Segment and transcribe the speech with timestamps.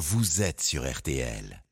[0.00, 1.62] vous êtes sur RTL.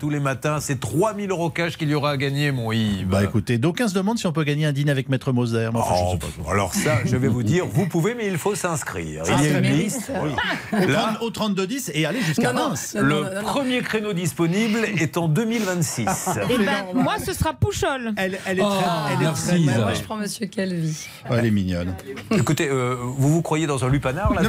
[0.00, 3.06] Tous les matins, c'est 3000 euros cash qu'il y aura à gagner, mon Yves.
[3.06, 5.68] Bah écoutez, d'aucuns se demandent si on peut gagner un dîner avec Maître Moser.
[5.72, 6.50] Enfin, Oh, sais pas.
[6.52, 9.22] alors ça, je vais vous dire, vous pouvez, mais il faut s'inscrire.
[9.26, 10.10] Ah, Il y a une liste.
[10.10, 12.96] Au, Là, 30 au 32-10 et aller jusqu'à Non, non, Reims.
[12.96, 13.42] non, non, le non, non.
[13.42, 16.30] premier créneau disponible est en 2026.
[16.50, 18.12] Eh ben, moi, ce sera Pouchol.
[18.16, 19.78] Elle, elle est très, Oh, elle est merci, très Isa.
[19.78, 21.06] Moi, je prends Monsieur Calvi.
[21.30, 21.94] Oh, elle est mignonne.
[22.32, 24.42] Écoutez, euh, vous vous croyez dans un lupanar là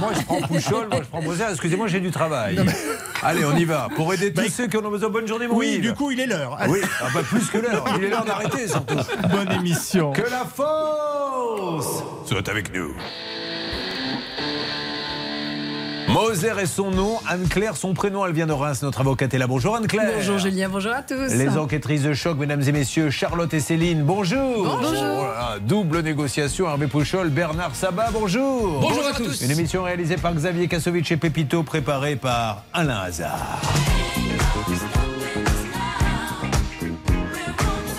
[0.00, 1.44] Moi je prends Pouchol, moi je prends Moser.
[1.50, 2.58] Excusez-moi, j'ai du travail.
[3.26, 3.88] Allez, on y va.
[3.96, 5.10] Pour aider tous ceux qui en ont besoin.
[5.10, 5.80] Bonne journée, mon Oui, Yves.
[5.80, 6.56] du coup, il est l'heure.
[6.68, 7.84] Oui, ah bah, plus que l'heure.
[7.98, 8.94] Il est l'heure d'arrêter surtout.
[9.30, 10.12] Bonne émission.
[10.12, 12.94] Que la force soit avec nous.
[16.08, 19.46] Moser est son nom, Anne-Claire son prénom, elle vient de Reims, notre avocate est là.
[19.46, 20.12] Bonjour Anne-Claire.
[20.16, 21.32] Bonjour Julien, bonjour à tous.
[21.34, 24.64] Les enquêtrices de choc, mesdames et messieurs, Charlotte et Céline, bonjour.
[24.64, 24.92] Bonjour.
[24.92, 28.80] Voilà, double négociation, Hervé Pouchol, Bernard Sabat, bonjour.
[28.80, 29.42] Bonjour à tous.
[29.42, 33.60] Une émission réalisée par Xavier Kassovitch et Pépito, préparée par Alain Hazard.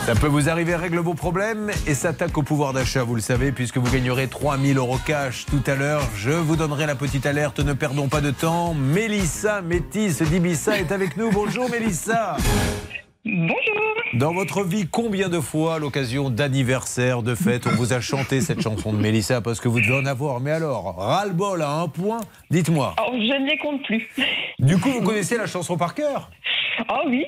[0.08, 3.52] Ça peut vous arriver, règle vos problèmes et s'attaque au pouvoir d'achat, vous le savez,
[3.52, 6.02] puisque vous gagnerez 3000 euros cash tout à l'heure.
[6.16, 8.74] Je vous donnerai la petite alerte, ne perdons pas de temps.
[8.74, 11.30] Mélissa Métis d'Ibissa est avec nous.
[11.30, 12.38] Bonjour Mélissa.
[13.30, 13.94] Bonjour.
[14.14, 18.40] Dans votre vie, combien de fois, à l'occasion d'anniversaire, de fête, on vous a chanté
[18.40, 20.40] cette chanson de Mélissa Parce que vous devez en avoir?
[20.40, 22.96] Mais alors, ras-le-bol à un point Dites-moi.
[23.06, 24.08] Oh, je ne les compte plus.
[24.60, 26.32] Du coup, vous connaissez la chanson par cœur?
[26.90, 27.26] Oh oui.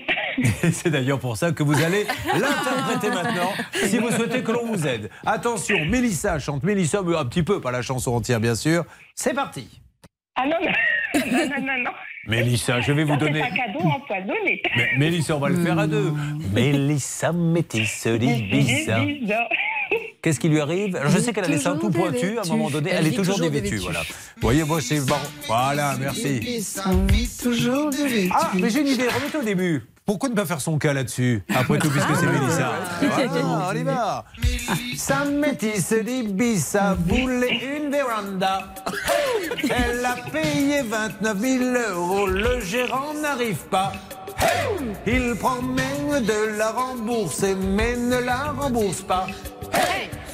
[0.64, 4.66] Et c'est d'ailleurs pour ça que vous allez l'interpréter maintenant, si vous souhaitez que l'on
[4.66, 5.09] vous aide.
[5.25, 8.86] Attention, Mélissa chante Mélissa, mais un petit peu, pas la chanson entière, bien sûr.
[9.16, 9.81] C'est parti.
[10.38, 11.91] Ah non, non, non, non, non.
[12.30, 13.41] Mélissa, je vais vous Ça, c'est donner.
[13.41, 14.61] un cadeau empoisonné.
[14.77, 16.13] Mais, Mélissa, on va le faire à deux.
[16.53, 18.08] Mélissa Métis.
[18.08, 19.49] Bizarre.
[20.22, 22.30] Qu'est-ce qui lui arrive Alors, Je sais qu'elle a laissé un tout Toujours pointu à
[22.30, 22.50] un dévêtue.
[22.52, 22.89] moment donné.
[22.91, 23.69] Elle, Elle est toujours toujours dévêtue.
[23.77, 23.83] dévêtue.
[23.85, 24.02] Voilà.
[24.02, 25.22] Vous voyez, moi, c'est marrant.
[25.47, 26.39] Voilà, merci.
[27.41, 29.07] Toujours de Ah, mais j'ai une idée.
[29.07, 29.81] Remettez au début.
[30.09, 32.71] Pourquoi ne pas faire son cas là-dessus Après tout, puisque c'est Mélissa.
[32.99, 34.25] Voilà, on y va.
[34.97, 38.73] Sa métisse d'Ibissa voulait une véranda.
[39.69, 42.25] Elle a payé 29 000 euros.
[42.25, 43.91] Le gérant n'arrive pas.
[45.06, 49.28] Il promet de la rembourser, mais ne la rembourse pas.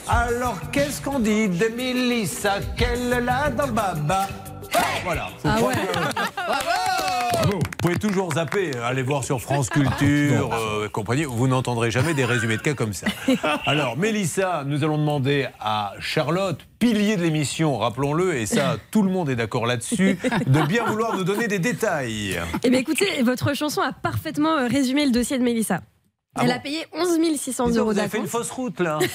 [0.07, 2.59] Alors qu'est-ce qu'on dit de Mélissa?
[2.77, 4.29] Qu'elle l'a dans le baba
[5.03, 5.29] Voilà.
[5.43, 5.73] Ah ouais.
[6.35, 7.59] Bravo.
[7.59, 12.13] Vous pouvez toujours zapper, hein, allez voir sur France Culture, euh, compagnie, vous n'entendrez jamais
[12.13, 13.07] des résumés de cas comme ça.
[13.65, 19.11] Alors, Mélissa, nous allons demander à Charlotte, pilier de l'émission, rappelons-le, et ça, tout le
[19.11, 20.17] monde est d'accord là-dessus,
[20.47, 22.39] de bien vouloir nous donner des détails.
[22.63, 25.81] Eh bien écoutez, votre chanson a parfaitement euh, résumé le dossier de Mélissa.
[26.35, 28.51] Ah Elle bon a payé 11 600 Dis donc, euros vous avez fait une fausse
[28.51, 28.99] route, là.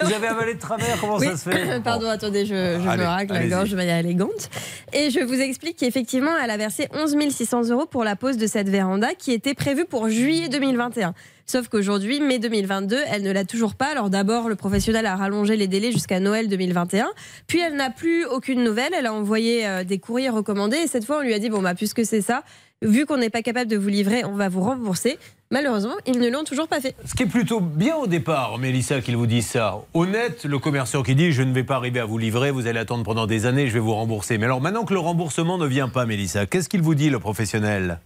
[0.00, 1.26] Vous avez avalé de travers, comment Oui.
[1.26, 4.50] ça se fait Pardon, attendez, je, je Allez, me racle la gorge de manière élégante.
[4.92, 8.46] Et je vous explique qu'effectivement, elle a versé 11 600 euros pour la pose de
[8.46, 11.14] cette véranda qui était prévue pour juillet 2021.
[11.46, 13.86] Sauf qu'aujourd'hui, mai 2022, elle ne l'a toujours pas.
[13.86, 17.08] Alors d'abord, le professionnel a rallongé les délais jusqu'à Noël 2021.
[17.46, 18.92] Puis elle n'a plus aucune nouvelle.
[18.96, 20.78] Elle a envoyé euh, des courriers recommandés.
[20.78, 22.42] Et cette fois, on lui a dit, bon, bah, puisque c'est ça,
[22.80, 25.18] vu qu'on n'est pas capable de vous livrer, on va vous rembourser.
[25.52, 26.96] Malheureusement, ils ne l'ont toujours pas fait.
[27.04, 29.74] Ce qui est plutôt bien au départ, Mélissa, qu'il vous dise ça.
[29.92, 32.78] Honnête, le commerçant qui dit Je ne vais pas arriver à vous livrer, vous allez
[32.78, 34.38] attendre pendant des années, je vais vous rembourser.
[34.38, 37.18] Mais alors maintenant que le remboursement ne vient pas, Mélissa, qu'est-ce qu'il vous dit, le
[37.18, 38.00] professionnel?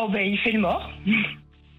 [0.00, 0.88] Oh ben, il fait le mort.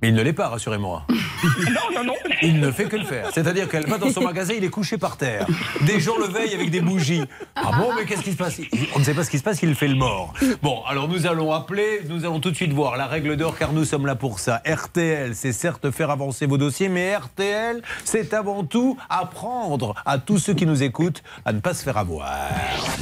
[0.08, 1.04] Il ne l'est pas, rassurez-moi.
[1.46, 2.14] Non, non, non.
[2.42, 3.30] Il ne fait que le faire.
[3.34, 5.46] C'est-à-dire qu'elle va dans son magasin, il est couché par terre.
[5.82, 7.24] Des gens le veillent avec des bougies.
[7.56, 8.60] Ah bon, mais qu'est-ce qui se passe?
[8.96, 10.34] On ne sait pas ce qui se passe, il fait le mort.
[10.62, 13.74] Bon, alors nous allons appeler, nous allons tout de suite voir la règle d'or, car
[13.74, 14.62] nous sommes là pour ça.
[14.66, 20.40] RTL, c'est certes faire avancer vos dossiers, mais RTL, c'est avant tout apprendre à tous
[20.40, 22.28] ceux qui nous écoutent à ne pas se faire avoir.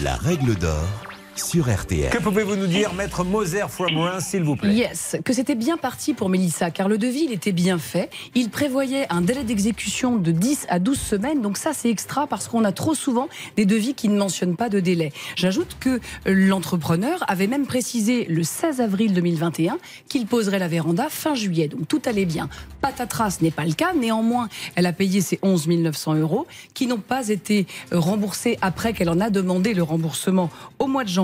[0.03, 2.09] La règle d'or sur RTL.
[2.09, 4.73] Que pouvez-vous nous dire, maître Moser from Reims, s'il vous plaît?
[4.73, 8.09] Yes, que c'était bien parti pour Mélissa, car le devis, il était bien fait.
[8.35, 12.47] Il prévoyait un délai d'exécution de 10 à 12 semaines, donc ça, c'est extra parce
[12.47, 15.11] qu'on a trop souvent des devis qui ne mentionnent pas de délai.
[15.35, 19.77] J'ajoute que l'entrepreneur avait même précisé le 16 avril 2021
[20.09, 22.49] qu'il poserait la véranda fin juillet, donc tout allait bien.
[22.81, 26.87] Patatras, ce n'est pas le cas, néanmoins, elle a payé ses 11 900 euros qui
[26.87, 30.49] n'ont pas été remboursés après qu'elle en a demandé le remboursement
[30.79, 31.22] au mois de janvier,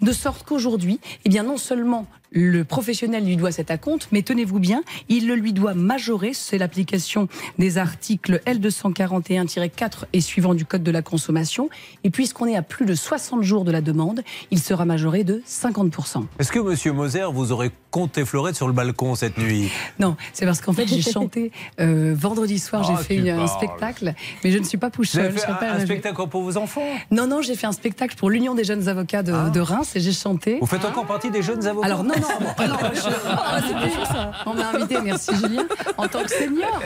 [0.00, 4.58] de sorte qu'aujourd'hui, eh bien non seulement le professionnel lui doit cet acompte, mais tenez-vous
[4.58, 6.32] bien, il le lui doit majorer.
[6.34, 11.68] C'est l'application des articles L241-4 et suivant du Code de la consommation.
[12.04, 15.42] Et puisqu'on est à plus de 60 jours de la demande, il sera majoré de
[15.46, 16.24] 50%.
[16.38, 19.70] Est-ce que Monsieur Moser vous aurait compté fleurer sur le balcon cette nuit?
[19.98, 23.46] Non, c'est parce qu'en fait j'ai chanté euh, vendredi soir, j'ai Oh, fait une- un
[23.46, 24.14] spectacle,
[24.44, 26.82] mais je ne suis pas serai un, pas un spectacle pour vos enfants?
[27.10, 30.00] Non, non, j'ai fait un spectacle pour l'Union des jeunes avocats de, de Reims et
[30.00, 30.58] j'ai chanté.
[30.60, 31.86] Vous faites encore partie des jeunes avocats?
[31.86, 35.64] Alors non, non, bon, non, je- on m'a invité, merci Julien,
[35.96, 36.80] en tant que senior.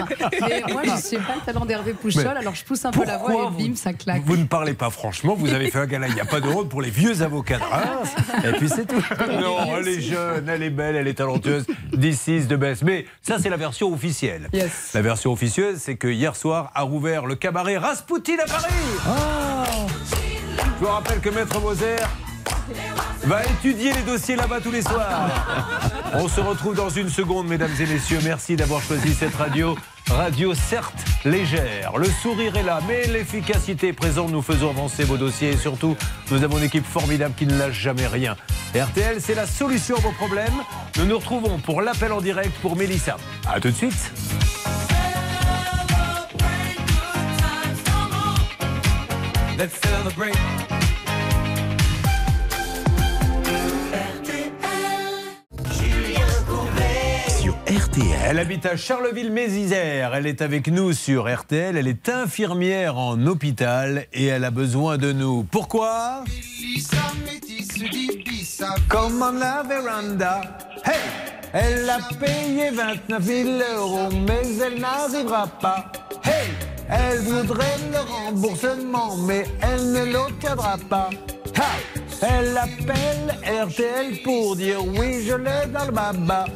[0.49, 2.91] Mais moi, je ne suis pas le talent d'Hervé Pouchol, Mais alors je pousse un
[2.91, 4.23] peu la voix et bim, vous- ça claque.
[4.25, 6.49] Vous ne parlez pas franchement, vous avez fait un gala, il n'y a pas de
[6.49, 9.03] rôle pour les vieux avocats de Reims, et puis c'est tout.
[9.41, 12.83] Non, elle est jeune, elle est belle, elle est talentueuse, D6 de baisse.
[12.83, 14.49] Mais ça, c'est la version officielle.
[14.53, 14.91] Yes.
[14.95, 18.73] La version officieuse, c'est que hier soir a rouvert le cabaret Rasputin à Paris.
[20.79, 21.97] Je vous rappelle que Maître Moser
[23.25, 25.31] va étudier les dossiers là-bas tous les soirs.
[26.15, 28.21] On se retrouve dans une seconde, mesdames et messieurs.
[28.25, 29.77] Merci d'avoir choisi cette radio.
[30.09, 34.31] Radio certes légère, le sourire est là, mais l'efficacité est présente.
[34.31, 35.97] Nous faisons avancer vos dossiers et surtout,
[36.31, 38.37] nous avons une équipe formidable qui ne lâche jamais rien.
[38.75, 40.63] RTL, c'est la solution à vos problèmes.
[40.99, 43.17] Nous nous retrouvons pour l'appel en direct pour Mélissa.
[43.53, 44.13] A tout de suite.
[49.59, 50.66] Let's celebrate.
[57.67, 58.07] RTL.
[58.25, 60.15] Elle habite à Charleville-Mézières.
[60.15, 61.77] Elle est avec nous sur RTL.
[61.77, 65.43] Elle est infirmière en hôpital et elle a besoin de nous.
[65.43, 66.23] Pourquoi?
[68.89, 70.43] Comme on la véranda.
[70.85, 70.95] Hey
[71.53, 75.91] Elle a payé 29 000 euros, mais elle n'arrivera pas.
[76.25, 76.49] Hey
[76.89, 81.11] Elle voudrait le remboursement, mais elle ne l'obtiendra pas.
[81.59, 86.45] Ha elle appelle RTL pour dire oui, je l'ai dans le baba.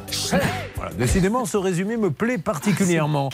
[0.75, 3.29] Voilà, décidément, ce résumé me plaît particulièrement.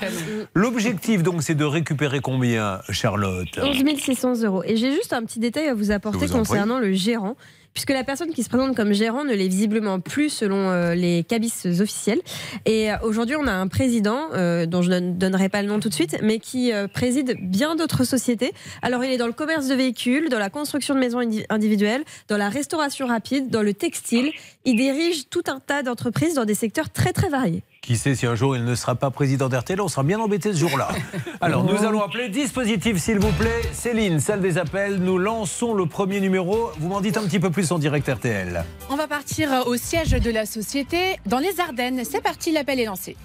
[0.54, 3.48] L'objectif, donc, c'est de récupérer combien, Charlotte?
[3.58, 4.64] 11 600 euros.
[4.66, 7.38] Et j'ai juste un petit détail à vous apporter vous concernant le gérant.
[7.78, 11.24] Puisque la personne qui se présente comme gérant ne l'est visiblement plus selon euh, les
[11.24, 12.22] cabis officiels.
[12.66, 15.80] Et euh, aujourd'hui, on a un président, euh, dont je ne donnerai pas le nom
[15.80, 18.52] tout de suite, mais qui préside bien d'autres sociétés.
[18.82, 22.04] Alors, il est dans le commerce de véhicules, dans la construction de maisons indi- individuelles,
[22.30, 24.32] dans la restauration rapide, dans le textile.
[24.66, 27.62] Il dirige tout un tas d'entreprises dans des secteurs très, très variés.
[27.88, 30.51] Qui sait si un jour il ne sera pas président d'RTL, on sera bien embêté
[30.51, 30.89] ce jour-là.
[31.39, 33.62] Alors nous allons appeler dispositif s'il vous plaît.
[33.72, 36.69] Céline, salle des appels, nous lançons le premier numéro.
[36.80, 38.66] Vous m'en dites un petit peu plus en direct RTL.
[38.89, 42.04] On va partir au siège de la société dans les Ardennes.
[42.04, 43.16] C'est parti, l'appel est lancé.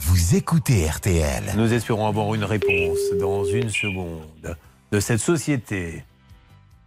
[0.00, 1.44] Vous écoutez RTL.
[1.56, 4.56] Nous espérons avoir une réponse dans une seconde
[4.90, 6.02] de cette société.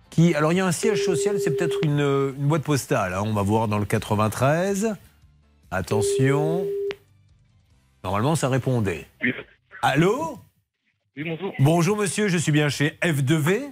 [0.09, 2.01] Qui, alors il y a un siège social, c'est peut-être une,
[2.37, 3.13] une boîte postale.
[3.13, 3.23] hein.
[3.25, 4.95] On va voir dans le 93.
[5.71, 6.65] Attention.
[8.03, 9.05] Normalement, ça répondait.
[9.21, 9.33] Oui.
[9.81, 10.39] Allô
[11.15, 11.53] Oui, bonjour.
[11.59, 13.71] Bonjour monsieur, je suis bien chez F2V.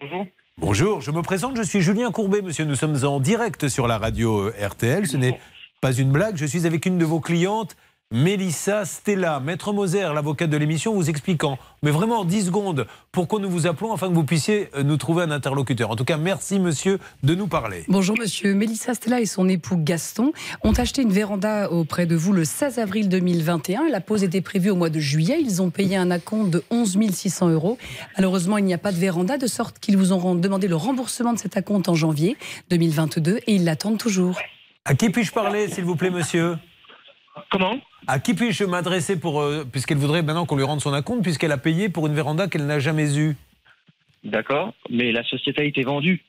[0.00, 0.26] Bonjour.
[0.58, 2.64] Bonjour, je me présente, je suis Julien Courbet, monsieur.
[2.64, 5.06] Nous sommes en direct sur la radio euh, RTL.
[5.06, 5.38] Ce n'est
[5.82, 7.76] pas une blague, je suis avec une de vos clientes,
[8.12, 9.40] Mélissa Stella.
[9.40, 13.66] Maître Moser, l'avocate de l'émission, vous expliquant, mais vraiment en 10 secondes, pourquoi nous vous
[13.66, 15.90] appelons afin que vous puissiez euh, nous trouver un interlocuteur?
[15.90, 17.84] En tout cas, merci monsieur de nous parler.
[17.88, 18.54] Bonjour monsieur.
[18.54, 20.32] Mélissa Stella et son époux Gaston
[20.62, 23.88] ont acheté une véranda auprès de vous le 16 avril 2021.
[23.90, 25.38] La pose était prévue au mois de juillet.
[25.40, 27.76] Ils ont payé un acompte de 11 600 euros.
[28.16, 31.32] Malheureusement, il n'y a pas de véranda, de sorte qu'ils vous ont demandé le remboursement
[31.32, 32.36] de cet acompte en janvier
[32.70, 34.38] 2022 et ils l'attendent toujours.
[34.84, 36.56] À qui puis-je parler, s'il vous plaît, monsieur?
[37.50, 37.74] Comment?
[38.06, 41.52] À qui puis-je m'adresser pour, euh, puisqu'elle voudrait maintenant qu'on lui rende son acompte, puisqu'elle
[41.52, 43.36] a payé pour une véranda qu'elle n'a jamais eue
[44.22, 46.22] D'accord, mais la société a été vendue.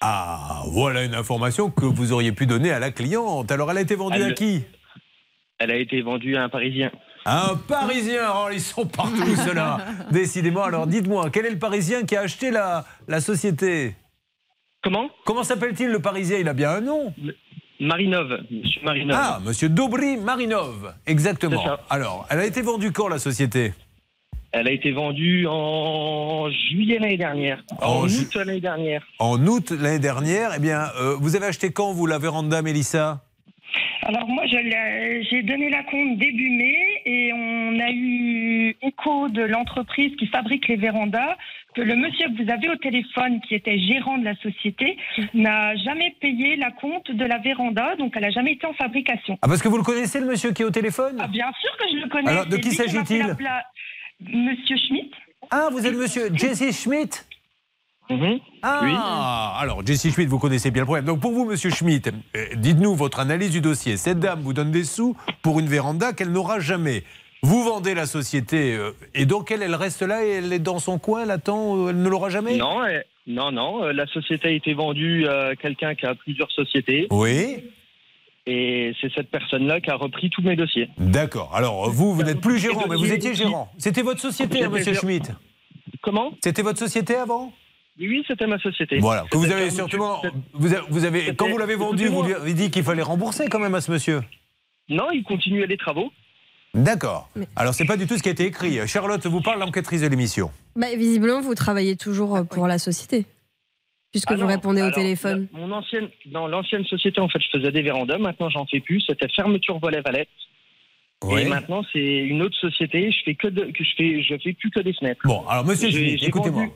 [0.00, 3.50] Ah, voilà une information que vous auriez pu donner à la cliente.
[3.52, 4.62] Alors, elle a été vendue à qui
[5.58, 6.90] Elle a été vendue à un Parisien.
[7.26, 8.22] Un Parisien.
[8.34, 9.84] Oh, ils sont partout, ceux-là.
[10.10, 10.62] Décidément.
[10.62, 13.94] Alors, dites-moi, quel est le Parisien qui a acheté la, la société
[14.82, 15.10] Comment?
[15.26, 16.38] Comment s'appelle-t-il, le Parisien?
[16.38, 17.12] Il a bien un nom.
[17.80, 19.16] Marinov, monsieur Marinov.
[19.18, 20.94] Ah, monsieur Dobry Marinov.
[21.06, 21.62] Exactement.
[21.88, 23.72] Alors, elle a été vendue quand, la société?
[24.52, 27.62] Elle a été vendue en juillet l'année dernière.
[27.80, 29.02] En En, ju- août l'année dernière.
[29.18, 30.50] En août l'année dernière.
[30.56, 33.22] Eh bien, euh, vous avez acheté quand, vous, la véranda, Mélissa?
[34.02, 40.16] Alors moi, j'ai donné la compte début mai et on a eu écho de l'entreprise
[40.16, 41.36] qui fabrique les vérandas
[41.74, 44.96] que le monsieur que vous avez au téléphone, qui était gérant de la société,
[45.34, 49.38] n'a jamais payé la compte de la véranda, donc elle n'a jamais été en fabrication.
[49.42, 51.16] Ah, parce que vous le connaissez, le monsieur qui est au téléphone?
[51.20, 52.30] Ah, bien sûr que je le connais.
[52.30, 53.36] Alors, de qui s'agit-il?
[54.20, 55.12] Monsieur Schmitt.
[55.50, 57.24] Ah, vous êtes monsieur Jesse Schmidt
[58.10, 58.40] Mhm.
[58.62, 61.04] Ah, alors Jesse Schmidt, vous connaissez bien le problème.
[61.04, 63.96] Donc pour vous, monsieur Schmidt, euh, dites-nous votre analyse du dossier.
[63.96, 67.04] Cette dame vous donne des sous pour une véranda qu'elle n'aura jamais.
[67.42, 70.78] Vous vendez la société euh, et donc elle, elle reste là et elle est dans
[70.78, 72.80] son coin, elle attend, euh, elle ne l'aura jamais Non,
[73.26, 73.84] non, non.
[73.84, 77.06] euh, La société a été vendue à quelqu'un qui a plusieurs sociétés.
[77.10, 77.64] Oui.
[78.46, 80.88] Et c'est cette personne-là qui a repris tous mes dossiers.
[80.98, 81.54] D'accord.
[81.54, 83.70] Alors vous, vous n'êtes plus gérant, mais vous étiez gérant.
[83.78, 84.94] C'était votre société, hein, monsieur.
[84.94, 85.30] Schmidt.
[86.02, 86.32] Comment?
[86.42, 87.52] C'était votre société avant?
[87.98, 88.98] Oui, c'était ma société.
[88.98, 89.24] Voilà.
[89.30, 90.22] Que vous avez certainement.
[90.54, 93.48] Vous avez, vous avez- quand vous l'avez vendu, vous lui avez dit qu'il fallait rembourser
[93.48, 94.20] quand même à ce monsieur.
[94.88, 96.10] Non, il continuait les travaux.
[96.74, 97.28] D'accord.
[97.56, 98.78] Alors c'est pas du tout ce qui a été écrit.
[98.86, 100.50] Charlotte vous parle, l'enquêtrice de l'émission.
[100.76, 103.26] Bah, visiblement, vous travaillez toujours euh, pour la société.
[104.12, 105.48] Puisque Ah vous non, répondez au téléphone.
[105.52, 108.18] la- mon ancienne, dans l'ancienne société, en fait, je faisais des vérandas.
[108.18, 109.00] Maintenant, j'en fais plus.
[109.06, 110.28] C'était fermeture volet valette.
[111.22, 111.42] Oui.
[111.42, 113.10] Et maintenant, c'est une autre société.
[113.12, 115.20] Je fais que de, que je fais, je fais plus que des fenêtres.
[115.24, 116.66] Bon, alors monsieur écoutez-moi.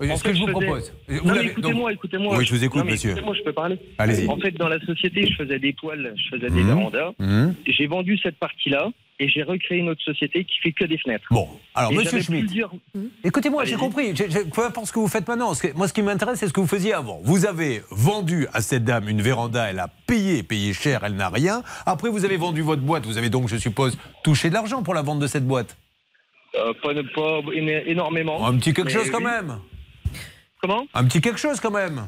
[0.00, 0.92] En Ce fait, que je vous faisais- propose.
[1.08, 2.36] Non, écoutez-moi, donc- écoutez-moi.
[2.36, 3.10] Oui, je vous écoute, Non, monsieur.
[3.10, 3.78] Écoutez-moi, je peux parler.
[3.98, 4.28] Allez-y.
[4.28, 6.66] En fait, dans la société, je faisais des toiles, je faisais des Mhm.
[6.74, 7.12] vérandas.
[7.20, 7.54] Mhm.
[7.66, 8.88] J'ai vendu cette partie-là
[9.20, 11.26] et j'ai recréé une autre société qui fait que des fenêtres.
[11.30, 11.46] Bon,
[11.76, 12.72] alors Et monsieur Schmitt, plusieurs-
[13.22, 14.16] écoutez-moi, j'ai compris.
[14.16, 15.54] J'ai- j'ai- Peu importe ce que vous faites maintenant.
[15.54, 17.20] Ce que- moi, ce qui m'intéresse, c'est ce que vous faisiez avant.
[17.22, 21.28] Vous avez vendu à cette dame une véranda, elle a payé, payé cher, elle n'a
[21.28, 21.62] rien.
[21.86, 23.06] Après, vous avez vendu votre boîte.
[23.06, 25.76] Vous avez donc, je suppose, touché de l'argent pour la vente de cette boîte.
[26.56, 28.44] Euh, pas, pas éno- énormément.
[28.46, 29.24] Un petit quelque chose quand oui.
[29.24, 29.58] même.
[30.62, 32.06] Comment Un petit quelque chose quand même.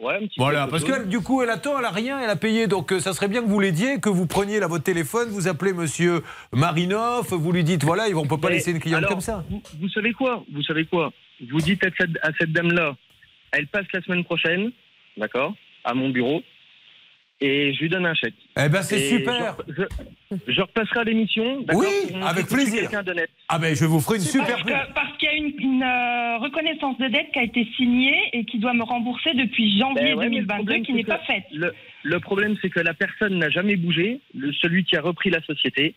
[0.00, 2.36] Ouais, un petit Voilà, parce que du coup, elle attend, elle a rien, elle a
[2.36, 2.66] payé.
[2.66, 5.48] Donc, euh, ça serait bien que vous l'aidiez, que vous preniez là votre téléphone, vous
[5.48, 9.10] appelez Monsieur Marinoff, vous lui dites voilà, on peut pas Mais laisser une cliente alors,
[9.10, 9.44] comme ça.
[9.48, 11.12] Vous, vous savez quoi Vous savez quoi?
[11.50, 12.94] Vous dites à cette, à cette dame-là,
[13.52, 14.70] elle passe la semaine prochaine,
[15.16, 16.42] d'accord, à mon bureau,
[17.44, 18.34] et je lui donne un chèque.
[18.56, 19.56] Eh ben, c'est super.
[19.68, 21.86] Je, je- je repasserai à l'émission, Oui,
[22.24, 22.88] avec plaisir.
[23.48, 25.82] Ah ben, je vous ferai une super Parce que- parce qu'il y a une, une,
[25.82, 30.02] euh, reconnaissance de dette qui a été signée et qui doit me rembourser depuis janvier
[30.14, 31.44] Ben ouais, mais le 2022 problème, qui n'est pas faite.
[31.52, 31.72] Le,
[32.02, 35.42] le problème, c'est que la personne n'a jamais bougé, le, celui qui a repris la
[35.42, 35.94] société,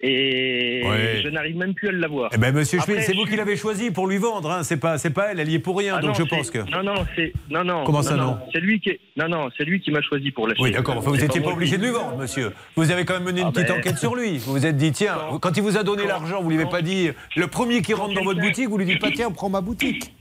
[0.00, 1.20] et Ouais.
[1.24, 2.30] je n'arrive même plus à l'avoir.
[2.34, 4.50] Eh ben, Monsieur Schmitt, c'est vous suis- qui l'avez choisi pour lui vendre.
[4.50, 4.62] Hein.
[4.62, 5.40] C'est pas, c'est pas elle.
[5.40, 5.94] Elle y est pour rien.
[5.98, 6.58] Ah donc, non, je pense que.
[6.70, 7.32] Non, non, c'est.
[7.50, 7.84] Non, non.
[7.84, 8.90] Comment ça, non C'est lui qui.
[9.16, 10.62] Non, non, c'est lui qui m'a choisi pour l'acheter.
[10.62, 10.96] Oui, d'accord.
[10.98, 12.52] Enfin, vous n'étiez pas obligé de lui vendre, monsieur.
[12.76, 14.38] Vous avez quand même mené une Ah petite ben- enquête sur lui.
[14.38, 16.70] Vous vous êtes dit, tiens, Quand- quand il vous a donné l'argent, vous lui avez
[16.70, 19.48] pas dit, le premier qui rentre dans votre boutique, vous lui dites pas, tiens, prends
[19.48, 20.12] ma boutique.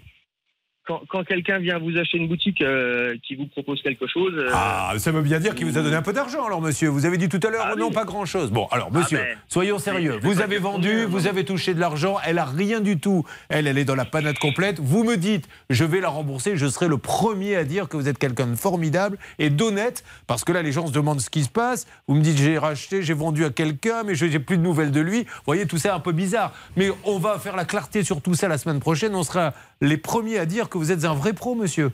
[0.88, 4.34] Quand, quand quelqu'un vient vous acheter une boutique euh, qui vous propose quelque chose.
[4.38, 6.90] euh, Ah, ça veut bien dire qu'il vous a donné un peu d'argent, alors, monsieur.
[6.90, 7.94] Vous avez dit tout à l'heure, Ah non, oui.
[7.94, 8.52] pas grand-chose.
[8.52, 10.20] Bon, alors, monsieur, ben, soyons sérieux.
[10.22, 13.26] Vous avez vendu, vous avez touché de l'argent, elle a rien du tout.
[13.50, 14.80] Elle, elle est dans la panade complète.
[14.80, 18.08] Vous me dites, je vais la rembourser, je serai le premier à dire que vous
[18.08, 21.44] êtes quelqu'un de formidable et d'honnête, parce que là, les gens se demandent ce qui
[21.44, 21.88] se passe.
[22.08, 24.92] Vous me dites, j'ai racheté, j'ai vendu à quelqu'un, mais je n'ai plus de nouvelles
[24.92, 25.24] de lui.
[25.24, 26.54] Vous voyez, tout ça est un peu bizarre.
[26.78, 29.16] Mais on va faire la clarté sur tout ça la semaine prochaine.
[29.16, 31.92] On sera les premiers à dire que vous êtes un vrai pro, monsieur.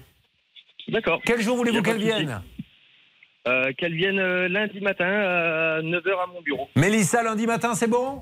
[0.87, 1.21] D'accord.
[1.25, 2.41] Quel jour voulez-vous pas qu'elle vienne
[3.47, 6.67] Euh, Qu'elle vienne euh, lundi matin à 9h à mon bureau.
[6.75, 8.21] Mélissa, lundi matin, c'est bon?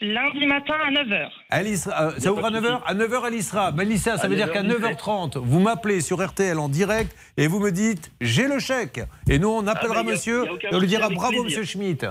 [0.00, 1.28] Lundi matin à 9h.
[1.50, 3.70] Elle y sera- euh, ça ouvre à de 9h À 9h, elle y sera.
[3.72, 4.92] Mélissa, ça À veut dire 9h, qu'à j'y serai.
[4.94, 9.00] 9h30, vous m'appelez sur RTL en direct et vous me dites j'ai le chèque.
[9.30, 11.44] Et nous, on appellera Ah, a- monsieur et on lui dira bravo, plaisir.
[11.44, 12.06] monsieur Schmitt.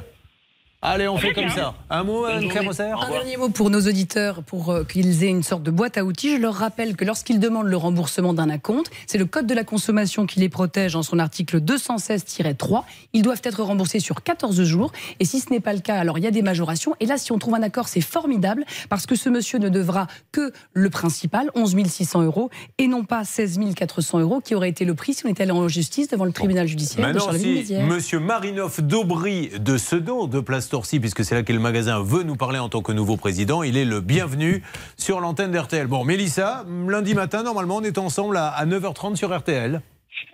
[0.84, 1.76] Allez, on fait comme ça.
[1.92, 5.44] Un mot, Anne Au Un dernier mot pour nos auditeurs, pour euh, qu'ils aient une
[5.44, 6.38] sorte de boîte à outils.
[6.38, 9.64] Je leur rappelle que lorsqu'ils demandent le remboursement d'un acompte, c'est le Code de la
[9.64, 12.82] consommation qui les protège en son article 216-3.
[13.14, 14.92] Ils doivent être remboursés sur 14 jours.
[15.20, 16.96] Et si ce n'est pas le cas, alors il y a des majorations.
[17.00, 20.08] Et là, si on trouve un accord, c'est formidable parce que ce monsieur ne devra
[20.32, 24.84] que le principal, 11 600 euros, et non pas 16 400 euros, qui aurait été
[24.84, 27.72] le prix si on était allé en justice devant le tribunal judiciaire de Maintenant, si.
[27.88, 32.38] Monsieur Marinoff d'Aubry de Sedan, de Place Puisque c'est là que le magasin veut nous
[32.38, 34.64] parler en tant que nouveau président, il est le bienvenu
[34.96, 35.88] sur l'antenne d'RTL.
[35.88, 39.82] Bon, Mélissa, lundi matin, normalement, on est ensemble à 9h30 sur RTL.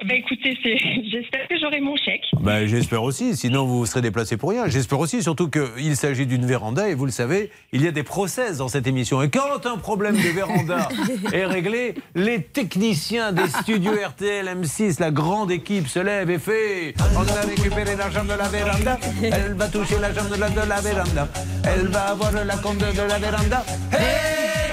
[0.04, 0.58] Ben écoutez,
[1.12, 2.24] j'espère que j'aurai mon chèque.
[2.40, 4.68] Ben, J'espère aussi, sinon vous serez déplacé pour rien.
[4.68, 8.04] J'espère aussi, surtout qu'il s'agit d'une véranda, et vous le savez, il y a des
[8.04, 9.22] process dans cette émission.
[9.24, 10.90] Et quand un problème de véranda
[11.34, 16.94] est réglé, les techniciens des studios RTL M6, la grande équipe, se lève et fait
[17.16, 20.82] On a récupéré l'argent de la véranda, elle va toucher l'argent de la, de la
[20.82, 21.28] véranda,
[21.64, 23.66] elle va avoir la compte de la véranda.
[23.92, 24.67] Hey,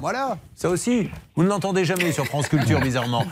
[0.00, 3.24] Voilà, ça aussi, vous ne l'entendez jamais sur France Culture, bizarrement.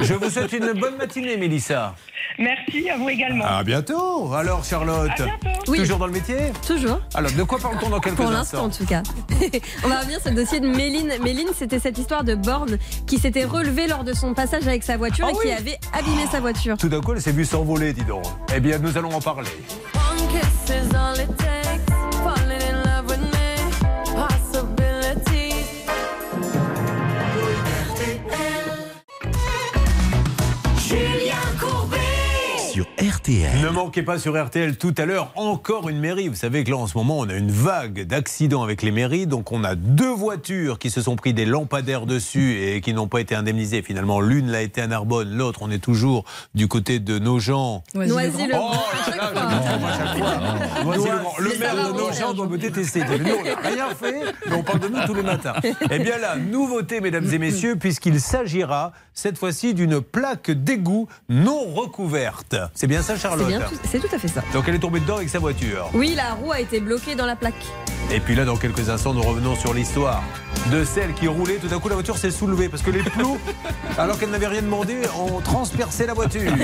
[0.00, 1.94] Je vous souhaite une bonne matinée, Mélissa.
[2.38, 3.44] Merci à vous également.
[3.44, 4.32] À bientôt.
[4.32, 5.70] Alors, Charlotte, À bientôt.
[5.70, 5.78] Oui.
[5.78, 6.36] toujours dans le métier
[6.66, 6.98] Toujours.
[7.14, 9.02] Alors, de quoi parle-t-on dans quelques Pour l'instant, en instants tout cas.
[9.84, 11.12] On va revenir sur le dossier de Méline.
[11.22, 14.96] Méline, c'était cette histoire de borne qui s'était relevée lors de son passage avec sa
[14.96, 15.46] voiture Ah et oui.
[15.46, 16.76] qui avait abîmé sa voiture.
[16.78, 18.24] Tout d'un coup, elle s'est vue s'envoler, dis donc.
[18.54, 19.50] Eh bien, nous allons en parler.
[19.94, 21.92] One kiss is all it takes.
[32.72, 33.60] Sur RTL.
[33.60, 36.28] Ne manquez pas sur RTL tout à l'heure encore une mairie.
[36.28, 39.26] Vous savez que là en ce moment on a une vague d'accidents avec les mairies.
[39.26, 43.08] Donc on a deux voitures qui se sont pris des lampadaires dessus et qui n'ont
[43.08, 43.82] pas été indemnisées.
[43.82, 46.24] Finalement l'une l'a été à Narbonne, l'autre on est toujours
[46.54, 47.84] du côté de nos gens.
[47.94, 48.72] Noisy-le-Grand.
[48.72, 50.84] Oh là là, je me trompe à chaque fois.
[50.84, 51.34] Noisy-le-Grand.
[51.40, 53.00] Le maire de nos gens doit me détester.
[53.00, 55.54] Nous, on n'a rien fait, mais on parle de nous tous les matins.
[55.90, 61.64] Eh bien là, nouveauté, mesdames et messieurs, puisqu'il s'agira cette fois-ci d'une plaque d'égout non
[61.74, 62.56] recouverte.
[62.74, 64.42] C'est bien ça, Charlotte tout- c'est tout à fait ça.
[64.52, 65.88] Donc elle est tombée dedans avec sa voiture.
[65.94, 67.54] Oui, la roue a été bloquée dans la plaque.
[68.10, 70.22] Et puis là, dans quelques instants, nous revenons sur l'histoire
[70.70, 71.56] de celle qui roulait.
[71.56, 73.38] Tout d'un coup, la voiture s'est soulevée parce que les plots,
[73.98, 76.52] alors qu'elle n'avait rien demandé, ont transpercé la voiture.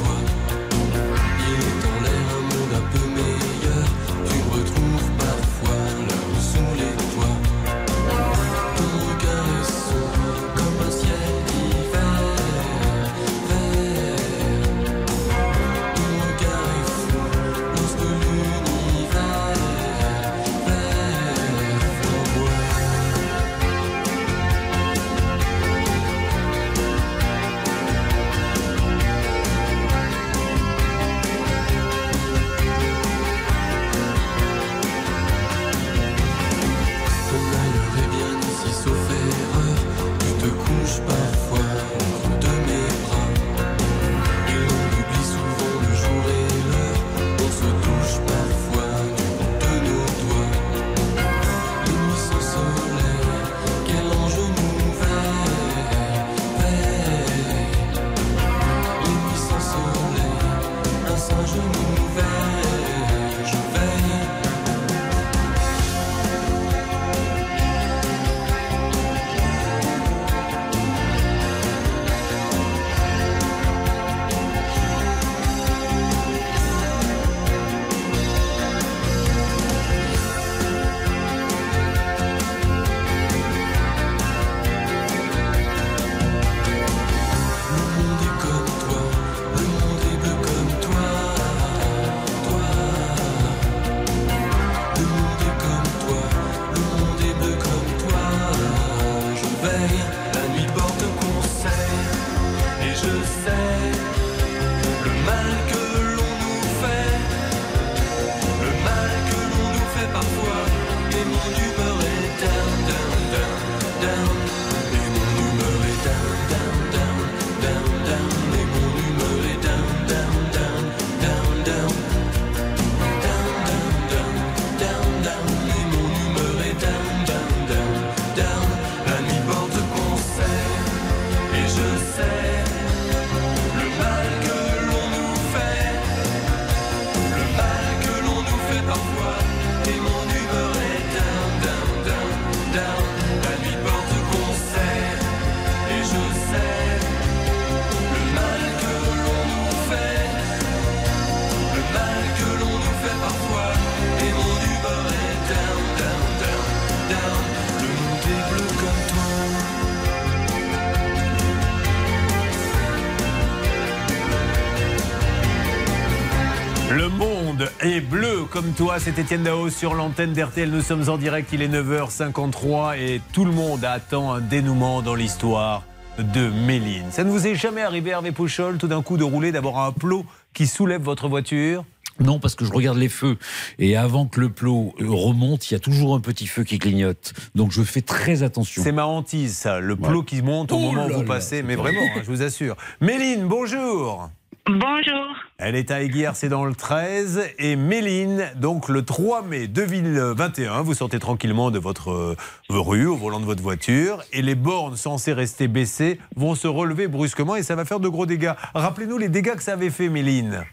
[168.62, 170.70] comme toi, c'est Étienne Dao sur l'antenne d'RTL.
[170.70, 175.16] Nous sommes en direct, il est 9h53 et tout le monde attend un dénouement dans
[175.16, 175.82] l'histoire
[176.18, 177.10] de Méline.
[177.10, 179.90] Ça ne vous est jamais arrivé, Hervé Pouchol, tout d'un coup de rouler, d'avoir un
[179.90, 181.84] plot qui soulève votre voiture?
[182.20, 183.36] Non, parce que je regarde les feux.
[183.80, 186.78] Et avant que le plot euh, remonte, il y a toujours un petit feu qui
[186.78, 187.32] clignote.
[187.56, 188.82] Donc je fais très attention.
[188.84, 191.64] C'est ma hantise, ça, le plot qui monte au Oh moment où vous passez.
[191.64, 192.76] Mais vraiment, hein, je vous assure.
[193.00, 194.30] Méline, bonjour
[194.68, 195.31] Bonjour.
[195.64, 197.54] Elle est à Aiguière, c'est dans le 13.
[197.60, 202.36] Et Méline, donc le 3 mai 2021, vous sortez tranquillement de votre euh,
[202.68, 207.06] rue au volant de votre voiture et les bornes censées rester baissées vont se relever
[207.06, 208.54] brusquement et ça va faire de gros dégâts.
[208.74, 210.64] Rappelez-nous les dégâts que ça avait fait, Méline.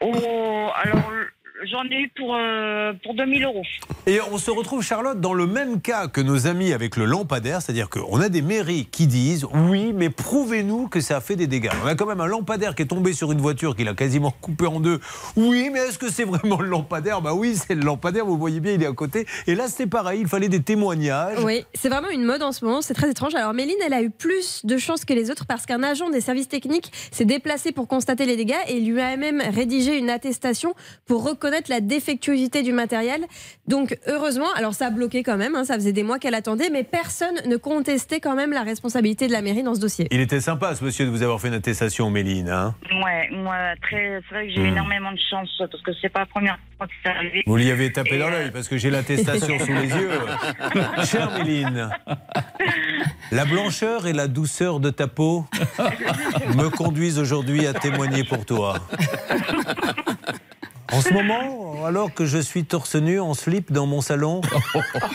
[0.00, 1.12] Oh, alors,
[1.64, 3.62] j'en ai eu pour, euh, pour 2000 euros.
[4.06, 7.60] Et on se retrouve, Charlotte, dans le même cas que nos amis avec le lampadaire,
[7.60, 11.46] c'est-à-dire qu'on a des mairies qui disent oui, mais prouvez-nous que ça a fait des
[11.46, 11.70] dégâts.
[11.84, 14.32] On a quand même un lampadaire qui est tombé sur une voiture qui l'a quasiment
[14.40, 15.00] coupé en deux.
[15.36, 17.20] Oui, mais est-ce que c'est vraiment le lampadaire?
[17.20, 19.26] Bah oui, c'est le lampadaire, vous voyez bien, il est à côté.
[19.46, 21.38] Et là, c'était pareil, il fallait des témoignages.
[21.44, 23.34] Oui, c'est vraiment une mode en ce moment, c'est très étrange.
[23.34, 26.20] Alors Méline, elle a eu plus de chance que les autres parce qu'un agent des
[26.20, 30.74] services techniques s'est déplacé pour constater les dégâts et lui a même rédigé une attestation
[31.06, 33.22] pour reconnaître connaître la défectuosité du matériel.
[33.66, 36.70] Donc heureusement, alors ça a bloqué quand même, hein, ça faisait des mois qu'elle attendait,
[36.70, 40.06] mais personne ne contestait quand même la responsabilité de la mairie dans ce dossier.
[40.12, 42.48] Il était sympa, ce monsieur, de vous avoir fait une attestation, Méline.
[42.48, 44.72] Hein Ouais, moi, très, c'est vrai que j'ai eu Hmm.
[44.74, 47.42] énormément de chance parce que c'est pas la première fois que c'est arrivé.
[47.46, 50.10] vous lui avez tapé Et, dans euh, l'œil parce que j'ai l'attestation sous les yeux.
[51.04, 51.90] Chère Méline,
[53.32, 55.46] la blancheur et la douceur de ta peau
[56.56, 58.74] me conduisent aujourd'hui à témoigner pour toi.
[60.92, 64.40] En ce moment, alors que je suis torse nu en slip dans mon salon,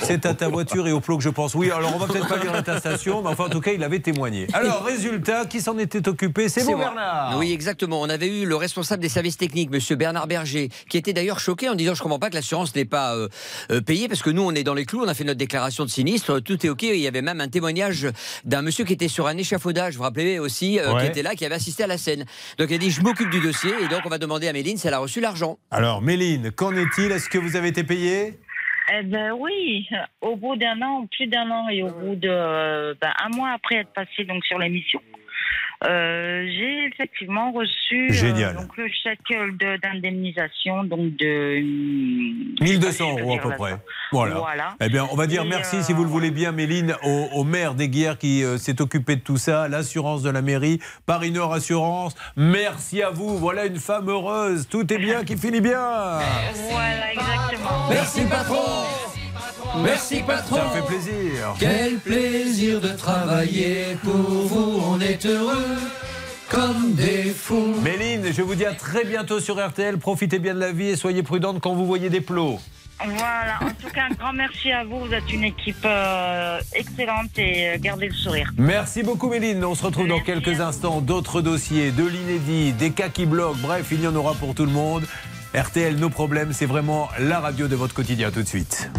[0.01, 1.53] c'est à ta voiture et au plot que je pense.
[1.55, 3.99] Oui, alors on va peut-être pas lire l'attestation, mais enfin en tout cas, il avait
[3.99, 4.47] témoigné.
[4.53, 6.49] Alors, résultat, qui s'en était occupé?
[6.49, 6.77] C'est vous.
[6.77, 8.01] Bernard Oui, exactement.
[8.01, 11.69] On avait eu le responsable des services techniques, Monsieur Bernard Berger, qui était d'ailleurs choqué
[11.69, 13.27] en disant je comprends pas que l'assurance n'est pas euh,
[13.71, 15.83] euh, payée parce que nous on est dans les clous, on a fait notre déclaration
[15.85, 16.83] de sinistre, tout est ok.
[16.83, 18.07] Il y avait même un témoignage
[18.45, 21.01] d'un monsieur qui était sur un échafaudage, vous vous rappelez aussi, euh, Ouais.
[21.01, 22.25] qui était là, qui avait assisté à la scène.
[22.57, 24.77] Donc il a dit je m'occupe du dossier et donc on va demander à Méline
[24.77, 25.57] si elle a reçu l'argent.
[25.71, 27.11] Alors, Méline, qu'en est-il?
[27.11, 28.33] Est-ce que vous avez été payé
[28.93, 29.87] Eh ben oui,
[30.21, 33.77] au bout d'un an, plus d'un an et au bout de euh, ben, mois après
[33.77, 35.01] être passé donc sur l'émission,
[35.87, 41.59] euh, j'ai effectivement reçu euh, donc le chèque de- d'indemnisation donc de
[42.61, 43.75] 1200 euros à peu près.
[44.11, 44.35] Voilà.
[44.35, 44.75] Voilà.
[44.81, 47.27] Eh bien, on va dire Et, merci, euh, si vous le voulez bien, Méline, au,
[47.33, 50.79] au maire des Guiers qui euh, s'est occupé de tout ça, l'assurance de la mairie,
[51.05, 52.15] Paris-Nord Assurance.
[52.35, 53.37] Merci à vous.
[53.37, 54.67] Voilà une femme heureuse.
[54.69, 55.79] Tout est bien qui finit bien.
[56.69, 57.89] Voilà, exactement.
[57.89, 59.04] Merci, patron
[59.83, 61.55] Merci patron Ça me fait plaisir.
[61.59, 65.77] Quel plaisir de travailler pour vous, on est heureux
[66.49, 67.75] comme des fous.
[67.83, 69.97] Méline, je vous dis à très bientôt sur RTL.
[69.97, 72.59] Profitez bien de la vie et soyez prudente quand vous voyez des plots.
[73.03, 74.99] Voilà, en tout cas, un grand merci à vous.
[74.99, 78.51] Vous êtes une équipe euh, excellente et euh, gardez le sourire.
[78.57, 79.63] Merci beaucoup Méline.
[79.65, 81.01] On se retrouve dans quelques instants.
[81.01, 83.59] D'autres dossiers, de l'inédit, des cas qui bloquent.
[83.61, 85.05] Bref, il y en aura pour tout le monde.
[85.53, 88.89] RTL, nos problèmes, c'est vraiment la radio de votre quotidien tout de suite.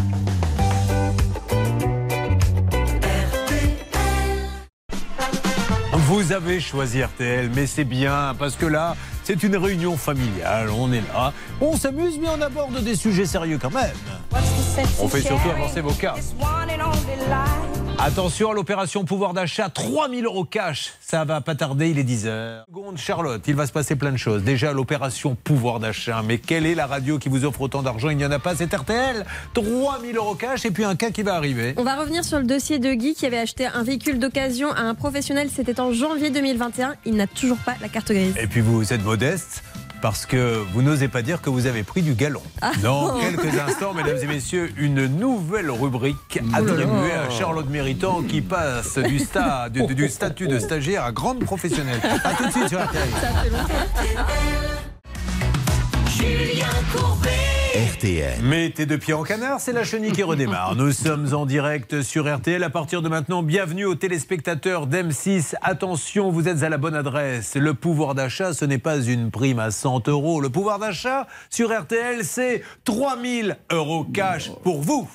[6.07, 10.69] Vous avez choisi RTL, mais c'est bien parce que là, c'est une réunion familiale.
[10.69, 13.91] On est là, on s'amuse, mais on aborde des sujets sérieux quand même.
[15.01, 16.15] On fait surtout avancer vos cas.
[17.99, 20.93] Attention à l'opération pouvoir d'achat, 3000 euros cash.
[21.01, 22.65] Ça va pas tarder, il est 10h.
[22.67, 24.43] Seconde, Charlotte, il va se passer plein de choses.
[24.43, 26.21] Déjà, l'opération pouvoir d'achat.
[26.23, 28.09] Mais quelle est la radio qui vous offre autant d'argent?
[28.09, 29.25] Il n'y en a pas, c'est RTL.
[29.55, 31.73] 3000 euros cash et puis un cas qui va arriver.
[31.75, 34.81] On va revenir sur le dossier de Guy qui avait acheté un véhicule d'occasion à
[34.81, 35.49] un professionnel.
[35.53, 36.93] C'était en janvier 2021.
[37.05, 38.35] Il n'a toujours pas la carte grise.
[38.39, 39.63] Et puis vous êtes modeste
[40.01, 42.41] parce que vous n'osez pas dire que vous avez pris du galon.
[42.61, 42.71] Ah.
[42.81, 48.41] Dans quelques instants, mesdames et messieurs, une nouvelle rubrique Oh attribuée à Charlotte Méritant qui
[48.41, 51.99] passe du, sta- du, du statut de stagiaire à grande professionnelle.
[52.23, 53.07] A tout de suite sur RTL.
[56.09, 57.56] Julien Courbet.
[57.97, 58.43] RTL.
[58.43, 60.75] Mettez deux pieds en canard, c'est la chenille qui redémarre.
[60.75, 62.63] Nous sommes en direct sur RTL.
[62.63, 65.55] À partir de maintenant, bienvenue aux téléspectateurs d'M6.
[65.63, 67.55] Attention, vous êtes à la bonne adresse.
[67.55, 70.41] Le pouvoir d'achat, ce n'est pas une prime à 100 euros.
[70.41, 75.09] Le pouvoir d'achat sur RTL, c'est 3000 euros cash pour vous.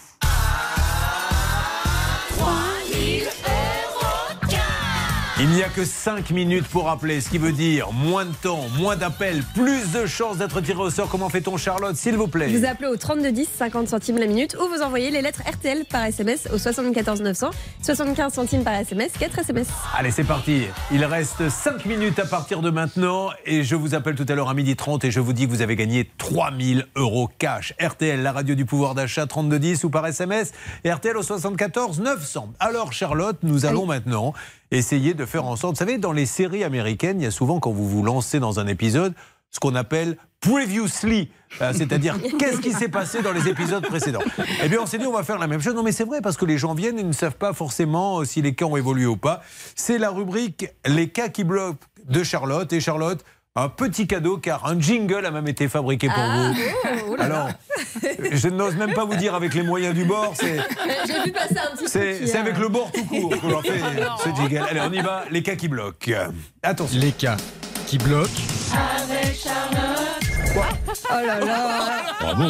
[5.43, 8.69] Il n'y a que 5 minutes pour appeler, ce qui veut dire moins de temps,
[8.79, 11.09] moins d'appels, plus de chances d'être tiré au sort.
[11.09, 14.69] Comment fait-on, Charlotte, s'il vous plaît Vous appelez au 3210, 50 centimes la minute, ou
[14.69, 17.51] vous envoyez les lettres RTL par SMS au 74 900,
[17.83, 19.67] 75 centimes par SMS, 4 SMS.
[19.99, 20.63] Allez, c'est parti.
[20.93, 24.49] Il reste 5 minutes à partir de maintenant et je vous appelle tout à l'heure
[24.49, 27.75] à 12h30 et je vous dis que vous avez gagné 3000 euros cash.
[27.81, 30.53] RTL, la radio du pouvoir d'achat 3210 ou par SMS
[30.85, 32.53] et RTL au 74 900.
[32.61, 34.35] Alors Charlotte, nous allons maintenant
[34.79, 37.61] essayer de faire en sorte, vous savez, dans les séries américaines, il y a souvent
[37.61, 39.15] quand vous vous lancez dans un épisode,
[39.51, 41.31] ce qu'on appelle previously,
[41.61, 44.23] Euh, c'est-à-dire qu'est-ce qui s'est passé dans les épisodes précédents.
[44.65, 45.75] Eh bien, on s'est dit on va faire la même chose.
[45.75, 48.25] Non, mais c'est vrai parce que les gens viennent et ne savent pas forcément euh,
[48.25, 49.43] si les cas ont évolué ou pas.
[49.77, 53.23] C'est la rubrique les cas qui bloquent de Charlotte et Charlotte.
[53.55, 56.61] Un petit cadeau car un jingle a même été fabriqué pour Ah, vous.
[56.85, 57.35] oh, oh là là.
[57.35, 57.49] Alors,
[58.33, 60.33] je n'ose même pas vous dire avec les moyens du bord.
[60.35, 60.57] C'est
[61.07, 63.79] J'ai vu passer un petit c'est avec le bord tout court qu'on leur fait
[64.25, 64.65] ce jingle.
[64.71, 65.25] Allez, on y va.
[65.31, 66.13] Les cas qui bloquent.
[66.63, 66.99] Attention.
[66.99, 67.37] Les cas
[67.87, 68.31] qui bloquent.
[68.73, 70.22] Avec Charlotte.
[70.55, 72.43] Oh là là Bravo.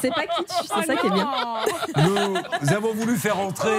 [0.00, 1.28] C'est- pas kitsch, c'est ça qui est bien.
[2.62, 3.70] Nous avons voulu faire entrer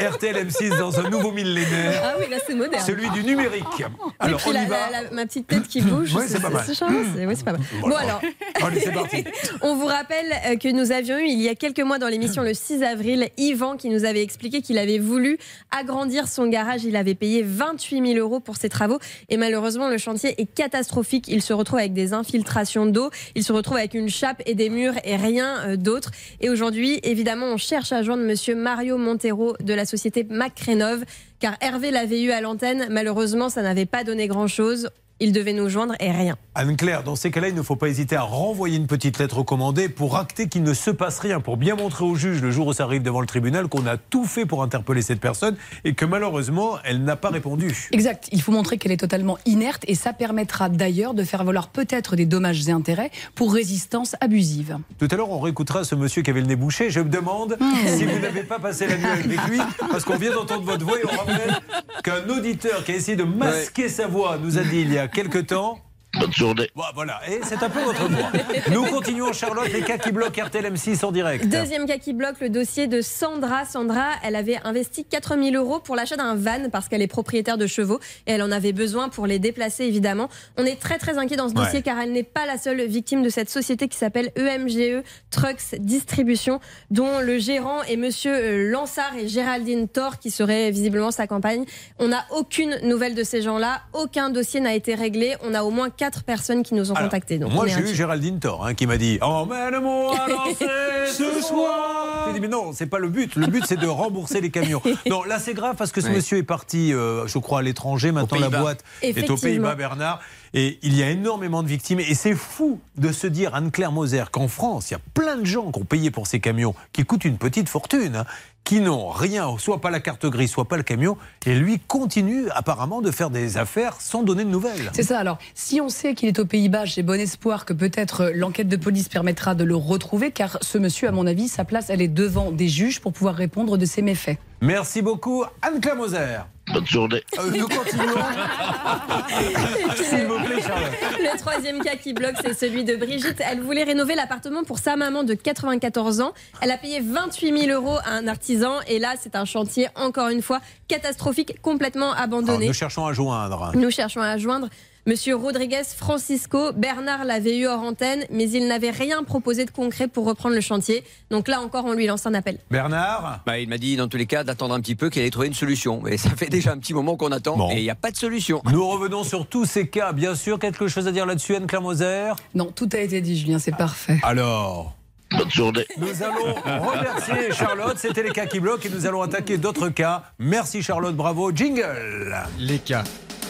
[0.00, 2.02] RTL M6 dans un nouveau millénaire.
[2.04, 2.82] Ah oui, là c'est moderne.
[2.84, 3.64] Celui du numérique.
[3.80, 3.84] Et
[4.18, 4.76] Alors, on la- y va.
[4.90, 6.14] la- la- ma petite tête qui bouge.
[6.14, 6.64] Ouais, c'est pas mal.
[6.74, 7.60] charmant, c'est- oui, c'est pas mal.
[7.82, 8.20] Bon alors,
[8.62, 9.24] Allez, c'est parti.
[9.62, 12.42] on vous rappelle euh, que nous avions eu il y a quelques mois dans l'émission
[12.42, 15.38] le 6 avril Yvan qui nous avait expliqué qu'il avait voulu
[15.70, 16.84] agrandir son garage.
[16.84, 18.98] Il avait payé 28 000 euros pour ses travaux
[19.28, 21.28] et malheureusement le chantier est catastrophique.
[21.28, 23.01] Il se retrouve avec des infiltrations d'eau
[23.34, 26.10] Il se retrouve avec une chape et des murs et rien euh, d'autre.
[26.40, 31.04] Et aujourd'hui, évidemment, on cherche à joindre monsieur Mario Montero de la société Macrénov,
[31.40, 32.86] car Hervé l'avait eu à l'antenne.
[32.90, 34.88] Malheureusement, ça n'avait pas donné grand-chose.
[35.24, 36.36] Il devait nous joindre et rien.
[36.56, 39.88] Anne-Claire, dans ces cas-là, il ne faut pas hésiter à renvoyer une petite lettre recommandée
[39.88, 42.72] pour acter qu'il ne se passe rien, pour bien montrer au juge le jour où
[42.72, 45.54] ça arrive devant le tribunal qu'on a tout fait pour interpeller cette personne
[45.84, 47.88] et que malheureusement, elle n'a pas répondu.
[47.92, 48.28] Exact.
[48.32, 52.16] Il faut montrer qu'elle est totalement inerte et ça permettra d'ailleurs de faire valoir peut-être
[52.16, 54.78] des dommages et intérêts pour résistance abusive.
[54.98, 56.90] Tout à l'heure, on réécoutera ce monsieur qui avait le nez bouché.
[56.90, 57.56] Je me demande
[57.86, 60.98] si vous n'avez pas passé la nuit avec lui, parce qu'on vient d'entendre votre voix
[60.98, 61.60] et on rappelle
[62.02, 65.11] qu'un auditeur qui a essayé de masquer sa voix nous a dit il y a
[65.12, 65.91] quelque temps.
[66.20, 66.68] Bonne journée.
[66.76, 68.30] Bon, voilà, et c'est un peu votre voix.
[68.70, 71.46] Nous continuons, Charlotte, les cas qui bloquent RTL M6 en direct.
[71.48, 73.64] Deuxième cas qui bloque le dossier de Sandra.
[73.64, 77.66] Sandra, elle avait investi 4000 euros pour l'achat d'un van parce qu'elle est propriétaire de
[77.66, 80.28] chevaux et elle en avait besoin pour les déplacer évidemment.
[80.58, 81.82] On est très très inquiet dans ce dossier Ouais.
[81.82, 85.78] car elle n'est pas la seule victime de cette société qui s'appelle E EMGE Trucks
[85.78, 91.26] Distribution dont le gérant est monsieur euh, Lansard et Géraldine Thor qui serait visiblement sa
[91.26, 91.64] campagne.
[91.98, 95.36] On n'a aucune nouvelle de ces gens-là, aucun dossier n'a été réglé.
[95.42, 97.38] On a au moins quatre personnes qui nous ont Alors, contactés.
[97.38, 97.94] Donc moi, j'ai eu.
[97.94, 100.66] Géraldine Thor hein, qui m'a dit Emmène-moi danser
[101.06, 102.26] ce soir.
[102.26, 103.36] J'ai dit Mais non, c'est pas le but.
[103.36, 104.82] Le but, c'est de rembourser les camions.
[105.08, 108.10] Non, là, c'est grave parce que ce monsieur est parti, euh, je crois, à l'étranger.
[108.10, 109.36] Maintenant, la boîte est aux.
[109.36, 110.20] Pays-Bas, Bernard.
[110.54, 112.00] Et il y a énormément de victimes.
[112.00, 115.46] Et c'est fou de se dire, Anne-Claire Moser, qu'en France, il y a plein de
[115.46, 118.26] gens qui ont payé pour ces camions, qui coûtent une petite fortune, hein,
[118.64, 121.16] qui n'ont rien, soit pas la carte grise, soit pas le camion.
[121.46, 124.90] Et lui continue apparemment de faire des affaires sans donner de nouvelles.
[124.92, 125.18] C'est ça.
[125.18, 128.68] Alors, si on sait qu'il est aux Pays-Bas, j'ai bon espoir que peut-être euh, l'enquête
[128.68, 132.02] de police permettra de le retrouver, car ce monsieur, à mon avis, sa place, elle
[132.02, 134.38] est devant des juges pour pouvoir répondre de ses méfaits.
[134.60, 136.38] Merci beaucoup, Anne-Claire Moser.
[136.72, 137.22] Bonne journée.
[137.38, 138.14] Euh, nous continuons.
[139.96, 140.90] S'il vous plaît, Charlotte.
[141.20, 143.40] Le troisième cas qui bloque, c'est celui de Brigitte.
[143.40, 146.32] Elle voulait rénover l'appartement pour sa maman de 94 ans.
[146.60, 148.76] Elle a payé 28 000 euros à un artisan.
[148.86, 152.66] Et là, c'est un chantier, encore une fois, catastrophique, complètement Alors, abandonné.
[152.66, 153.72] nous cherchons à joindre.
[153.74, 154.68] Nous cherchons à joindre
[155.04, 156.72] Monsieur Rodriguez Francisco.
[156.74, 160.60] Bernard l'avait eu hors antenne, mais il n'avait rien proposé de concret pour reprendre le
[160.60, 161.02] chantier.
[161.30, 162.58] Donc là encore, on lui lance un appel.
[162.70, 165.30] Bernard Bah, il m'a dit dans tous les cas d'attendre un petit peu qu'il allait
[165.32, 166.00] trouver une solution.
[166.04, 167.70] Mais ça fait déjà un petit moment qu'on attend Bon.
[167.72, 168.62] et il n'y a pas de solution.
[168.70, 170.12] Nous revenons sur tous ces cas.
[170.12, 173.58] Bien sûr, quelque chose à dire là-dessus, Anne-Claire Moser Non, tout a été dit, Julien,
[173.58, 174.20] c'est parfait.
[174.22, 174.94] Alors
[175.36, 175.86] Bonne journée.
[175.96, 177.96] Nous allons remercier Charlotte.
[177.98, 180.24] C'était les cas qui bloquent et nous allons attaquer d'autres cas.
[180.38, 181.50] Merci Charlotte, bravo.
[181.52, 182.36] Jingle.
[182.58, 183.02] Les cas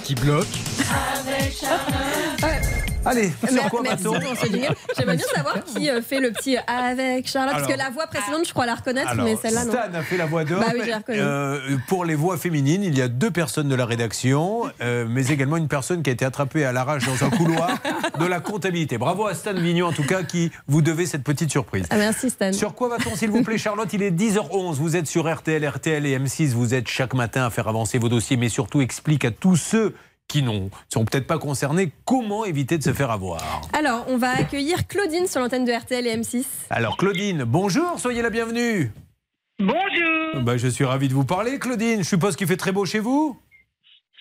[0.05, 0.47] qui bloquent.
[3.05, 4.75] Allez, sur quoi Merci va-t-on pour ce jingle.
[4.97, 8.47] J'aimerais bien savoir qui euh, fait le petit avec Charlotte, parce que la voix précédente,
[8.47, 9.73] je crois la reconnaître, Alors, mais celle-là non.
[9.73, 10.61] Stan a fait la voix d'homme.
[10.61, 10.91] Bah oui.
[11.11, 15.27] Euh, pour les voix féminines, il y a deux personnes de la rédaction, euh, mais
[15.29, 17.71] également une personne qui a été attrapée à l'arrache dans un couloir
[18.21, 18.99] de la comptabilité.
[18.99, 21.87] Bravo à Stan Vignon, en tout cas, qui vous devait cette petite surprise.
[21.91, 22.53] Ah, merci Stan.
[22.53, 23.93] Sur quoi va-t-on, s'il vous plaît, Charlotte?
[23.93, 24.75] Il est 10h11.
[24.75, 26.51] Vous êtes sur RTL, RTL et M6.
[26.51, 29.95] Vous êtes chaque matin à faire avancer vos dossiers, mais surtout explique à tous ceux
[30.29, 33.63] qui ne sont peut-être pas concernés comment éviter de se faire avoir.
[33.73, 36.45] Alors, on va accueillir Claudine sur l'antenne de RTL et M6.
[36.71, 38.93] Alors, Claudine, bonjour, soyez la bienvenue.
[39.59, 40.43] Bonjour.
[40.43, 42.03] Bah, je suis ravi de vous parler, Claudine.
[42.03, 43.39] Je suppose qu'il fait très beau chez vous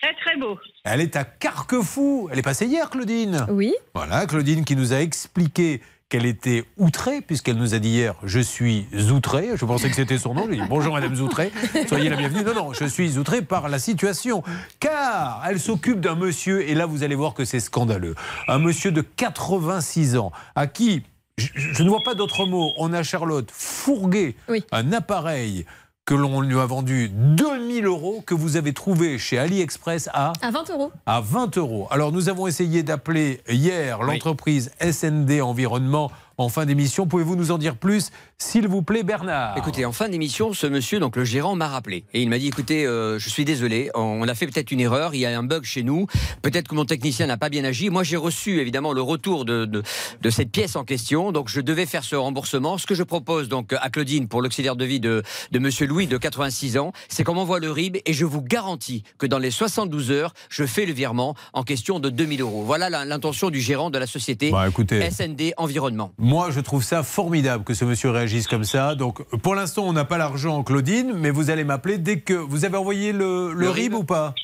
[0.02, 0.58] Très très beau.
[0.84, 2.28] Elle est à Carquefou.
[2.32, 3.46] Elle est passée hier, Claudine.
[3.48, 3.72] Oui.
[3.94, 5.80] Voilà, Claudine qui nous a expliqué
[6.12, 9.48] qu'elle était outrée, puisqu'elle nous a dit hier Je suis outrée.
[9.56, 10.42] Je pensais que c'était son nom.
[10.44, 11.50] Je lui ai dit Bonjour, Madame Outrée.
[11.88, 12.44] Soyez la bienvenue.
[12.44, 14.42] Non, non, je suis outrée par la situation.
[14.78, 18.14] Car elle s'occupe d'un monsieur, et là, vous allez voir que c'est scandaleux.
[18.46, 21.02] Un monsieur de 86 ans, à qui.
[21.38, 22.72] Je, je ne vois pas d'autre mot.
[22.76, 24.62] On a Charlotte fourgué Oui.
[24.70, 25.64] un appareil
[26.04, 30.50] que l'on lui a vendu 2000 euros, que vous avez trouvé chez AliExpress à À
[30.50, 30.92] 20 euros.
[31.06, 31.86] à 20 euros.
[31.90, 37.06] Alors nous avons essayé d'appeler hier l'entreprise SND Environnement en fin d'émission.
[37.06, 38.10] Pouvez-vous nous en dire plus,
[38.42, 42.04] s'il vous plaît, Bernard Écoutez, en fin d'émission, ce monsieur, donc le gérant, m'a rappelé.
[42.12, 45.14] Et il m'a dit écoutez, euh, je suis désolé, on a fait peut-être une erreur,
[45.14, 46.06] il y a un bug chez nous,
[46.42, 47.88] peut-être que mon technicien n'a pas bien agi.
[47.88, 49.82] Moi, j'ai reçu évidemment le retour de, de,
[50.20, 52.78] de cette pièce en question, donc je devais faire ce remboursement.
[52.78, 56.06] Ce que je propose donc à Claudine pour l'auxiliaire de vie de, de monsieur Louis,
[56.08, 59.52] de 86 ans, c'est qu'on m'envoie le RIB et je vous garantis que dans les
[59.52, 62.64] 72 heures, je fais le virement en question de 2000 euros.
[62.64, 65.08] Voilà l'intention du gérant de la société Bah, écoutez.
[65.10, 66.12] SND Environnement.
[66.18, 68.94] Moi, je trouve ça formidable que ce monsieur réagisse comme ça.
[68.94, 72.64] Donc, pour l'instant, on n'a pas l'argent, Claudine, mais vous allez m'appeler dès que vous
[72.64, 74.34] avez envoyé le, le Le RIB RIB ou pas?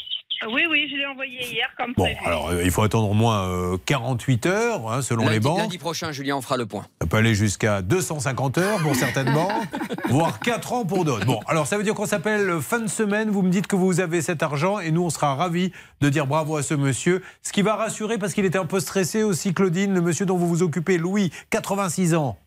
[0.53, 2.21] Oui, oui, je l'ai envoyé hier comme Bon, prévu.
[2.25, 5.59] alors euh, il faut attendre au moins euh, 48 heures, hein, selon les banques.
[5.59, 6.87] lundi prochain, Julien, on fera le point.
[7.01, 9.51] Ça peut aller jusqu'à 250 heures pour certaines banques,
[10.11, 11.27] voire 4 ans pour d'autres.
[11.27, 13.99] Bon, alors ça veut dire qu'on s'appelle fin de semaine, vous me dites que vous
[13.99, 15.73] avez cet argent et nous on sera ravis
[16.03, 17.21] de dire bravo à ce monsieur.
[17.43, 20.37] Ce qui va rassurer parce qu'il était un peu stressé aussi, Claudine, le monsieur dont
[20.37, 22.39] vous vous occupez, Louis, 86 ans.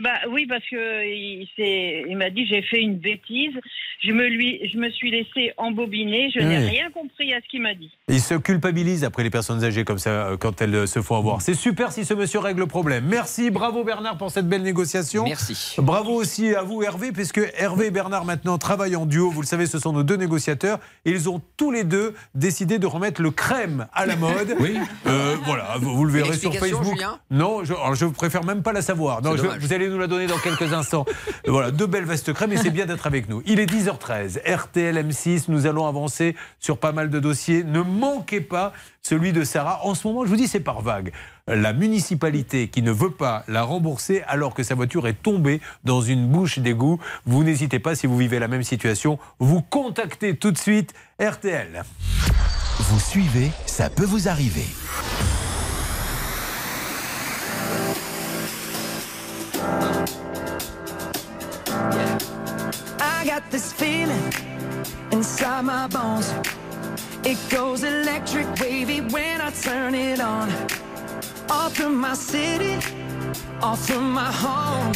[0.00, 1.04] Bah oui, parce que
[2.08, 3.52] il, m'a dit j'ai fait une bêtise.
[4.02, 6.30] Je me lui, je me suis laissé embobiner.
[6.34, 7.90] Je n'ai rien compris à ce qu'il m'a dit.
[8.08, 11.16] Il se culpabilise après les personnes âgées comme ça euh, quand elles euh, se font
[11.16, 11.42] avoir.
[11.42, 13.04] C'est super si ce monsieur règle le problème.
[13.08, 15.24] Merci, bravo Bernard pour cette belle négociation.
[15.24, 15.76] Merci.
[15.78, 19.30] Bravo aussi à vous Hervé, puisque Hervé et Bernard maintenant travaillent en duo.
[19.30, 20.78] Vous le savez, ce sont nos deux négociateurs.
[21.04, 24.54] Et ils ont tous les deux décidé de remettre le crème à la mode.
[24.60, 24.76] Oui.
[25.06, 26.94] Euh, voilà, vous, vous le verrez sur Facebook.
[26.94, 29.22] Julien non, je, alors je préfère même pas la savoir.
[29.22, 31.04] Non, je- vous allez nous la donner dans quelques instants.
[31.46, 33.42] voilà, deux belles vestes crème et c'est bien d'être avec nous.
[33.46, 37.64] Il est 10h13, RTL M6, nous allons avancer sur pas mal de dossiers.
[37.64, 38.72] Ne manquez pas
[39.02, 39.80] celui de Sarah.
[39.84, 41.12] En ce moment, je vous dis, c'est par vague.
[41.46, 46.00] La municipalité qui ne veut pas la rembourser alors que sa voiture est tombée dans
[46.00, 47.00] une bouche d'égout.
[47.26, 51.82] Vous n'hésitez pas, si vous vivez la même situation, vous contactez tout de suite RTL.
[52.78, 54.66] Vous suivez, ça peut vous arriver.
[63.00, 64.32] I got this feeling
[65.12, 66.32] inside my bones.
[67.24, 70.50] It goes electric wavy when I turn it on.
[71.50, 72.78] All through my city,
[73.60, 74.92] all through my home.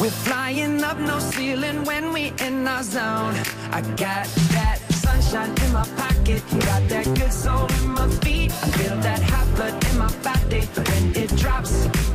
[0.00, 3.34] We're flying up no ceiling when we in our zone.
[3.70, 8.50] I got that sunshine in my pocket, got that good soul in my feet.
[8.50, 12.05] I feel that hot blood in my body when it drops.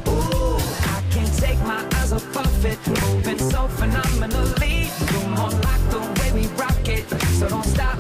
[1.42, 4.92] Take my eyes off of it, moving so phenomenally.
[5.12, 7.98] You're more like the way we rock it, so don't stop.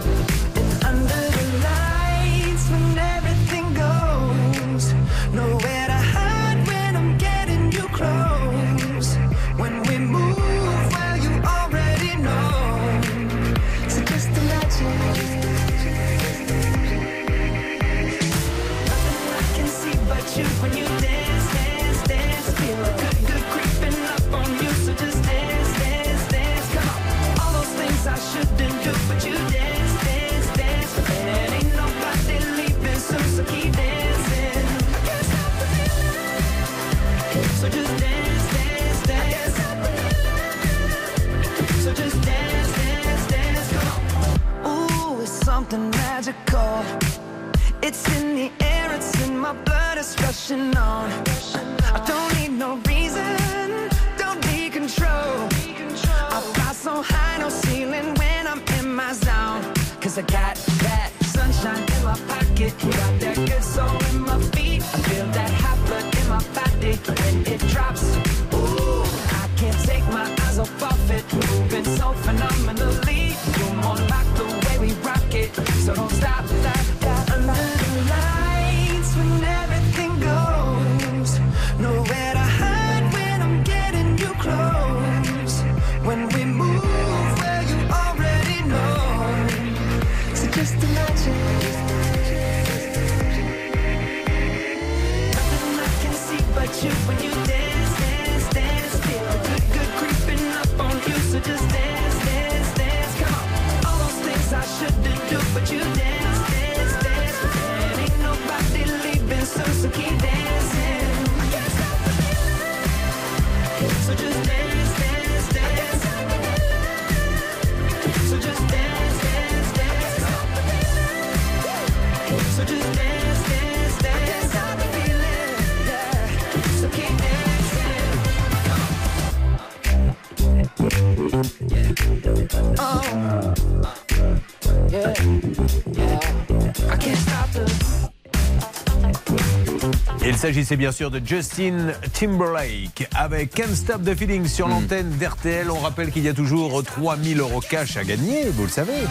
[140.41, 145.69] S'agissait bien sûr de Justin Timberlake avec Can't Stop the Feeling sur l'antenne d'RTL.
[145.69, 149.03] On rappelle qu'il y a toujours 3000 euros cash à gagner, vous le savez.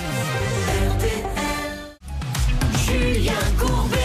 [2.85, 3.97] Julien Courbet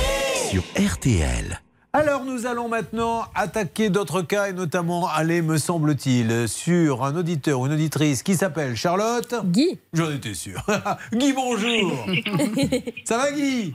[0.52, 1.60] sur RTL.
[1.94, 7.60] Alors nous allons maintenant attaquer d'autres cas et notamment aller, me semble-t-il, sur un auditeur
[7.60, 9.34] ou une auditrice qui s'appelle Charlotte.
[9.46, 9.80] Guy.
[9.94, 10.64] J'en étais sûr.
[11.12, 12.06] Guy, bonjour.
[13.04, 13.74] Ça va Guy?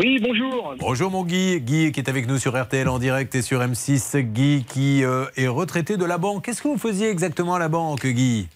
[0.00, 0.76] Oui, bonjour.
[0.78, 1.60] Bonjour mon Guy.
[1.60, 4.20] Guy qui est avec nous sur RTL en direct et sur M6.
[4.20, 6.44] Guy qui euh, est retraité de la banque.
[6.44, 8.46] Qu'est-ce que vous faisiez exactement à la banque, Guy?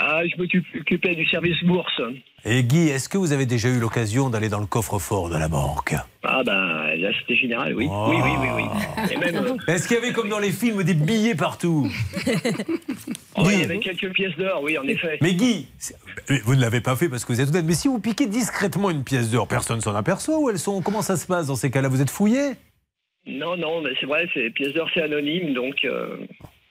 [0.00, 2.00] Ah, je m'occupais du service bourse.
[2.44, 5.48] Et Guy, est-ce que vous avez déjà eu l'occasion d'aller dans le coffre-fort de la
[5.48, 5.94] banque?
[6.22, 7.88] Ah ben, là, c'était général, oui.
[7.90, 9.12] Oui, oui, oui, oui.
[9.12, 11.90] Et même, euh, Est-ce qu'il y avait comme dans les films des billets partout?
[13.36, 15.18] Oh, il y avait quelques pièces d'or, oui, en effet.
[15.20, 15.66] Mais Guy,
[16.44, 18.90] vous ne l'avez pas fait parce que vous êtes honnête, mais si vous piquez discrètement
[18.90, 21.72] une pièce d'or, personne s'en aperçoit ou elles sont Comment ça se passe dans ces
[21.72, 21.88] cas-là?
[21.88, 22.52] Vous êtes fouillé?
[23.26, 25.84] Non, non, mais c'est vrai, c'est pièces d'or, c'est anonyme, donc...
[25.84, 26.16] euh,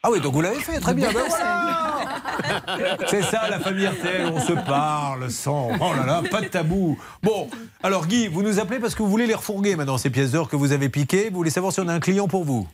[0.03, 1.11] Ah oui, donc vous l'avez fait, très bien.
[1.11, 2.97] ben voilà.
[3.07, 5.71] C'est ça la famille RTL, on se parle sans.
[5.81, 6.99] Oh là là, pas de tabou.
[7.23, 7.49] Bon,
[7.83, 10.49] alors Guy, vous nous appelez parce que vous voulez les refourguer maintenant, ces pièces d'or
[10.49, 11.29] que vous avez piquées.
[11.29, 12.67] Vous voulez savoir si on a un client pour vous?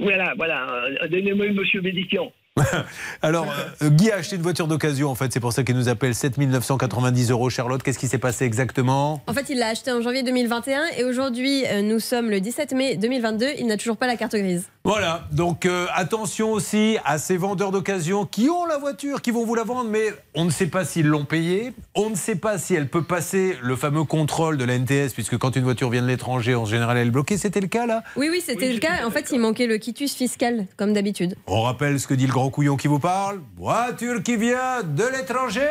[0.00, 2.32] Voilà, voilà, euh, donnez-moi le monsieur Bédiquian.
[3.22, 3.46] Alors,
[3.82, 6.14] euh, Guy a acheté une voiture d'occasion, en fait, c'est pour ça qu'il nous appelle
[6.14, 7.50] 7990 euros.
[7.50, 9.22] Charlotte, qu'est-ce qui s'est passé exactement?
[9.26, 12.72] En fait, il l'a acheté en janvier 2021 et aujourd'hui, euh, nous sommes le 17
[12.72, 13.46] mai 2022.
[13.58, 14.64] Il n'a toujours pas la carte grise.
[14.84, 19.44] Voilà, donc euh, attention aussi à ces vendeurs d'occasion qui ont la voiture, qui vont
[19.44, 22.56] vous la vendre, mais on ne sait pas s'ils l'ont payée, on ne sait pas
[22.58, 26.02] si elle peut passer le fameux contrôle de la NTS, puisque quand une voiture vient
[26.02, 27.36] de l'étranger, en général, elle est bloquée.
[27.36, 28.02] C'était le cas là?
[28.16, 29.06] Oui, oui, c'était le cas.
[29.06, 31.36] En fait, il manquait le quitus fiscal, comme d'habitude.
[31.46, 33.40] On rappelle ce que dit le grand couillon qui vous parle.
[33.56, 35.68] Voiture qui vient de l'étranger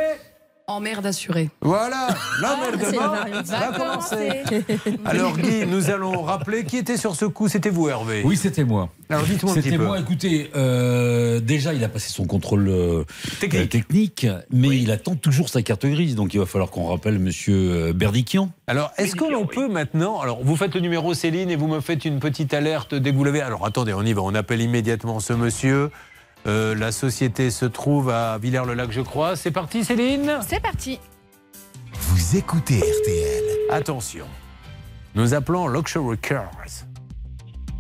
[0.68, 1.50] En merde assurée.
[1.62, 2.10] Voilà,
[2.42, 3.14] l'emmerdement
[3.54, 4.44] Ah, va commencer.
[5.06, 7.48] Alors Guy, nous allons rappeler qui était sur ce coup.
[7.48, 8.90] C'était vous Hervé Oui, c'était moi.
[9.10, 9.86] Alors dites-moi un petit C'était peu.
[9.86, 9.98] moi.
[10.00, 13.06] Écoutez, euh, déjà, il a passé son contrôle euh,
[13.40, 13.62] Technique.
[13.62, 16.16] euh, technique, mais il attend toujours sa carte grise.
[16.16, 18.50] Donc, il va falloir qu'on rappelle Monsieur Berdikian.
[18.68, 20.20] Alors, est-ce que l'on peut maintenant.
[20.20, 23.16] Alors, vous faites le numéro Céline et vous me faites une petite alerte dès que
[23.16, 23.40] vous l'avez.
[23.40, 24.22] Alors, attendez, on y va.
[24.24, 25.92] On appelle immédiatement ce monsieur.
[26.48, 29.36] Euh, la société se trouve à Villers-le-Lac, je crois.
[29.36, 31.00] C'est parti, Céline C'est parti.
[31.94, 33.44] Vous écoutez RTL.
[33.70, 34.26] Attention.
[35.16, 36.52] Nous appelons Luxury Cars.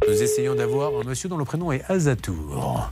[0.07, 2.91] Nous essayons d'avoir un monsieur dont le prénom est Azatour.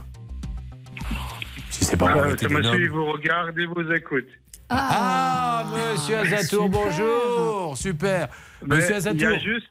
[1.70, 4.26] Si c'est pas Euh, arrêtez ce monsieur, il vous regarde et vous écoute.
[4.70, 5.64] Ah,
[5.94, 7.76] monsieur Azatour, bonjour.
[7.76, 8.28] Super.
[8.64, 9.28] Mais Monsieur Il y Azatour.
[9.28, 9.68] a juste,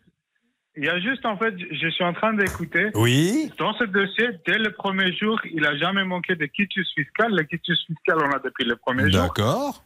[0.78, 2.90] il y a juste, en fait, je suis en train d'écouter.
[2.96, 3.52] Oui.
[3.58, 7.32] Dans ce dossier, dès le premier jour, il n'a jamais manqué de quitus fiscal.
[7.34, 9.22] Le quitus fiscal, on a depuis le premier jour.
[9.22, 9.84] D'accord.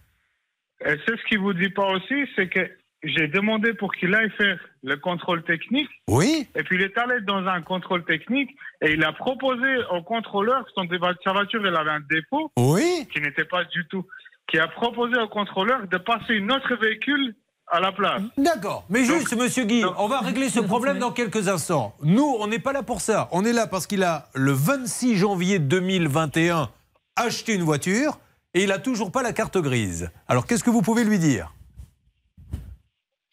[0.86, 2.70] Et c'est ce qu'il vous dit pas aussi, c'est que
[3.04, 5.90] j'ai demandé pour qu'il aille faire le contrôle technique.
[6.08, 6.48] Oui.
[6.56, 8.50] Et puis il est allé dans un contrôle technique
[8.82, 10.88] et il a proposé au contrôleur, son,
[11.24, 12.52] sa voiture, elle avait un défaut.
[12.58, 13.08] Oui.
[13.14, 14.06] Qui n'était pas du tout.
[14.48, 17.36] Qui a proposé au contrôleur de passer une autre véhicule
[17.70, 18.22] à la place.
[18.38, 18.84] D'accord.
[18.90, 21.94] Mais juste, monsieur Guy, on va régler ce problème dans quelques instants.
[22.04, 23.28] Nous, on n'est pas là pour ça.
[23.32, 26.70] On est là parce qu'il a, le 26 janvier 2021,
[27.16, 28.20] acheté une voiture
[28.54, 30.10] et il n'a toujours pas la carte grise.
[30.28, 31.54] Alors, qu'est-ce que vous pouvez lui dire?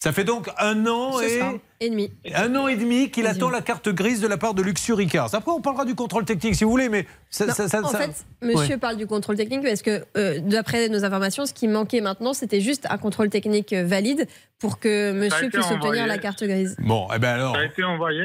[0.03, 1.39] Ça fait donc un an et...
[1.39, 1.53] ça.
[1.81, 2.11] Et demi.
[2.35, 5.35] Un an et demi qu'il attend la carte grise de la part de Luxury Cars.
[5.35, 7.47] Après, on parlera du contrôle technique si vous voulez, mais ça.
[7.47, 8.79] Non, ça- ça- en ça- fait, monsieur Ouais.
[8.79, 12.61] parle du contrôle technique parce que, euh, d'après nos informations, ce qui manquait maintenant, c'était
[12.63, 14.27] juste un contrôle technique euh, valide
[14.59, 16.77] pour que monsieur puisse obtenir la carte grise.
[16.79, 17.55] Bon, eh ben alors.
[17.55, 18.25] Ça a été envoyé.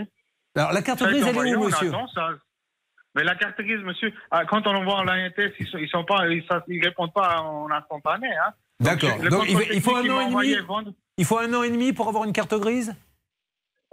[0.55, 1.91] Alors, la carte grise, elle est où, on monsieur
[3.15, 6.25] Mais la carte grise, monsieur, ah, quand on envoie en l'INTS, ils ils sont pas,
[6.29, 8.27] ils, ça- ils répondent pas en instantané.
[8.27, 8.51] Hein.
[8.79, 9.17] D'accord.
[9.29, 10.93] Donc, il faut- un an et demi vendre.
[11.17, 12.95] Il faut un an et demi pour avoir une carte grise?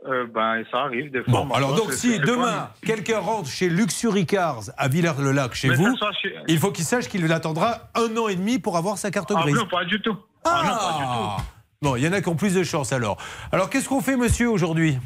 [0.07, 1.33] Euh, ben, ça arrive des fois.
[1.45, 5.75] Bon, alors donc c'est- si demain quelqu'un rentre chez Luxury Cars à Villers-le-Lac chez Mais
[5.75, 9.11] vous, chez- il faut qu'il sache qu'il attendra un an et demi pour avoir sa
[9.11, 9.57] carte Ah grise.
[9.57, 10.17] non, pas du tout.
[10.45, 11.05] Ah, non, pas du
[11.43, 11.49] tout.
[11.83, 13.17] Bon, il y en a qui ont plus de chance alors.
[13.51, 14.99] Alors qu'est-ce qu'on fait monsieur aujourd'hui?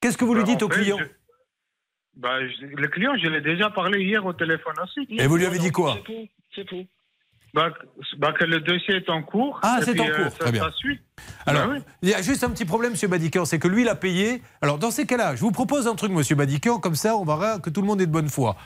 [0.00, 0.96] Qu'est-ce que vous lui Ben, dites au fait, client?
[0.98, 1.04] je-
[2.20, 5.06] ben, je- Le client, je l'ai déjà parlé hier au téléphone aussi.
[5.10, 5.98] Et vous lui avez dit quoi?
[6.54, 6.84] C'est faux.
[7.54, 7.72] Ben,
[8.18, 9.58] ben, que le dossier est en cours.
[9.62, 10.62] Ah, c'est en euh, cours, ça- très bien.
[10.62, 11.00] Ça suit.
[11.46, 11.82] Alors, Ben oui.
[12.02, 14.42] il y a juste un petit problème, Monsieur Badican, c'est que lui, il a payé.
[14.62, 17.58] Alors, dans ces cas-là, je vous propose un truc, Monsieur Badican, comme ça, on verra
[17.58, 18.56] que tout le monde est de bonne foi.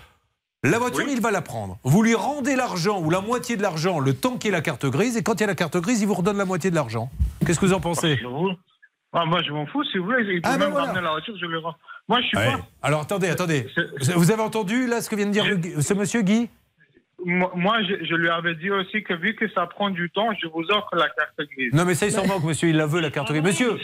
[0.63, 1.79] La voiture, il va la prendre.
[1.85, 4.63] Vous lui rendez l'argent ou la moitié de l'argent le temps qu'il y ait la
[4.63, 6.71] carte grise, et quand il y a la carte grise, il vous redonne la moitié
[6.71, 7.11] de l'argent.
[7.47, 8.19] Qu'est-ce que vous en pensez
[9.13, 9.85] Ah, moi, je m'en fous.
[9.85, 10.87] Si vous voulez, il peut Ah, ben même voilà.
[10.89, 11.75] ramener la voiture, je le rends.
[12.09, 12.47] Moi, je suis Ouais.
[12.53, 12.67] pas.
[12.83, 13.67] Alors, attendez, attendez.
[14.17, 15.45] Vous avez entendu, là, ce que vient de dire
[15.81, 16.49] ce monsieur Guy?
[17.25, 20.29] Moi, moi, je, je lui avais dit aussi que vu que ça prend du temps,
[20.43, 21.73] je vous offre la carte grise.
[21.73, 22.69] Non, mais ça, il s'en manque, monsieur.
[22.69, 23.43] Il la veut, la carte grise.
[23.43, 23.79] Monsieur,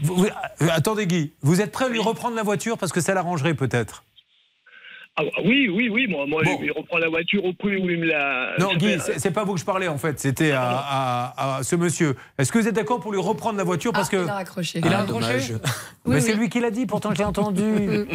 [0.00, 1.32] vous- vous- euh, attendez, Guy.
[1.42, 4.04] Vous êtes prêt à lui reprendre la voiture parce que ça l'arrangerait peut-être?
[5.18, 8.04] Ah, oui, oui, oui, moi, moi il reprend la voiture au prix où il me
[8.06, 8.50] l'a.
[8.58, 11.74] Non, Guy, c'est pas vous que je parlais en fait, c'était à, à- à ce
[11.74, 12.16] monsieur.
[12.38, 14.80] Est-ce que vous êtes d'accord pour lui reprendre la voiture parce que il a raccroché.
[14.84, 15.70] Il a Ah.
[16.04, 17.62] Mais Oui, c'est lui qui l'a dit, pourtant je l'ai entendu.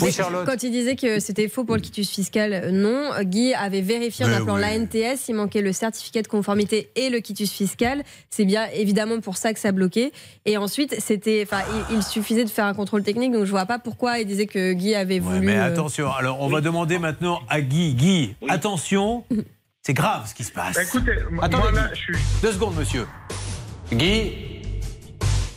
[0.00, 0.46] Oui, Charlotte.
[0.46, 3.10] Quand il disait que c'était faux pour le quitus fiscal, non.
[3.22, 4.60] Guy avait vérifié en Mais appelant oui.
[4.62, 8.02] l'ANTS, il manquait le certificat de conformité et le quitus fiscal.
[8.30, 10.12] C'est bien évidemment pour ça que ça bloquait.
[10.46, 13.66] Et ensuite, c'était, enfin, il, il suffisait de faire un contrôle technique, donc je vois
[13.66, 15.40] pas pourquoi il disait que Guy avait voulu.
[15.40, 17.94] Mais euh, attention, alors on va demander maintenant à Guy.
[17.94, 19.24] Guy, attention,
[19.82, 20.78] C'est grave ce qui se passe.
[20.78, 21.90] Écoutez, moi, Attendez, là, Guy.
[21.94, 22.24] je suis.
[22.42, 23.06] Deux secondes, monsieur.
[23.92, 24.32] Guy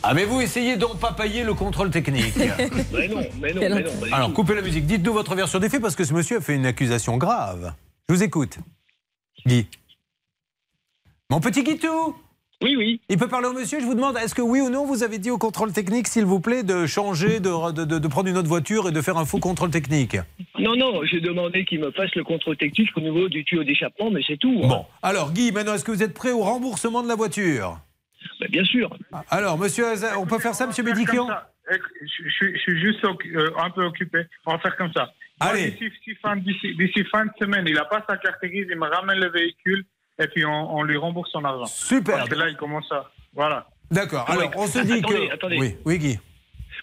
[0.02, 2.36] Avez-vous essayé d'empapailler le contrôle technique
[2.92, 4.86] Mais non, mais non, mais Alors, coupez la musique.
[4.86, 7.74] Dites-nous votre version des faits parce que ce monsieur a fait une accusation grave.
[8.08, 8.58] Je vous écoute.
[9.46, 9.66] Guy.
[11.30, 12.16] Mon petit Guitou
[12.62, 13.00] Oui, oui.
[13.08, 15.18] Il peut parler au monsieur Je vous demande, est-ce que oui ou non vous avez
[15.18, 18.36] dit au contrôle technique, s'il vous plaît, de changer, de, de- de- de prendre une
[18.36, 20.16] autre voiture et de faire un faux contrôle technique?
[20.58, 24.10] Non, non, j'ai demandé qu'il me fasse le contrôle technique au niveau du tuyau d'échappement,
[24.10, 24.60] mais c'est tout.
[24.64, 24.68] hein.
[24.68, 24.86] Bon.
[25.02, 27.78] Alors, Guy, maintenant, est-ce que vous êtes prêt au remboursement de la voiture?
[28.40, 28.90] Bah, bien sûr.
[29.30, 31.28] Alors, monsieur Hazard, on peut faire ça, monsieur Bédiquian
[31.70, 31.76] Je,
[32.24, 34.22] je suis- je suis juste euh, un peu occupé.
[34.46, 35.12] On va faire comme ça.
[35.38, 35.70] Allez.
[35.70, 38.76] D'ici d'ici fin, d'ici- d'ici fin de semaine, il n'a pas sa carte grise, il
[38.76, 39.84] me ramène le véhicule
[40.18, 41.66] et puis on, on lui rembourse son argent.
[41.66, 42.16] Super.
[42.18, 43.10] Parce que là, il commence à.
[43.34, 43.66] Voilà.
[43.90, 44.26] D'accord.
[44.28, 44.34] Ouais.
[44.36, 45.32] Alors, on se dit Attendez, que...
[45.34, 45.56] attendez.
[45.58, 46.18] Oui, oui, Guy.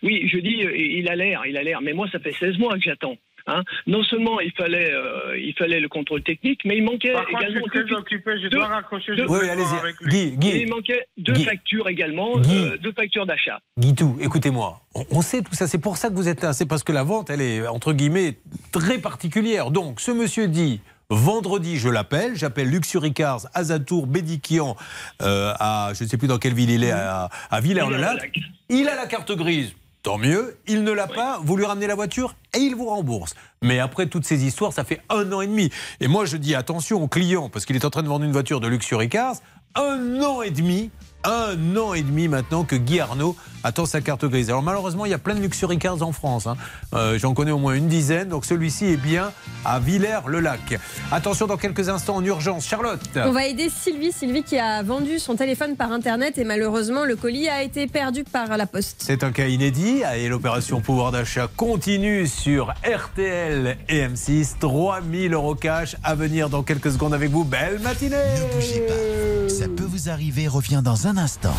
[0.04, 1.82] Oui, je dis, euh, il a l'air, il a l'air.
[1.82, 3.16] Mais moi, ça fait 16 mois que j'attends.
[3.48, 3.64] hein.
[3.88, 7.44] Non seulement il fallait, euh, il fallait le contrôle technique, mais il manquait Par contre,
[7.48, 9.16] je suis très occupé, je deux- dois raccrocher.
[9.16, 10.12] Deux- Oui, avec lui.
[10.12, 11.44] Guy, et Guy, il manquait deux Guy.
[11.46, 12.56] factures également, Guy.
[12.58, 13.60] euh, deux factures d'achat.
[13.78, 16.66] Guitou, écoutez-moi, on, on sait tout ça, c'est pour ça que vous êtes là, c'est
[16.68, 18.38] parce que la vente, elle est, entre guillemets,
[18.72, 19.70] très particulière.
[19.72, 24.76] Donc, ce monsieur dit, vendredi, je l'appelle, j'appelle Luxury Cars, Azatour, Bédiquian,
[25.22, 28.40] euh, à, je ne sais plus dans quelle ville il est, à, à Villers-le-Lac.
[28.70, 30.58] Il a la carte grise, tant mieux.
[30.68, 33.36] Il ne l'a pas, vous lui ramenez la voiture et il vous rembourse.
[33.62, 35.70] Mais après toutes ces histoires, ça fait un an et demi.
[36.00, 38.32] Et moi, je dis attention au client, parce qu'il est en train de vendre une
[38.32, 39.36] voiture de Luxury Cars,
[39.76, 40.90] un an et demi
[41.26, 44.50] un an et demi maintenant que Guy Arnaud attend sa carte grise.
[44.50, 46.46] Alors malheureusement, il y a plein de luxury cars en France.
[46.46, 46.56] hein.
[46.94, 48.30] Euh, J'en connais au moins une dizaine.
[48.30, 49.32] Donc celui-ci est bien
[49.66, 50.80] à Villers-le-Lac.
[51.12, 52.66] Attention, dans quelques instants en urgence.
[52.68, 53.00] Charlotte.
[53.16, 57.16] On va aider Sylvie, Sylvie qui a vendu son téléphone par internet et malheureusement le
[57.16, 58.98] colis a été perdu par la poste.
[59.04, 64.60] C'est un cas inédit et l'opération pouvoir d'achat continue sur RTL et M6.
[64.60, 67.44] 3000 euros cash à venir dans quelques secondes avec vous.
[67.44, 69.50] Belle matinée Ne bougez pas.
[69.50, 70.48] Ça peut vous arriver.
[70.48, 71.56] Reviens dans un instant.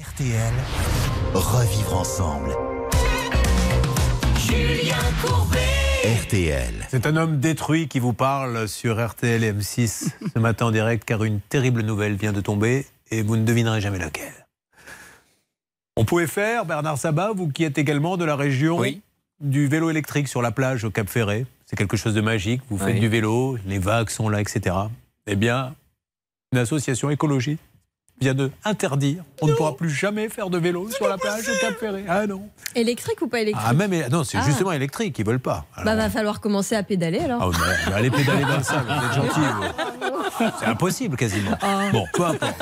[0.00, 0.52] RTL.
[1.34, 2.50] Revivre ensemble.
[4.38, 5.58] Julien Courbet.
[6.22, 6.86] RTL.
[6.90, 11.04] C'est un homme détruit qui vous parle sur RTL et M6 ce matin en direct
[11.04, 14.46] car une terrible nouvelle vient de tomber et vous ne devinerez jamais laquelle.
[15.96, 19.02] On pouvait faire, Bernard Sabat, vous qui êtes également de la région, Oui.
[19.42, 21.46] Du vélo électrique sur la plage au Cap Ferré.
[21.66, 22.62] C'est quelque chose de magique.
[22.70, 23.00] Vous faites Oui.
[23.00, 24.74] du vélo, les vagues sont là, etc.
[25.26, 25.74] Eh bien,
[26.52, 27.58] une association écologie
[28.22, 29.22] vient de interdire.
[29.40, 32.04] On ne pourra plus jamais faire de vélo sur la plage au Cap Ferré.
[32.08, 32.48] Ah non.
[32.74, 34.42] Électrique ou pas électrique Ah même non, c'est Ah.
[34.46, 35.18] justement électrique.
[35.18, 35.66] Ils veulent pas.
[35.84, 37.42] Bah va falloir commencer à pédaler alors.
[37.42, 39.40] Ah, mais, mais allez pédaler dans le sable, vous êtes gentil.
[39.40, 40.22] vous.
[40.58, 41.56] C'est impossible quasiment.
[41.60, 41.82] Ah.
[41.92, 42.54] Bon, peu importe.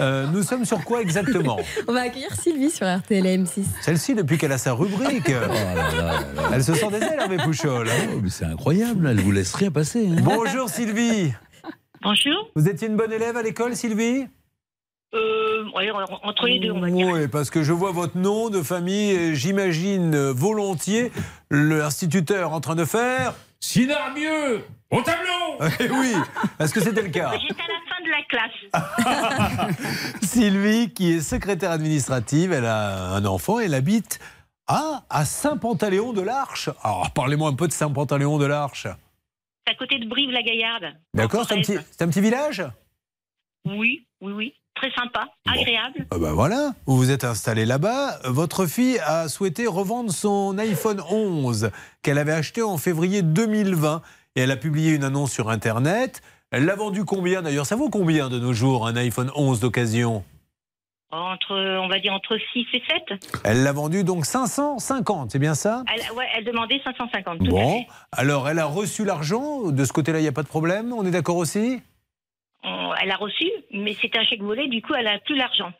[0.00, 1.58] Euh, nous sommes sur quoi exactement?
[1.86, 3.64] On va accueillir Sylvie sur RTL et M6.
[3.82, 5.30] Celle-ci, depuis qu'elle a sa rubrique,
[6.52, 7.88] elle se sort des ailes, Hervé Pouchol.
[7.88, 7.92] hein.
[8.16, 10.08] Oh, c'est incroyable, elle vous laisse rien passer.
[10.08, 10.16] hein.
[10.22, 11.32] Bonjour Sylvie.
[12.02, 12.50] Bonjour.
[12.56, 14.26] Vous étiez une bonne élève à l'école, Sylvie?
[15.12, 15.90] Euh, ouais,
[16.22, 17.08] entre les deux, on va dire.
[17.08, 21.10] Oui, parce que je vois votre nom de famille et j'imagine volontiers
[21.50, 23.34] l'instituteur en train de faire.
[23.58, 26.14] Sinarmieux Au tableau Eh oui,
[26.58, 28.22] est-ce que c'était le cas J'étais à la fin de la
[29.68, 30.16] classe.
[30.22, 34.18] Sylvie, qui est secrétaire administrative, elle a un enfant, elle habite
[34.66, 36.70] à, à Saint-Pantaléon de l'Arche.
[36.82, 38.86] Alors, parlez-moi un peu de Saint-Pantaléon de l'Arche.
[39.66, 40.94] C'est à côté de Brive-la-Gaillarde.
[41.12, 42.64] D'accord, c'est un, petit, c'est un petit village?
[43.66, 44.54] Oui, oui, oui.
[44.80, 46.06] Très sympa, agréable.
[46.10, 48.18] Ah ben voilà, vous vous êtes installé là-bas.
[48.24, 51.70] Votre fille a souhaité revendre son iPhone 11
[52.02, 54.00] qu'elle avait acheté en février 2020
[54.36, 56.22] et elle a publié une annonce sur Internet.
[56.50, 57.42] Elle l'a vendu combien?
[57.42, 60.24] D'ailleurs Ça vaut combien de nos jours un iPhone 11 d'occasion?
[61.12, 61.52] Entre,
[61.82, 63.20] on va dire entre 6 et 7.
[63.44, 65.82] Elle l'a vendu donc 550, c'est bien ça?
[65.92, 67.38] Elle, ouais, elle demandait 550.
[67.40, 67.86] Tout à Bon, fait.
[68.12, 69.70] alors elle a reçu l'argent.
[69.72, 70.92] De ce côté-là, il n'y a pas de problème?
[70.96, 71.82] On est d'accord aussi?
[72.62, 75.72] On- elle a reçu, mais c'était un chèque volé, du coup, elle a plus l'argent.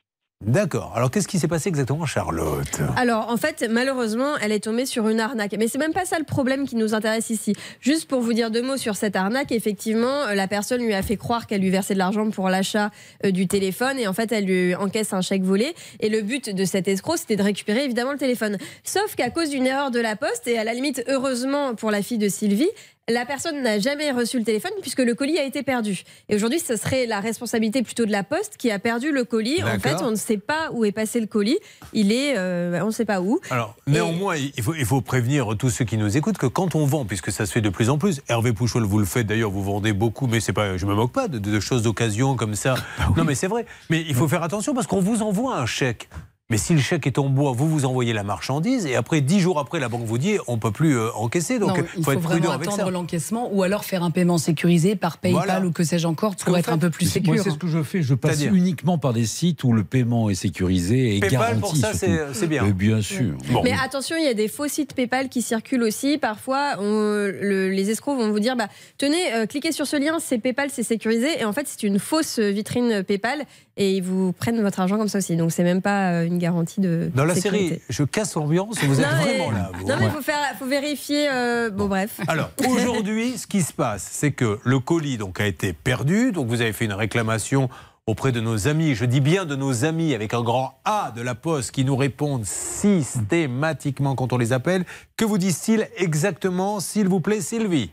[0.42, 0.94] D'accord.
[0.96, 2.80] Alors qu'est-ce qui s'est passé exactement, Charlotte?
[2.96, 5.54] Alors en fait, malheureusement, elle est tombée sur une arnaque.
[5.58, 7.52] Mais c'est même pas ça le problème qui nous intéresse ici.
[7.82, 11.02] Juste pour vous dire deux mots sur cette arnaque, effectivement, euh, la personne lui a
[11.02, 12.90] fait croire qu'elle lui versait de l'argent pour l'achat
[13.26, 15.74] euh, du téléphone et en fait, elle lui encaisse un chèque volé.
[16.00, 18.56] Et le but de cet escroc, c'était de récupérer évidemment le téléphone.
[18.82, 22.00] Sauf qu'à cause d'une erreur de la poste et à la limite, heureusement pour la
[22.00, 22.70] fille de Sylvie,
[23.10, 26.02] la personne n'a jamais reçu le téléphone puisque le colis a été perdu.
[26.28, 29.62] Et aujourd'hui, ce serait la responsabilité plutôt de la poste qui a perdu le colis.
[29.62, 31.58] En fait, on ne sait pas où est passé le colis.
[31.92, 33.40] Il est, euh, on ne sait pas où.
[33.50, 36.86] Alors, néanmoins, il faut, il faut prévenir tous ceux qui nous écoutent que quand on
[36.86, 39.50] vend, puisque ça se fait de plus en plus, Hervé Pouchol, vous le faites d'ailleurs,
[39.50, 42.54] vous vendez beaucoup, mais c'est pas, je me moque pas de, de choses d'occasion comme
[42.54, 42.74] ça.
[43.16, 43.66] Non, mais c'est vrai.
[43.88, 46.08] Mais il faut faire attention parce qu'on vous envoie un chèque.
[46.50, 49.40] Mais si le chèque est en bois, vous vous envoyez la marchandise et après, dix
[49.40, 51.58] jours après, la banque vous dit on peut plus euh, encaisser.
[51.58, 52.74] Donc Non, il faut être prudent vraiment avec ça.
[52.74, 55.64] attendre l'encaissement ou alors faire un paiement sécurisé par PayPal Voilà.
[55.64, 57.42] ou que sais-je encore pour être un peu plus Moi, sécure.
[57.44, 58.02] c'est ce que je fais.
[58.02, 61.60] Je passe uniquement par des sites où le paiement est sécurisé et PayPal, garanti.
[61.60, 62.66] pour ça, c'est- bien.
[62.66, 63.34] Et bien sûr.
[63.62, 66.18] Mais attention, il y a des faux sites PayPal qui circulent aussi.
[66.18, 68.66] Parfois, on- le- les escrocs vont vous dire bah,
[68.98, 71.28] tenez, euh, cliquez sur ce lien, c'est PayPal, c'est sécurisé.
[71.40, 73.44] Et en fait, c'est une fausse vitrine PayPal
[73.76, 75.36] et ils vous prennent votre argent comme ça aussi.
[75.36, 77.10] Donc, c'est même pas euh, une garantie de.
[77.14, 77.68] Dans la sécurité.
[77.68, 79.70] série, je casse l'ambiance, vous êtes Non, mais- vraiment là.
[79.74, 79.86] vous.
[79.88, 80.10] Non, mais il Ouais.
[80.12, 81.28] faut, faire- faut vérifier.
[81.30, 82.20] euh, bon, bref.
[82.28, 86.32] Alors aujourd'hui, ce qui se passe, c'est que le colis donc a été perdu.
[86.32, 87.68] Donc vous avez fait une réclamation
[88.06, 88.94] auprès de nos amis.
[88.94, 91.96] Je dis bien de nos amis avec un grand A de la Poste qui nous
[91.96, 94.84] répondent systématiquement quand on les appelle.
[95.16, 97.90] Que vous disent-ils exactement, s'il vous plaît, Sylvie?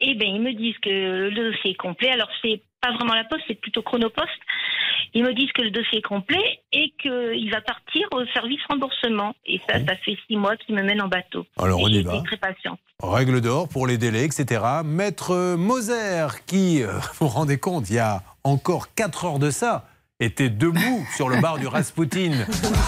[0.00, 2.10] Eh bien, ils me disent que le dossier est complet.
[2.10, 4.28] Alors, c'est pas vraiment la poste, c'est plutôt Chronopost.
[5.14, 9.34] Ils me disent que le dossier est complet et qu'il va partir au service remboursement.
[9.46, 11.46] Et ça, ça fait six mois qu'il me mène en bateau.
[11.58, 12.20] Alors, on y va.
[12.24, 12.78] très patiente.
[13.02, 14.62] Règle d'or pour les délais, etc.
[14.84, 19.50] Maître Moser, qui, euh, vous vous rendez compte, il y a encore 4 heures de
[19.50, 19.86] ça,
[20.20, 22.32] était debout sur le bar du Rasputin,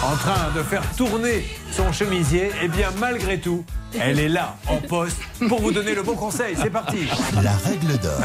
[0.03, 3.65] en train de faire tourner son chemisier, et bien malgré tout,
[3.99, 6.55] elle est là, en poste, pour vous donner le bon conseil.
[6.55, 7.07] C'est parti.
[7.41, 8.21] La règle d'or.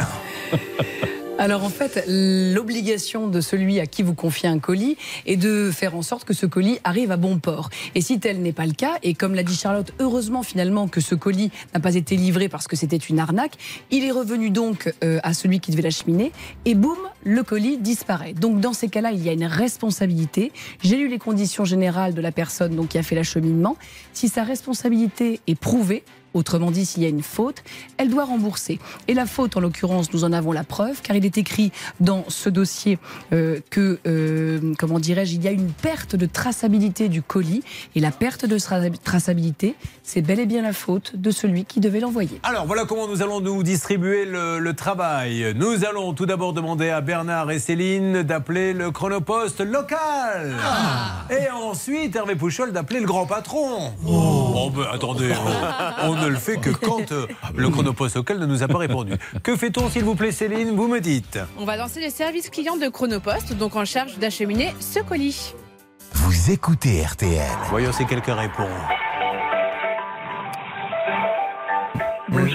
[1.38, 5.94] Alors en fait, l'obligation de celui à qui vous confiez un colis est de faire
[5.94, 7.68] en sorte que ce colis arrive à bon port.
[7.94, 11.02] Et si tel n'est pas le cas, et comme l'a dit Charlotte, heureusement finalement que
[11.02, 13.56] ce colis n'a pas été livré parce que c'était une arnaque,
[13.90, 16.32] il est revenu donc euh, à celui qui devait l'acheminer,
[16.64, 18.32] et boum, le colis disparaît.
[18.32, 20.52] Donc dans ces cas-là, il y a une responsabilité.
[20.82, 23.76] J'ai lu les conditions générales de la personne donc, qui a fait l'acheminement.
[24.14, 26.02] Si sa responsabilité est prouvée,
[26.36, 27.64] Autrement dit, s'il y a une faute,
[27.96, 28.78] elle doit rembourser.
[29.08, 32.24] Et la faute, en l'occurrence, nous en avons la preuve, car il est écrit dans
[32.28, 32.98] ce dossier
[33.32, 37.62] euh, que, euh, comment dirais-je, il y a une perte de traçabilité du colis.
[37.94, 41.80] Et la perte de tra- traçabilité, c'est bel et bien la faute de celui qui
[41.80, 42.38] devait l'envoyer.
[42.42, 45.54] Alors voilà comment nous allons nous distribuer le, le travail.
[45.56, 50.54] Nous allons tout d'abord demander à Bernard et Céline d'appeler le chronopost local.
[51.30, 53.92] Et ensuite Hervé Pouchol d'appeler le grand patron.
[54.06, 55.32] Oh, ben, attendez,
[56.04, 58.78] on, on ne le fait que quand euh, le chronopost local ne nous a pas
[58.78, 59.14] répondu.
[59.42, 61.38] Que fait-on s'il vous plaît Céline Vous me dites.
[61.58, 65.54] On va lancer le service client de Chronopost, donc en charge d'acheminer ce colis.
[66.12, 67.42] Vous écoutez RTL.
[67.70, 68.68] Voyons si quelqu'un répond.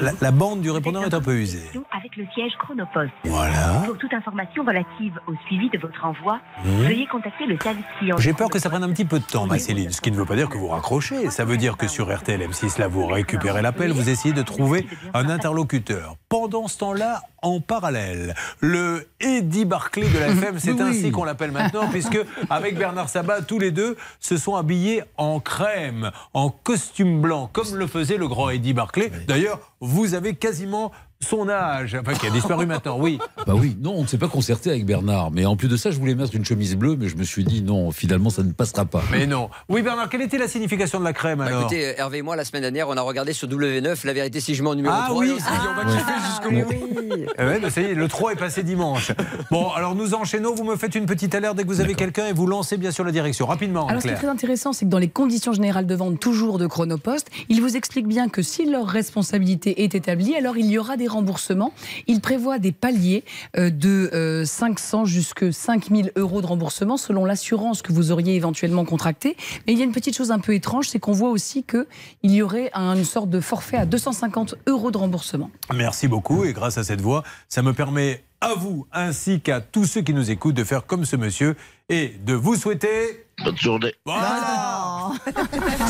[0.02, 1.70] La, la bande du répondeur est un peu usée.
[1.98, 3.12] avec le siège Chronopost.
[3.26, 3.84] Voilà.
[3.86, 6.84] Pour toute information relative au suivi de votre envoi, Mmh.
[6.84, 8.18] veuillez contacter le service client.
[8.18, 9.92] J'ai peur que ça prenne un petit peu de temps, ma Céline.
[9.92, 11.30] Ce qui ne veut pas dire que vous raccrochez.
[11.32, 14.86] Ça veut dire que sur RTL M6, là, vous récupérez l'appel, vous essayez de trouver
[15.14, 16.16] un interlocuteur.
[16.30, 20.82] Pendant ce temps-là, en parallèle, le Eddie Barclay de la FM, c'est Oui.
[20.82, 22.20] ainsi qu'on l'appelle maintenant, puisque
[22.50, 27.76] avec Bernard Sabat, tous les deux se sont habillés en crème, en costume blanc, comme
[27.76, 29.12] le faisait le grand Eddie Barclay.
[29.28, 30.92] D'ailleurs, vous avez quasiment
[31.24, 33.20] son âge, enfin qui a disparu maintenant, oui.
[33.48, 35.32] Bah oui, non, on ne s'est pas concerté avec Bernard.
[35.32, 37.44] Mais en plus de ça, je voulais mettre une chemise bleue, mais je me suis
[37.44, 39.02] dit non, finalement, ça ne passera pas.
[39.12, 39.50] Mais non.
[39.70, 42.36] Oui, Bernard, quelle était la signification de la crème Bah, alors écoutez, Hervé et moi,
[42.36, 45.06] la semaine dernière, on a regardé sur W9 La vérité si je mens numéro Ah
[45.08, 45.20] 3.
[45.20, 45.30] oui.
[45.30, 47.26] et on s'est dit, on va Ah, kiffer jusqu'au mais bout.
[47.38, 49.12] Eh ouais, bah, ça y est, le 3 est passé dimanche.
[49.50, 50.54] Bon, alors nous enchaînons.
[50.56, 52.92] Vous me faites une petite alerte dès que vous avez quelqu'un et vous lancez bien
[52.92, 53.46] sûr la direction.
[53.48, 56.20] Rapidement, Alors, ce qui est très intéressant, c'est que dans les conditions générales de vente,
[56.20, 60.66] toujours de Chronopost, ils vous expliquent bien que si leur responsabilité est établie, alors il
[60.68, 61.74] y aura des remboursements.
[62.08, 63.24] Ils prévoient des paliers
[63.58, 68.86] euh, de euh, 500 jusqu'à 5000 euros de remboursement selon l'assurance que vous auriez éventuellement
[68.86, 69.38] contractée.
[69.68, 71.86] Mais il y a une petite chose un peu étrange, c'est qu'on voit aussi qu'il
[72.32, 75.50] y aurait un- une sorte de forfait à 250 euros de remboursement.
[75.74, 76.46] Merci beaucoup.
[76.46, 80.14] Et grâce à cette voix, ça me permet à vous ainsi qu'à tous ceux qui
[80.14, 81.56] nous écoutent de faire comme ce monsieur
[81.90, 83.26] et de vous souhaiter.
[83.44, 83.94] Bonne journée.
[84.06, 85.12] Voilà.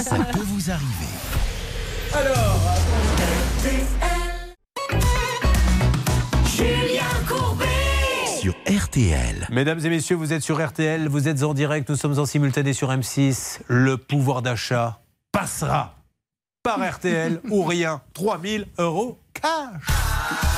[0.03, 1.07] Ça peut vous arriver.
[2.13, 2.90] Alors.
[9.51, 12.73] Mesdames et messieurs, vous êtes sur RTL, vous êtes en direct, nous sommes en simultané
[12.73, 13.59] sur M6.
[13.67, 14.99] Le pouvoir d'achat
[15.31, 15.95] passera
[16.63, 18.01] par RTL ou rien.
[18.13, 20.50] 3000 euros cash.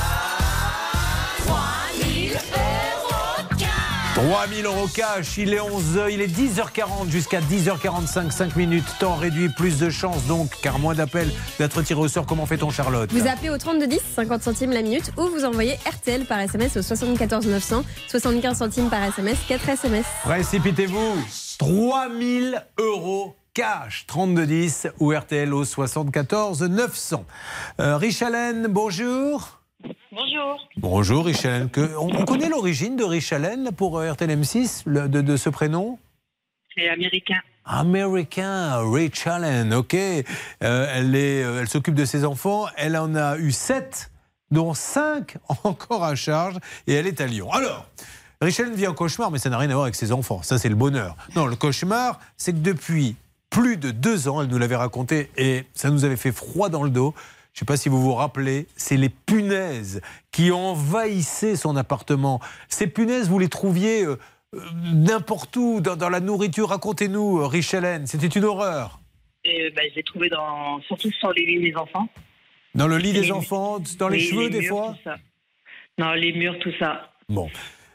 [4.14, 9.48] 3000 euros cash, il est 11h, il est 10h40 jusqu'à 10h45, 5 minutes, temps réduit,
[9.48, 12.24] plus de chances donc, car moins d'appels d'être tiré au sort.
[12.24, 13.10] Comment fait-on Charlotte?
[13.12, 16.82] Vous appelez au 3210, 50 centimes la minute, ou vous envoyez RTL par SMS au
[16.82, 20.06] 74 900, 75 centimes par SMS, 4 SMS.
[20.22, 21.16] Précipitez-vous
[21.58, 27.24] 3000 euros cash 3210 ou RTL au 74 900.
[27.80, 29.63] Euh, Richalen, bonjour.
[30.14, 30.68] Bonjour.
[30.76, 31.68] Bonjour Richalen.
[31.70, 35.48] Que, on, on connaît l'origine de Richalen pour euh, RTL M6, le- de, de ce
[35.48, 35.98] prénom?
[36.76, 37.40] C'est américain.
[37.64, 39.94] Américain, Rich Allen, ok.
[39.94, 40.22] Euh,
[40.62, 42.66] elle est, euh, elle s'occupe de ses enfants.
[42.76, 44.10] Elle en a eu sept,
[44.50, 46.56] dont cinq encore à charge,
[46.86, 47.50] et elle est à Lyon.
[47.52, 47.86] Alors,
[48.40, 50.42] Rich Allen vit en cauchemar, mais ça n'a rien à voir avec ses enfants.
[50.42, 51.16] Ça, c'est le bonheur.
[51.34, 53.16] Non, le cauchemar, c'est que depuis
[53.50, 56.82] plus de deux ans, elle nous l'avait raconté, et ça nous avait fait froid dans
[56.82, 57.14] le dos.
[57.54, 60.02] Je ne sais pas si vous vous rappelez, c'est les punaises
[60.32, 62.40] qui envahissaient son appartement.
[62.68, 64.18] Ces punaises, vous les trouviez euh,
[64.56, 64.60] euh,
[64.92, 66.70] n'importe où, dans, dans la nourriture.
[66.70, 68.98] Racontez-nous, euh, Rich Allen, c'était une horreur.
[69.44, 72.08] Bah, je l'ai trouvé dans, surtout sur les lits des enfants.
[72.74, 75.16] Dans le lit des Les- enfants, dans les cheveux des murs, fois tout ça.
[75.96, 77.12] Non, les murs, tout ça.
[77.28, 77.48] Bon.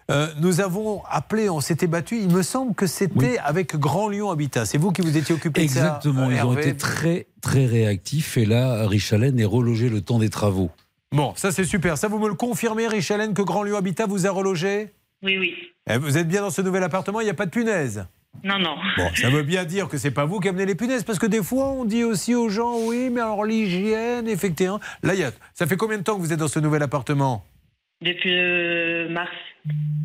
[0.09, 2.17] Euh, nous avons appelé, on s'était battu.
[2.17, 4.65] Il me semble que c'était avec Grand Lyon Habitat.
[4.65, 8.37] C'est vous qui vous étiez occupé de ça Exactement, ils ont été très très réactifs
[8.37, 10.71] et là, Rich Allen est relogé le temps des travaux.
[11.11, 11.97] Bon, ça c'est super.
[11.97, 14.93] Ça, vous me le confirmez, Rich Allen, que Grand Lyon Habitat vous a relogé?
[15.23, 15.55] Oui, oui.
[15.89, 18.05] Eh, Vous êtes bien dans ce nouvel appartement, il n'y a pas de punaise
[18.43, 18.75] Non, non.
[18.97, 21.25] Bon, ça veut bien dire que c'est pas vous qui amenez les punaises, parce que
[21.25, 24.79] des fois on dit aussi aux gens, oui, mais alors l'hygiène, effectivement.
[25.03, 25.13] Là,
[25.53, 27.43] ça fait combien de temps que vous êtes dans ce nouvel appartement?
[28.01, 29.29] Depuis euh, mars.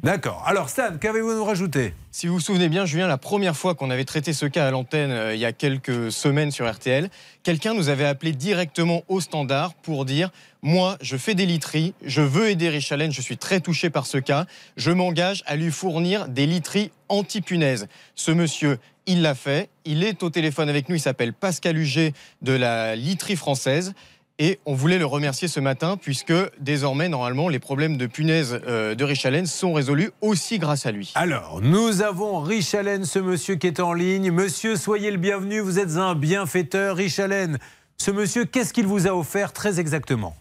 [0.03, 0.43] D'accord.
[0.47, 1.95] Alors Stan, qu'avez-vous nous rajouter?
[2.11, 4.71] Si vous vous souvenez bien, Julien, la première fois qu'on avait traité ce cas à
[4.71, 7.09] l'antenne euh, il y a quelques semaines sur RTL,
[7.43, 10.31] quelqu'un nous avait appelé directement au standard pour dire
[10.63, 14.07] Moi, je fais des literies, je veux aider Rich Allen, je suis très touché par
[14.07, 14.47] ce cas,
[14.77, 17.87] je m'engage à lui fournir des literies anti-punaises.
[18.15, 22.13] Ce monsieur, il l'a fait, il est au téléphone avec nous, il s'appelle Pascal Huget
[22.43, 23.95] de la literie française.
[24.41, 28.97] Et on voulait le remercier ce matin puisque désormais, normalement, les problèmes de punaises euh,
[28.97, 31.12] de Rich Allen sont résolus aussi grâce à lui.
[31.14, 34.32] Alors, nous avons Rich Allen, ce monsieur qui est en ligne.
[34.32, 36.97] Monsieur, soyez le bienvenu, vous êtes un bienfaiteur.
[36.97, 37.59] Rich Allen,
[37.97, 40.35] ce monsieur, qu'est-ce qu'il vous a offert très exactement?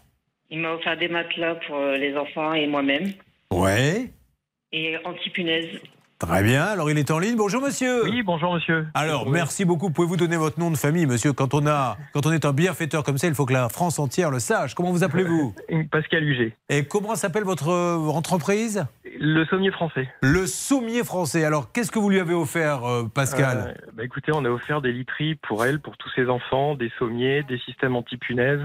[0.50, 3.12] Il m'a offert des matelas pour euh, les enfants et moi-même.
[3.52, 4.10] Ouais.
[4.72, 5.78] Et anti-punaise.
[6.18, 7.36] Très bien, alors il est en ligne.
[7.36, 8.04] Bonjour monsieur.
[8.04, 8.86] Oui, bonjour monsieur.
[8.94, 9.90] Alors, merci beaucoup.
[9.90, 13.02] Pouvez-vous donner votre nom de famille, monsieur quand on, a, quand on est un bienfaiteur
[13.02, 14.74] comme ça, il faut que la France entière le sache.
[14.74, 15.54] Comment vous appelez-vous
[15.90, 16.56] Pascal Huget.
[16.68, 18.86] Et comment s'appelle votre euh, entreprise
[19.18, 20.08] Le sommier français.
[20.22, 21.44] Le Sommier français.
[21.44, 24.80] Alors, qu'est-ce que vous lui avez offert, euh, Pascal Euh, bah écoutez, on a offert
[24.80, 28.62] des literies pour elle, pour tous ses enfants, des sommiers, des systèmes anti-punaises,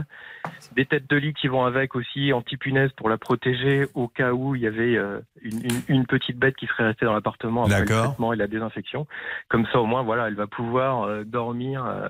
[0.75, 4.55] des têtes de lit qui vont avec aussi, anti-punaises pour la protéger au cas où
[4.55, 7.79] il y avait euh, une, une- une petite bête qui serait restée dans l'appartement après
[7.81, 9.07] le traitement et la désinfection.
[9.49, 12.07] Comme ça, au moins, voilà, elle va pouvoir euh, dormir euh,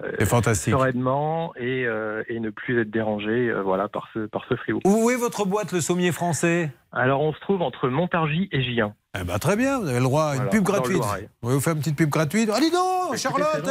[0.54, 1.86] sereinement et,
[2.28, 4.80] et ne plus être dérangée voilà, par ce, par ce fléau.
[4.86, 6.72] Où est votre boîte, le Sommier français?
[6.92, 8.94] Alors, on se trouve entre Montargis et Gien.
[9.20, 11.02] Eh ben, très bien, vous avez le droit à une Voilà, pub gratuite.
[11.04, 11.18] Va
[11.54, 12.50] vous faire une petite pub gratuite.
[12.60, 13.66] Dis donc, Charlotte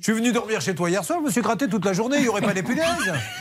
[0.00, 2.16] Je suis venu dormir chez toi hier soir, je me suis gratté toute la journée,
[2.18, 2.84] il n'y aurait pas des punaises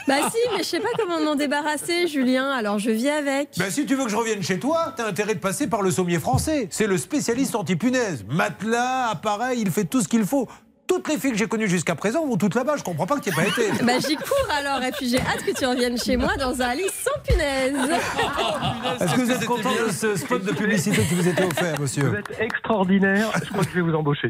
[0.08, 3.50] Bah si, mais je sais pas comment m'en débarrasser, Julien, alors je vis avec.
[3.58, 5.92] Ben, si tu veux que je revienne chez toi, t'as intérêt de passer par le
[5.92, 6.68] sommier français.
[6.72, 8.24] C'est le spécialiste anti-punaise.
[8.30, 10.48] Matelas, appareil, il fait tout ce qu'il faut.
[10.94, 12.76] Toutes les filles que j'ai connues jusqu'à présent vont toutes là-bas.
[12.78, 13.72] Je comprends pas que tu aies pas été.
[13.84, 16.76] Bah j'y cours alors, et puis j'ai hâte que tu reviennes chez moi dans un
[16.76, 17.76] lit sans punaise.
[19.02, 22.04] Est-ce que vous êtes content de ce spot de publicité qui vous était offert, monsieur
[22.10, 23.32] Vous êtes extraordinaire.
[23.44, 24.28] Je crois que je vais vous embaucher.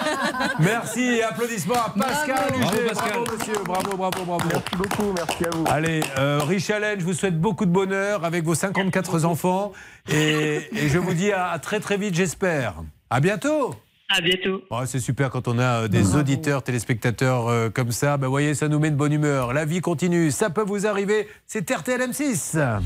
[0.60, 2.62] Merci et applaudissements à Pascal Bravo.
[2.62, 3.10] Bravo, Pascal.
[3.12, 3.54] Bravo, monsieur.
[3.66, 4.44] Bravo, bravo, bravo.
[4.50, 5.64] Merci beaucoup, merci à vous.
[5.68, 9.72] Allez, euh, Rich Allen, je vous souhaite beaucoup de bonheur avec vos 54 enfants.
[10.10, 12.76] Et, et je vous dis à, à très très vite, j'espère.
[13.10, 13.74] À bientôt.
[14.10, 14.62] À bientôt.
[14.70, 18.16] Oh, c'est super quand on a euh, des auditeurs, téléspectateurs euh, comme ça.
[18.16, 19.52] Ben, voyez, ça nous met de bonne humeur.
[19.52, 20.30] La vie continue.
[20.30, 21.28] Ça peut vous arriver.
[21.46, 22.80] C'est RTL M6.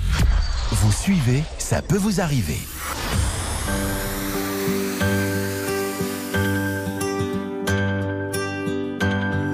[0.73, 2.59] Vous suivez, ça peut vous arriver.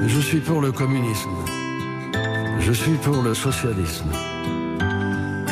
[0.07, 1.31] Je suis pour le communisme.
[2.61, 4.11] Je suis pour le socialisme.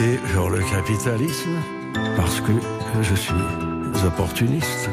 [0.03, 1.57] Et pour le capitalisme,
[2.17, 2.53] parce que
[3.03, 3.35] je suis
[4.07, 4.89] opportuniste.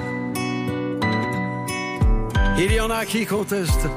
[2.58, 3.88] Il y en a qui contestent,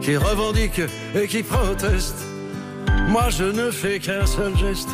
[0.00, 0.82] qui revendiquent
[1.14, 2.26] et qui protestent.
[3.08, 4.90] Moi, je ne fais qu'un seul geste.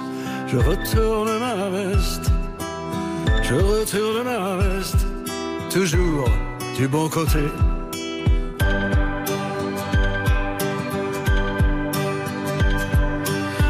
[0.46, 2.30] Je retourne ma veste.
[3.42, 5.06] Je retourne ma veste.
[5.70, 6.30] Toujours
[6.76, 7.40] du bon côté.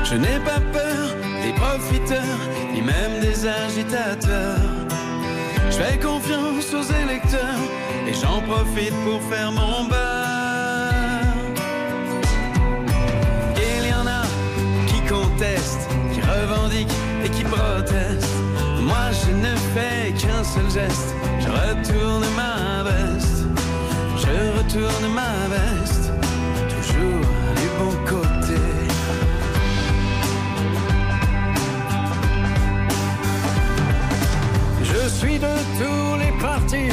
[0.05, 2.39] Je n'ai pas peur des profiteurs,
[2.73, 4.59] ni même des agitateurs.
[5.71, 7.59] Je fais confiance aux électeurs
[8.09, 11.29] et j'en profite pour faire mon beurre.
[13.57, 14.23] Il y en a
[14.87, 18.39] qui contestent, qui revendiquent et qui protestent.
[18.81, 23.45] Moi je ne fais qu'un seul geste, je retourne ma veste.
[24.17, 26.13] Je retourne ma veste,
[26.75, 27.25] toujours
[27.61, 28.61] du bon côté.
[34.83, 36.93] Je suis de tous les partis,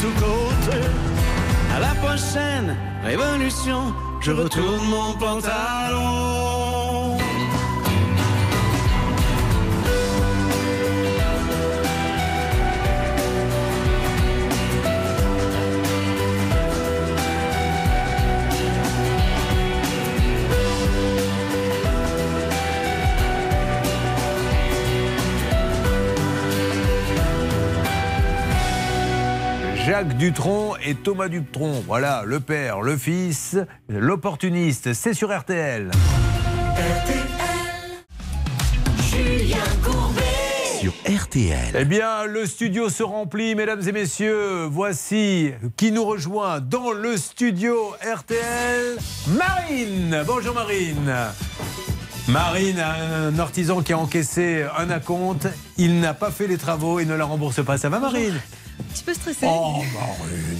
[0.00, 0.86] tous côtés.
[1.74, 6.19] À la prochaine révolution, je retourne mon pantalon.
[29.90, 31.82] Jacques Dutronc et Thomas Dutronc.
[31.84, 33.56] Voilà, le père, le fils,
[33.88, 34.92] l'opportuniste.
[34.92, 35.90] C'est sur RTL.
[39.10, 40.22] Julien Courbet.
[40.78, 41.74] Sur RTL.
[41.76, 44.66] Eh bien, le studio se remplit, mesdames et messieurs.
[44.66, 48.96] Voici qui nous rejoint dans le studio RTL,
[49.36, 50.22] Marine.
[50.24, 51.12] Bonjour Marine.
[52.28, 57.04] Marine, un artisan qui a encaissé un acompte, il n'a pas fait les travaux et
[57.06, 57.76] ne la rembourse pas.
[57.76, 58.40] Ça va Marine?
[58.82, 59.46] Petit peu stressé.
[59.48, 60.58] Oh, Marine.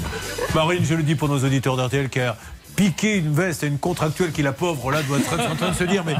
[0.54, 2.36] Marine, je le dis pour nos auditeurs d'RTL, car
[2.76, 5.74] piquer une veste à une contractuelle qui, la pauvre, là, doit être en train de
[5.74, 6.14] se dire Mais,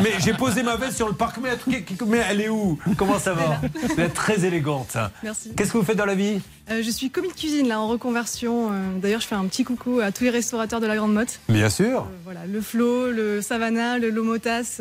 [0.00, 1.50] mais j'ai posé ma veste sur le parc, mais,
[2.06, 2.78] mais elle est où?
[2.96, 3.60] Comment ça va?
[3.96, 4.96] Elle est très élégante.
[5.24, 5.50] Merci.
[5.56, 6.40] Qu'est-ce que vous faites dans la vie?
[6.70, 8.68] Euh, je suis commis de cuisine là en reconversion.
[8.70, 11.40] Euh, D'ailleurs, je fais un petit coucou à tous les restaurateurs de la Grande Motte.
[11.48, 12.06] Bien sûr.
[12.22, 14.80] Voilà, le Flo, le Savannah, le Lomotas.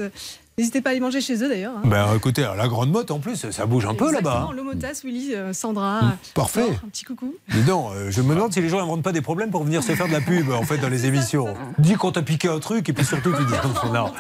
[0.62, 1.74] N'hésitez pas à aller manger chez eux d'ailleurs.
[1.78, 1.82] hein.
[1.86, 4.50] Ben écoutez, la grande motte en plus, ça bouge un peu là-bas.
[4.52, 4.56] Hein.
[4.56, 6.14] Lomotas, Willy, euh, Sandra.
[6.36, 6.62] Parfait.
[6.62, 7.34] Laure, un petit coucou.
[7.50, 9.82] Dis donc, euh, je me demande si les gens n'inventent pas des problèmes pour venir
[9.82, 11.56] se faire de la pub en fait dans les émissions.
[11.80, 13.54] Dis qu'on t'a piqué un truc et puis surtout tu dis
[13.92, 14.12] non,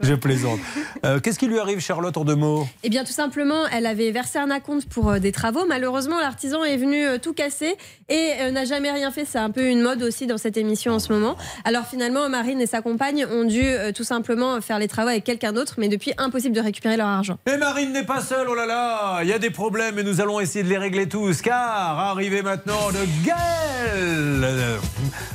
[0.00, 0.58] je plaisante.
[1.04, 2.66] Euh, Qu'est-ce qui lui arrive Charlotte en deux mots?
[2.82, 5.66] Eh bien, tout simplement, elle avait versé un acompte pour euh, des travaux.
[5.68, 7.76] Malheureusement, l'artisan est venu euh, tout casser
[8.08, 9.26] et euh, n'a jamais rien fait.
[9.26, 11.36] C'est un peu une mode aussi dans cette émission en ce moment.
[11.64, 15.24] Alors finalement, Marine et sa compagne ont dû euh, tout simplement faire les travaux avec
[15.24, 17.38] quelqu'un d'autre, mais depuis, impossible de récupérer leur argent.
[17.52, 20.20] Et Marine n'est pas seule, oh là là Il y a des problèmes et nous
[20.20, 24.78] allons essayer de les régler tous, car arrivé maintenant de Gaël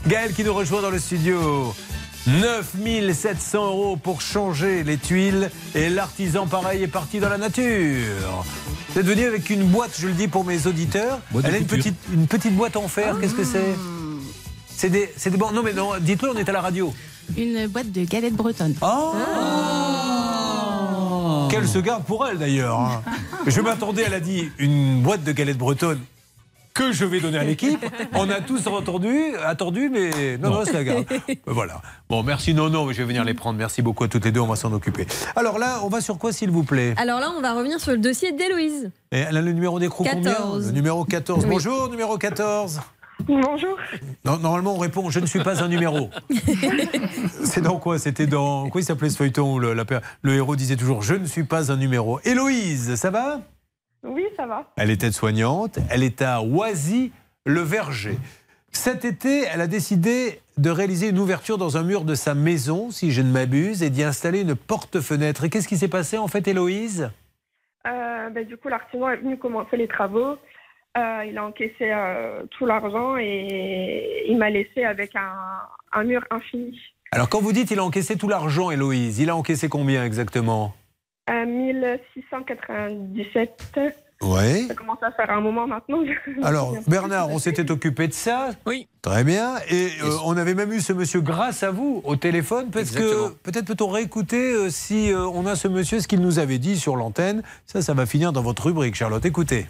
[0.07, 1.73] Gaël qui nous rejoint dans le studio.
[2.27, 8.45] 9700 euros pour changer les tuiles et l'artisan pareil est parti dans la nature.
[8.89, 11.19] Vous êtes venu avec une boîte, je le dis pour mes auditeurs.
[11.31, 13.75] Boîte Elle a une petite, une petite boîte en fer, qu'est-ce que c'est
[14.67, 16.93] C'est des, c'est des bon, Non mais non, dites-le, on est à la radio.
[17.37, 18.75] Une boîte de galettes bretonnes.
[18.81, 19.13] Oh
[21.49, 22.79] Qu'elle se garde pour elle d'ailleurs.
[22.79, 23.01] hein.
[23.47, 25.99] Je m'attendais, elle a dit une boîte de galettes bretonnes
[26.73, 27.83] que je vais donner à l'équipe.
[28.13, 31.05] On a tous entendu, attendu, mais non, non, se la garde.
[31.45, 31.81] Voilà.
[32.09, 32.53] Bon, merci.
[32.53, 33.57] Non, non, je vais venir les prendre.
[33.57, 34.39] Merci beaucoup à toutes les deux.
[34.39, 35.05] On va s'en occuper.
[35.35, 36.93] Alors là, on va sur quoi, s'il vous plaît?
[36.97, 38.91] Alors là, on va revenir sur le dossier d'Héloïse.
[39.11, 40.31] Elle a le numéro d'écrou combien?
[40.31, 40.67] 14.
[40.67, 41.43] Le numéro 14.
[41.43, 41.49] Oui.
[41.49, 42.79] Bonjour, numéro 14.
[43.27, 43.77] Bonjour.
[44.25, 46.09] Non, normalement, on répond Je ne suis pas un numéro.
[47.43, 47.99] C'est dans quoi?
[47.99, 48.69] C'était dans.
[48.69, 51.25] Quoi il s'appelait ce feuilleton où le, la per- le héros disait toujours Je ne
[51.25, 52.19] suis pas un numéro.
[52.23, 53.41] Héloïse, ça va?
[54.03, 54.71] Oui, ça va.
[54.77, 55.77] Elle est aide-soignante.
[55.89, 58.17] Elle est à Oisy-le-Verger.
[58.71, 62.91] Cet été, elle a décidé de réaliser une ouverture dans un mur de sa maison,
[62.91, 65.43] si je ne m'abuse, et d'y installer une porte-fenêtre.
[65.43, 67.09] Et qu'est-ce qui s'est passé en fait, Héloïse?
[67.87, 70.35] Euh, bah, du coup, l'artisan est venu commencer les travaux.
[70.99, 75.31] Euh, il a encaissé euh, tout l'argent et il m'a laissé avec un,
[75.93, 76.77] un mur infini.
[77.11, 80.73] Alors, quand vous dites il a encaissé tout l'argent, Héloïse, il a encaissé combien exactement?
[81.25, 83.79] À 1697.
[84.21, 84.65] Ouais.
[84.67, 86.03] Ça commence à faire un moment maintenant.
[86.43, 88.49] Alors, Bernard, on s'était occupé de ça.
[88.65, 88.87] Oui.
[89.01, 89.55] Très bien.
[89.69, 92.69] Et euh, on avait même eu ce monsieur grâce à vous au téléphone.
[92.69, 96.37] Parce que peut-être peut-on réécouter euh, si euh, on a ce monsieur, ce qu'il nous
[96.37, 97.43] avait dit sur l'antenne.
[97.65, 99.25] Ça, ça va finir dans votre rubrique, Charlotte.
[99.25, 99.67] Écoutez.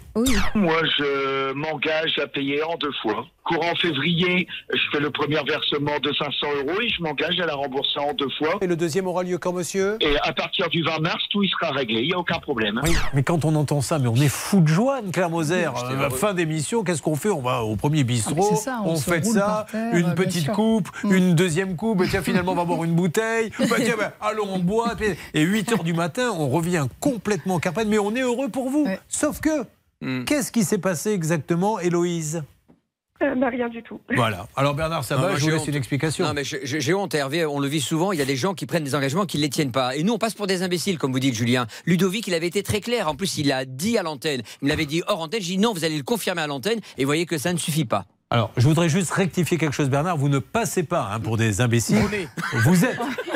[0.56, 3.26] Moi, je m'engage à payer en deux fois.
[3.44, 7.54] Courant février, je fais le premier versement de 500 euros et je m'engage à la
[7.54, 8.58] rembourser en deux fois.
[8.60, 9.96] Et le deuxième aura lieu quand, monsieur?
[10.00, 12.02] Et à partir du 20 mars, tout y sera réglé.
[12.02, 12.80] Il n'y a aucun problème.
[12.84, 15.64] Oui, mais quand on entend ça, mais on est fou de joie, Anne-Claire Moser.
[15.66, 16.10] Euh, heureux.
[16.10, 17.30] fin d'émission, qu'est-ce qu'on fait?
[17.30, 21.12] On va au premier bistrot, Ah, ça, on fait ça, terre, une petite coupe, Mm.
[21.14, 23.50] une deuxième coupe, et tiens, finalement, on va boire une bouteille.
[23.70, 24.94] Bah, tiens, bah, allons, on boit.
[25.34, 28.86] Et 8 heures du matin, on revient complètement carpette, mais on est heureux pour vous.
[29.08, 29.64] Sauf que,
[30.02, 30.24] Hmm.
[30.24, 32.42] qu'est-ce qui s'est passé exactement, Héloïse?
[33.22, 34.00] Euh, bah, rien du tout.
[34.16, 34.46] Voilà.
[34.56, 35.68] Alors, Bernard, ça Non, va moi, Je vous j'ai laisse honte.
[35.68, 36.24] une explication.
[36.26, 37.44] Non, mais j'ai- honte, Hervé.
[37.46, 38.12] On le vit souvent.
[38.12, 39.94] Il y a des gens qui prennent des engagements qui ne les tiennent pas.
[39.96, 41.66] Et nous, on passe pour des imbéciles, comme vous dites, Julien.
[41.86, 43.08] Ludovic, il avait été très clair.
[43.08, 44.42] En plus, il l'a dit à l'antenne.
[44.62, 45.40] Il me l'avait dit hors antenne.
[45.40, 46.80] J'ai dit non, vous allez le confirmer à l'antenne.
[46.98, 48.06] Et vous voyez que ça ne suffit pas.
[48.32, 50.16] Alors, je voudrais juste rectifier quelque chose, Bernard.
[50.16, 51.98] Vous ne passez pas hein, pour des imbéciles.
[52.64, 52.96] Vous êtes.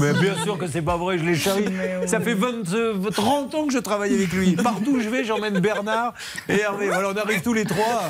[0.00, 1.66] Mais bien sûr que c'est pas vrai, je l'ai charrie.
[2.06, 4.52] Ça fait 20, euh, 30 ans que je travaille avec lui.
[4.52, 6.14] Partout où je vais, j'emmène Bernard
[6.48, 6.90] et Hervé.
[6.90, 8.08] Alors on arrive tous les trois.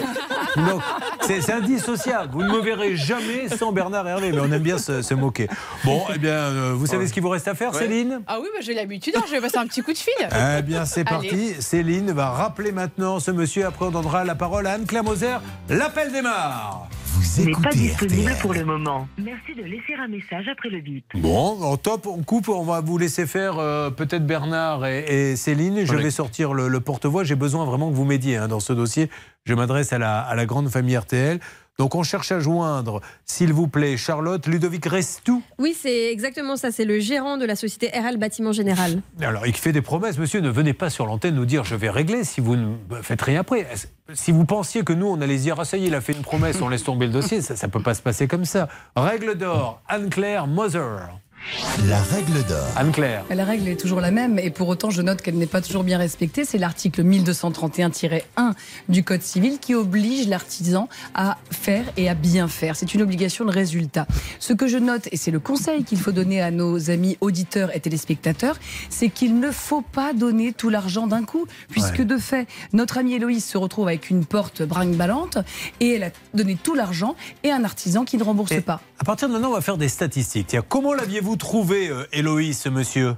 [0.57, 0.83] Donc,
[1.21, 2.31] c'est indissociable.
[2.33, 5.15] Vous ne me verrez jamais sans Bernard et Hervé, mais on aime bien se, se
[5.15, 5.49] moquer.
[5.85, 8.21] Bon, eh bien, euh, vous savez ce qu'il vous reste à faire, Céline?
[8.27, 10.13] Ah oui, bah, j'ai l'habitude, hein, je vais passer un petit coup de fil.
[10.59, 11.29] eh bien, c'est Allez.
[11.29, 11.55] parti.
[11.61, 13.67] Céline va rappeler maintenant ce monsieur.
[13.67, 15.37] Après, on donnera la parole à Anne-Claire Moser.
[15.69, 16.89] L'appel démarre.
[17.15, 18.39] Vous n'est pas disponible RTL.
[18.41, 19.07] pour le moment.
[19.19, 21.05] Merci de laisser un message après le bip.
[21.15, 25.37] Bon, en top, on coupe, on va vous laisser faire euh, peut-être Bernard et, et
[25.37, 25.85] Céline.
[25.85, 27.25] Je vais sortir le, le porte-voix.
[27.25, 29.11] J'ai besoin vraiment que vous m'aidiez hein, dans ce dossier.
[29.45, 31.41] Je m'adresse à la, à la grande famille RTL.
[31.79, 35.43] Donc on cherche à joindre, s'il vous plaît, Charlotte, Ludovic Restou.
[35.59, 36.71] Oui, c'est exactement ça.
[36.71, 39.01] C'est le gérant de la société RL Bâtiment Général.
[39.21, 40.19] Alors, il fait des promesses.
[40.19, 43.23] Monsieur, ne venez pas sur l'antenne nous dire je vais régler si vous ne faites
[43.23, 43.67] rien après.
[44.13, 46.01] Si vous pensiez que nous, on allait se dire ah, ça y est, il a
[46.01, 48.45] fait une promesse, on laisse tomber le dossier, ça ne peut pas se passer comme
[48.45, 48.69] ça.
[48.95, 50.99] Règle d'or, Anne-Claire Moser.
[51.89, 52.67] La règle d'or.
[52.77, 53.25] Anne-Claire.
[53.31, 55.83] La règle est toujours la même et pour autant je note qu'elle n'est pas toujours
[55.85, 56.45] bien respectée.
[56.45, 58.21] C'est l'article 1231-1
[58.89, 62.77] du Code civil qui oblige l'artisan à faire et à bien faire.
[62.77, 64.07] C'est une obligation de résultat.
[64.39, 67.75] Ce que je note, et c'est le conseil qu'il faut donner à nos amis auditeurs
[67.75, 68.57] et téléspectateurs,
[68.89, 72.05] c'est qu'il ne faut pas donner tout l'argent d'un coup, puisque Ouais.
[72.05, 75.39] de fait, notre amie Héloïse se retrouve avec une porte brinque-ballante
[75.81, 78.81] et elle a donné tout l'argent et un artisan qui ne rembourse pas.
[78.99, 80.47] À partir de maintenant, on va faire des statistiques.
[80.49, 83.17] Tiens, comment l'aviez-vous trouvé, euh, Héloïse, ce monsieur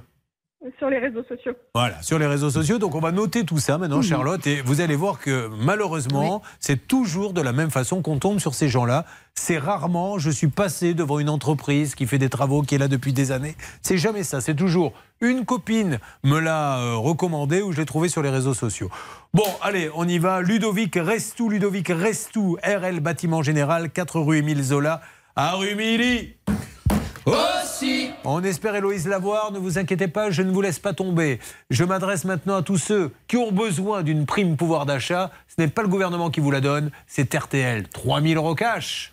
[0.77, 1.53] Sur les réseaux sociaux.
[1.73, 2.77] Voilà, sur les réseaux sociaux.
[2.77, 6.87] Donc on va noter tout ça maintenant, Charlotte, et vous allez voir que malheureusement, c'est
[6.87, 9.05] toujours de la même façon qu'on tombe sur ces gens-là.
[9.33, 12.87] C'est rarement, je suis passé devant une entreprise qui fait des travaux, qui est là
[12.87, 13.55] depuis des années.
[13.81, 14.41] C'est jamais ça.
[14.41, 18.53] C'est toujours une copine me l'a euh, recommandé ou je l'ai trouvé sur les réseaux
[18.53, 18.89] sociaux.
[19.33, 20.41] Bon, allez, on y va.
[20.41, 25.01] Ludovic Restou, Ludovic Restou, RL Bâtiment Général, 4 rue Émile Zola,
[25.35, 26.35] à Rumilly.
[27.25, 31.39] Aussi On espère Héloïse l'avoir, ne vous inquiétez pas, je ne vous laisse pas tomber.
[31.71, 35.31] Je m'adresse maintenant à tous ceux qui ont besoin d'une prime pouvoir d'achat.
[35.47, 37.87] Ce n'est pas le gouvernement qui vous la donne, c'est RTL.
[37.87, 39.11] 3000 euros cash.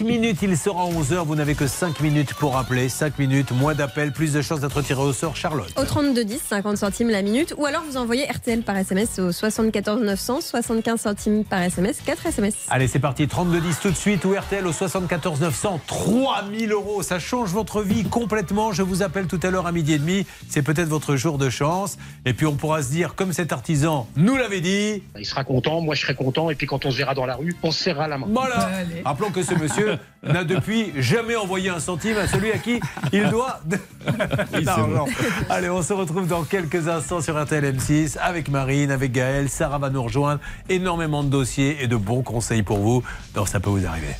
[0.00, 1.26] 5 minutes, il sera 11h.
[1.26, 2.88] Vous n'avez que 5 minutes pour appeler.
[2.88, 5.36] 5 minutes, moins d'appels, plus de chances d'être tiré au sort.
[5.36, 5.70] Charlotte.
[5.76, 7.52] Au 32 10, 50 centimes la minute.
[7.58, 12.24] Ou alors vous envoyez RTL par SMS au 74 900, 75 centimes par SMS, 4
[12.24, 12.54] SMS.
[12.70, 13.28] Allez, c'est parti.
[13.28, 15.80] 3210 tout de suite ou RTL au 74 900.
[15.86, 17.02] 3000 euros.
[17.02, 18.72] Ça change votre vie complètement.
[18.72, 20.24] Je vous appelle tout à l'heure à midi et demi.
[20.48, 21.98] C'est peut-être votre jour de chance.
[22.24, 25.02] Et puis on pourra se dire, comme cet artisan nous l'avait dit.
[25.18, 27.36] Il sera content, moi je serai content, et puis quand on se verra dans la
[27.36, 28.28] rue, on se serrera la main.
[28.30, 28.70] Voilà.
[29.04, 29.89] Rappelons que ce monsieur
[30.22, 32.80] n'a depuis jamais envoyé un centime à celui à qui
[33.12, 33.78] il doit de
[34.64, 35.06] l'argent.
[35.50, 39.48] Allez, on se retrouve dans quelques instants sur RTL M6 avec Marine, avec Gaël.
[39.48, 40.40] Sarah va nous rejoindre.
[40.68, 43.02] Énormément de dossiers et de bons conseils pour vous.
[43.34, 44.14] Donc ça peut vous arriver.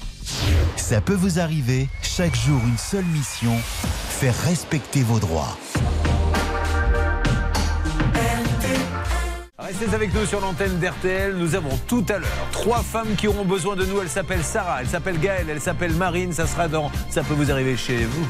[0.77, 3.53] Ça peut vous arriver, chaque jour une seule mission,
[4.09, 5.57] faire respecter vos droits.
[9.71, 11.37] Restez avec nous sur l'antenne d'RTL.
[11.37, 14.01] Nous avons tout à l'heure trois femmes qui auront besoin de nous.
[14.01, 16.33] Elle s'appelle Sarah, elle s'appelle Gaëlle, elle s'appelle Marine.
[16.33, 18.27] Ça sera dans Ça peut vous arriver chez vous.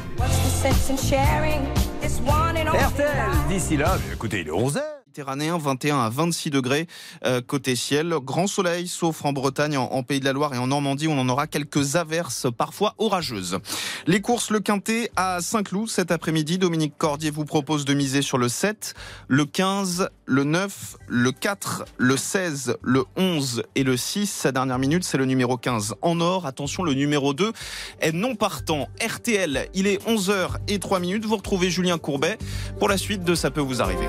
[2.78, 4.99] RTL, d'ici là, écoutez, il est 11h.
[5.10, 6.86] Méditerranéen, 21 à 26 degrés
[7.24, 8.14] euh, côté ciel.
[8.22, 11.18] Grand soleil, sauf en Bretagne, en, Pays de la Loire et en Normandie, où on
[11.18, 13.58] en aura quelques averses parfois orageuses.
[14.06, 16.58] Les courses, le quintet à Saint-Cloud cet après-midi.
[16.58, 18.94] Dominique Cordier vous propose de miser sur le 7,
[19.26, 24.30] le 15, le 9, le 4, le 16, le 11 et le 6.
[24.30, 26.46] Sa dernière minute, c'est le numéro 15 en or.
[26.46, 27.52] Attention, le numéro 2
[27.98, 28.86] est non partant.
[29.04, 31.24] RTL, il est 11h et 3 minutes.
[31.24, 32.38] Vous retrouvez Julien Courbet
[32.78, 34.06] pour la suite de Ça peut vous arriver.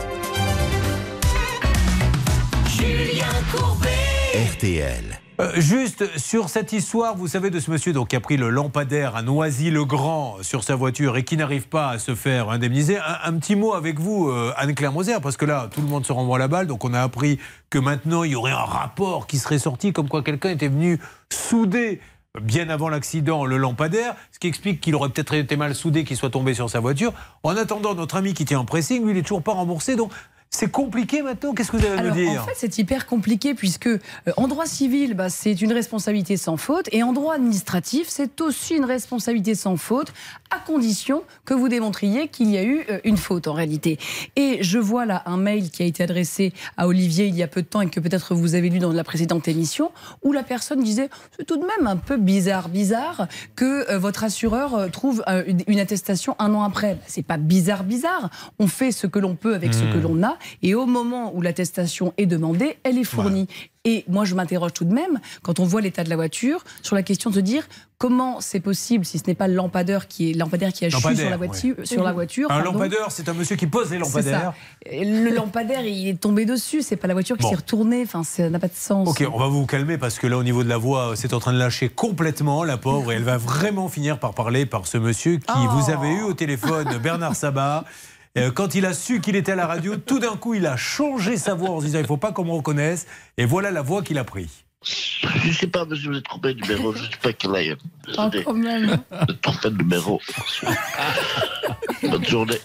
[4.33, 5.19] RTL.
[5.39, 8.49] Euh, juste sur cette histoire, vous savez, de ce monsieur donc, qui a pris le
[8.49, 12.97] lampadaire à Noisy-le-Grand sur sa voiture et qui n'arrive pas à se faire indemniser.
[12.97, 16.05] Un, un petit mot avec vous, euh, Anne-Claire Moser, parce que là, tout le monde
[16.05, 16.67] se renvoie la balle.
[16.67, 20.09] Donc, on a appris que maintenant, il y aurait un rapport qui serait sorti, comme
[20.09, 20.99] quoi quelqu'un était venu
[21.31, 22.01] souder
[22.41, 26.15] bien avant l'accident le lampadaire, ce qui explique qu'il aurait peut-être été mal soudé, qu'il
[26.15, 27.13] soit tombé sur sa voiture.
[27.43, 29.95] En attendant, notre ami qui tient en pressing, lui, il n'est toujours pas remboursé.
[29.95, 30.11] Donc,
[30.53, 31.53] c'est compliqué maintenant.
[31.53, 33.99] Qu'est-ce que vous avez à Alors, nous dire En fait, c'est hyper compliqué puisque euh,
[34.35, 38.75] en droit civil, bah, c'est une responsabilité sans faute et en droit administratif, c'est aussi
[38.75, 40.13] une responsabilité sans faute
[40.49, 43.97] à condition que vous démontriez qu'il y a eu euh, une faute en réalité.
[44.35, 47.47] Et je vois là un mail qui a été adressé à Olivier il y a
[47.47, 49.91] peu de temps et que peut-être vous avez lu dans la précédente émission
[50.21, 54.25] où la personne disait c'est tout de même un peu bizarre, bizarre que euh, votre
[54.25, 56.97] assureur euh, trouve euh, une, attestation un an après.
[57.07, 58.29] C'est pas bizarre, bizarre.
[58.59, 59.93] On fait ce que l'on peut avec ce Hmm.
[59.93, 63.47] que l'on a et au moment où l'attestation est demandée, elle est fournie.
[63.83, 66.95] Et moi, je m'interroge tout de même, quand on voit l'état de la voiture, sur
[66.95, 67.67] la question de se dire
[67.97, 70.97] comment c'est possible, si ce n'est pas le lampadaire qui est lampadaire qui a chu
[70.99, 71.87] sur Lampadaire, la voiture, oui.
[71.87, 72.51] sur la voiture.
[72.51, 72.73] Un pardon.
[72.73, 74.53] lampadaire, c'est un monsieur qui pose les lampadaires.
[74.91, 76.83] Le lampadaire, il est tombé dessus.
[76.83, 77.49] C'est pas la voiture qui Bon.
[77.49, 78.03] s'est retournée.
[78.03, 79.07] Enfin, ça n'a pas de sens.
[79.09, 81.39] Ok, on va vous calmer parce que là, au niveau de la voix, c'est en
[81.39, 84.97] train de lâcher complètement, la pauvre, et elle va vraiment finir par parler par ce
[84.99, 85.69] monsieur qui Oh.
[85.71, 87.85] vous avez eu au téléphone, Bernard Sabat.
[88.37, 90.77] Euh, Quand il a su qu'il était à la radio, tout d'un coup, il a
[90.77, 93.07] changé sa voix en se disant il ne faut pas qu'on me reconnaisse.
[93.37, 94.65] Et voilà la voix qu'il a pris.
[94.83, 96.93] Je ne sais pas, monsieur, vous êtes trompé de numéro.
[96.93, 97.77] Je ne sais pas quel âge.
[98.17, 98.97] Oh, quand même.
[99.11, 100.19] Vous trompé de numéro.
[102.03, 102.57] Bonne journée.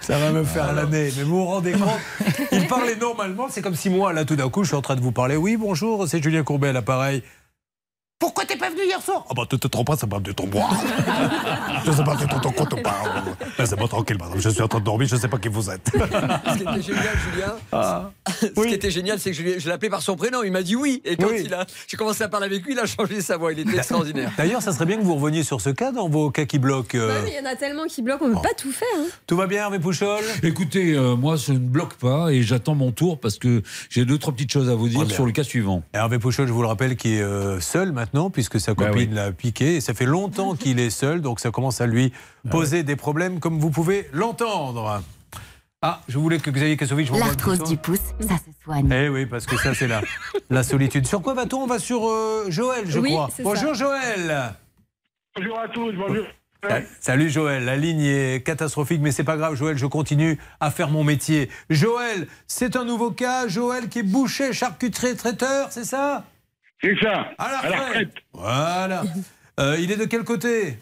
[0.00, 1.10] Ça va me faire l'année.
[1.16, 1.98] Mais vous vous rendez compte
[2.52, 3.48] Il parlait normalement.
[3.50, 5.36] C'est comme si moi, là, tout d'un coup, je suis en train de vous parler.
[5.36, 7.22] Oui, bonjour, c'est Julien Courbet à l'appareil.
[8.20, 9.24] Pourquoi t'es pas venu hier soir?
[9.30, 10.68] Ah bah, te, te trompe pas, ça parle de ton bois.
[11.86, 13.08] je sais pas de ton, compte parle.
[13.58, 14.38] Laissez-moi tranquille, madame.
[14.38, 15.90] Je suis en train de dormir, je sais pas qui vous êtes.
[15.92, 18.10] Ce qui était génial, Julien, Ah.
[18.40, 20.42] ce qui était génial, c'est que je, je l'ai appelé par son prénom.
[20.44, 21.00] Il m'a dit oui.
[21.06, 21.42] Et quand Oui.
[21.46, 23.52] il a, j'ai commencé à parler avec lui, il a changé sa voix.
[23.52, 24.30] Il était extraordinaire.
[24.36, 26.98] D'ailleurs, ça serait bien que vous reveniez sur ce cas dans vos cas qui bloquent.
[26.98, 27.22] euh.
[27.26, 28.86] Il y en a tellement qui bloquent, on ne peut pas tout faire.
[28.98, 29.06] hein.
[29.26, 32.92] Tout va bien, Hervé Pouchol Écoutez, euh, moi, je ne bloque pas et j'attends mon
[32.92, 35.14] tour parce que j'ai deux, trois petites choses à vous dire bien.
[35.14, 35.82] sur le cas suivant.
[35.94, 39.10] Hervé Pouchol, je vous le rappelle, qui est euh, seul maintenant, puisque sa Bah copine
[39.10, 39.14] oui.
[39.14, 39.76] l'a piqué.
[39.76, 42.12] Et ça fait longtemps qu'il est seul, donc ça commence à lui
[42.50, 45.02] poser des problèmes, comme vous pouvez l'entendre.
[45.82, 48.90] Ah, je voulais que Xavier Kassovitch vous L'arthrose du pouce, ça se soigne.
[48.92, 50.02] Eh oui, parce que ça, c'est la,
[50.50, 51.06] la solitude.
[51.06, 51.62] Sur quoi va-t-on?
[51.62, 53.30] On va sur euh, Joël, je Oui, crois.
[53.42, 53.74] Bonjour, ça.
[53.74, 54.52] Joël.
[55.36, 56.24] Bonjour à tous, bonjour.
[56.68, 60.70] Ah, Salut Joël, la ligne est catastrophique, mais c'est pas grave, Joël, je continue à
[60.70, 61.48] faire mon métier.
[61.70, 66.24] Joël, c'est un nouveau cas, Joël qui est boucher, charcuterie, traiteur, c'est ça?
[66.82, 67.30] C'est ça.
[67.38, 67.88] À la À la retraite.
[67.88, 68.14] retraite.
[68.32, 69.02] Voilà.
[69.58, 70.78] Euh, il est de quel côté?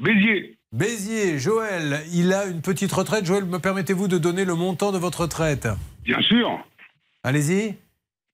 [0.00, 0.58] Béziers.
[0.72, 3.24] Béziers, Joël, il a une petite retraite.
[3.26, 5.68] Joël, me permettez-vous de donner le montant de votre retraite?
[6.04, 6.58] Bien sûr.
[7.22, 7.76] Allez-y.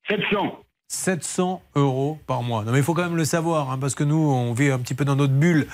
[0.08, 0.58] 700.
[0.90, 2.64] 700 euros par mois.
[2.64, 4.78] Non mais il faut quand même le savoir, hein, parce que nous, on vit un
[4.78, 5.66] petit peu dans notre bulle,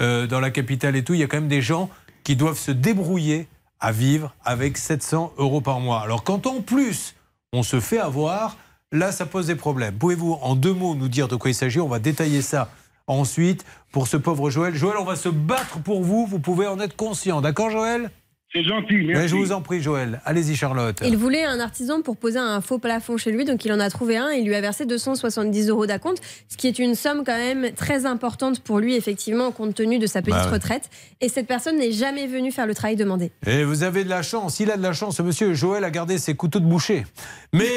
[0.00, 1.12] euh, dans la capitale et tout.
[1.12, 1.90] Il y a quand même des gens
[2.24, 3.48] qui doivent se débrouiller
[3.80, 6.00] à vivre avec 700 euros par mois.
[6.00, 7.14] Alors quand en plus,
[7.52, 8.56] on se fait avoir,
[8.92, 9.94] là, ça pose des problèmes.
[9.94, 11.80] Pouvez-vous, en deux mots, nous dire de quoi il s'agit?
[11.80, 12.70] On va détailler ça
[13.06, 14.74] ensuite pour ce pauvre Joël.
[14.74, 16.26] Joël, on va se battre pour vous.
[16.26, 17.40] Vous pouvez en être conscient.
[17.40, 18.10] D'accord, Joël?
[18.54, 20.20] C'est gentil, Mais je vous en prie, Joël.
[20.26, 21.00] Allez-y, Charlotte.
[21.06, 23.88] Il voulait un artisan pour poser un faux plafond chez lui, donc il en a
[23.88, 27.22] trouvé un et il lui a versé 270 euros d'acompte, ce qui est une somme
[27.24, 30.52] quand même très importante pour lui, effectivement, compte tenu de sa petite Bah ouais.
[30.52, 30.90] retraite.
[31.22, 33.30] Et cette personne n'est jamais venue faire le travail demandé.
[33.46, 34.60] Et vous avez de la chance.
[34.60, 35.54] Il a de la chance, ce monsieur.
[35.54, 37.06] Joël a gardé ses couteaux de boucher.
[37.54, 37.64] Mais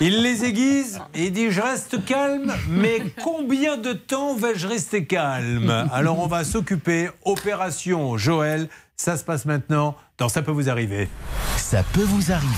[0.00, 5.04] il les aiguise et il dit Je reste calme, mais combien de temps vais-je rester
[5.04, 5.88] calme?
[5.92, 7.08] Alors on va s'occuper.
[7.24, 8.67] Opération Joël.
[9.00, 11.08] Ça se passe maintenant dans Ça peut vous arriver.
[11.56, 12.48] Ça peut vous arriver.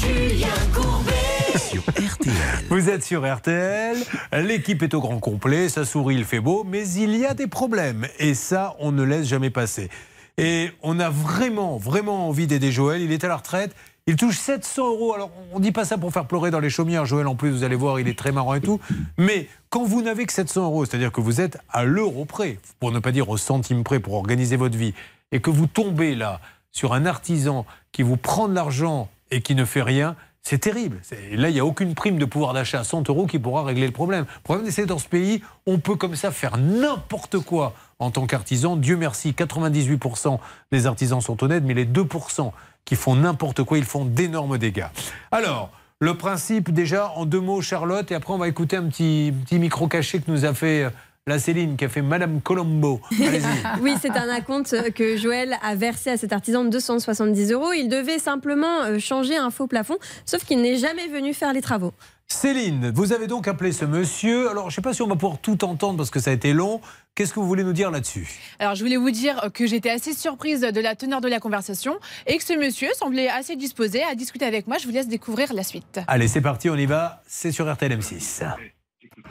[0.00, 1.58] Julien Courbet.
[1.58, 2.34] Sur RTL.
[2.68, 3.98] Vous êtes sur RTL,
[4.32, 7.46] l'équipe est au grand complet, ça sourit, il fait beau, mais il y a des
[7.46, 8.08] problèmes.
[8.18, 9.90] Et ça, on ne laisse jamais passer.
[10.38, 13.00] Et on a vraiment, vraiment envie d'aider Joël.
[13.00, 13.76] Il est à la retraite.
[14.06, 15.14] Il touche 700 euros.
[15.14, 17.06] Alors, on dit pas ça pour faire pleurer dans les chaumières.
[17.06, 18.78] Joël, en plus, vous allez voir, il est très marrant et tout.
[19.16, 22.92] Mais quand vous n'avez que 700 euros, c'est-à-dire que vous êtes à l'euro près, pour
[22.92, 24.92] ne pas dire au centime près pour organiser votre vie,
[25.32, 26.40] et que vous tombez là
[26.70, 31.00] sur un artisan qui vous prend de l'argent et qui ne fait rien, c'est terrible.
[31.32, 33.86] Là, il n'y a aucune prime de pouvoir d'achat à 100 euros qui pourra régler
[33.86, 34.26] le problème.
[34.28, 38.26] Le problème, c'est dans ce pays, on peut comme ça faire n'importe quoi en tant
[38.26, 38.76] qu'artisan.
[38.76, 40.38] Dieu merci, 98%
[40.72, 42.52] des artisans sont honnêtes, mais les 2%
[42.84, 44.86] qui font n'importe quoi, ils font d'énormes dégâts.
[45.32, 45.70] Alors,
[46.00, 49.58] le principe, déjà, en deux mots, Charlotte, et après, on va écouter un petit, petit
[49.58, 50.90] micro caché que nous a fait euh,
[51.26, 53.00] la Céline, qui a fait Madame Colombo.
[53.80, 57.72] Oui, c'est un acompte que Joël a versé à cet artisan de 270 euros.
[57.72, 59.96] Il devait simplement euh, changer un faux plafond,
[60.26, 61.94] sauf qu'il n'est jamais venu faire les travaux.
[62.28, 64.50] Céline, vous avez donc appelé ce monsieur.
[64.50, 66.32] Alors, je ne sais pas si on va pouvoir tout entendre parce que ça a
[66.34, 66.80] été long.
[67.14, 68.28] Qu'est-ce que vous voulez nous dire là-dessus?
[68.58, 71.98] Alors, je voulais vous dire que j'étais assez surprise de la teneur de la conversation
[72.26, 74.78] et que ce monsieur semblait assez disposé à discuter avec moi.
[74.78, 76.00] Je vous laisse découvrir la suite.
[76.08, 77.22] Allez, c'est parti, on y va.
[77.28, 78.42] C'est sur RTL M6.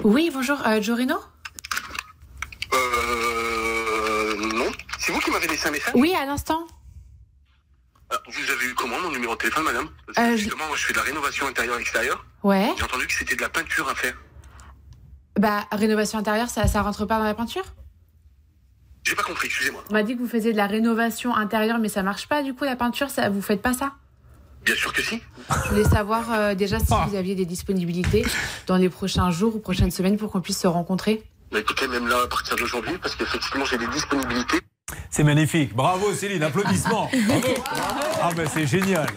[0.04, 1.16] Oui, bonjour, euh, Jorino
[2.74, 4.36] Euh.
[4.56, 4.72] Non.
[5.00, 5.92] C'est vous qui m'avez laissé un message?
[5.96, 6.66] Oui, à l'instant.
[8.28, 10.86] Vous avez eu comment mon numéro de téléphone, madame Parce que Euh, justement, moi, je
[10.86, 12.26] fais de la rénovation intérieure-extérieure.
[12.44, 12.72] Ouais.
[12.78, 14.16] J'ai entendu que c'était de la peinture à faire.
[15.40, 17.64] Bah, rénovation intérieure, ça, ça rentre pas dans la peinture?
[19.04, 19.84] J'ai pas compris, excusez-moi.
[19.90, 22.54] On m'a dit que vous faisiez de la rénovation intérieure, mais ça marche pas du
[22.54, 23.94] coup, la peinture, ça, vous faites pas ça?
[24.64, 25.22] Bien sûr que si.
[25.66, 28.26] Je voulais savoir euh, déjà si vous aviez des disponibilités
[28.68, 31.22] dans les prochains jours ou prochaines semaines pour qu'on puisse se rencontrer.
[31.52, 34.62] Bah, écoutez, même là, à partir d'aujourd'hui, parce qu'effectivement, j'ai des disponibilités.
[35.10, 35.76] C'est magnifique.
[35.76, 37.10] Bravo Céline, applaudissements.
[37.28, 37.48] Bravo.
[38.22, 39.08] Ah ben c'est génial.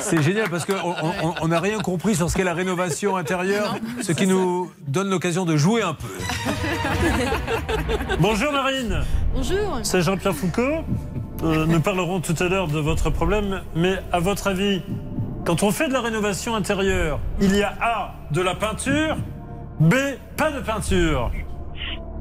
[0.00, 4.26] C'est génial parce qu'on n'a rien compris sur ce qu'est la rénovation intérieure, ce qui
[4.26, 6.08] nous donne l'occasion de jouer un peu.
[8.18, 9.02] Bonjour Marine.
[9.34, 9.80] Bonjour.
[9.82, 10.84] C'est Jean-Pierre Foucault.
[11.42, 14.82] Euh, nous parlerons tout à l'heure de votre problème, mais à votre avis,
[15.46, 19.16] quand on fait de la rénovation intérieure, il y a A, de la peinture,
[19.78, 19.94] B,
[20.36, 21.30] pas de peinture.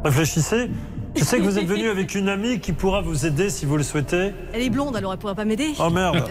[0.03, 0.69] Réfléchissez.
[1.15, 3.77] Je sais que vous êtes venu avec une amie qui pourra vous aider si vous
[3.77, 4.33] le souhaitez.
[4.53, 5.73] Elle est blonde, alors elle pourra pas m'aider.
[5.79, 6.23] Oh merde.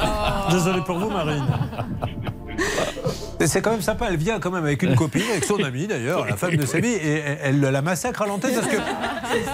[0.50, 1.44] Désolé pour vous Marine.
[3.40, 5.86] Et C'est quand même sympa, elle vient quand même avec une copine, avec son amie
[5.86, 8.76] d'ailleurs, la femme de Samy, et elle, elle la massacre à l'antenne parce que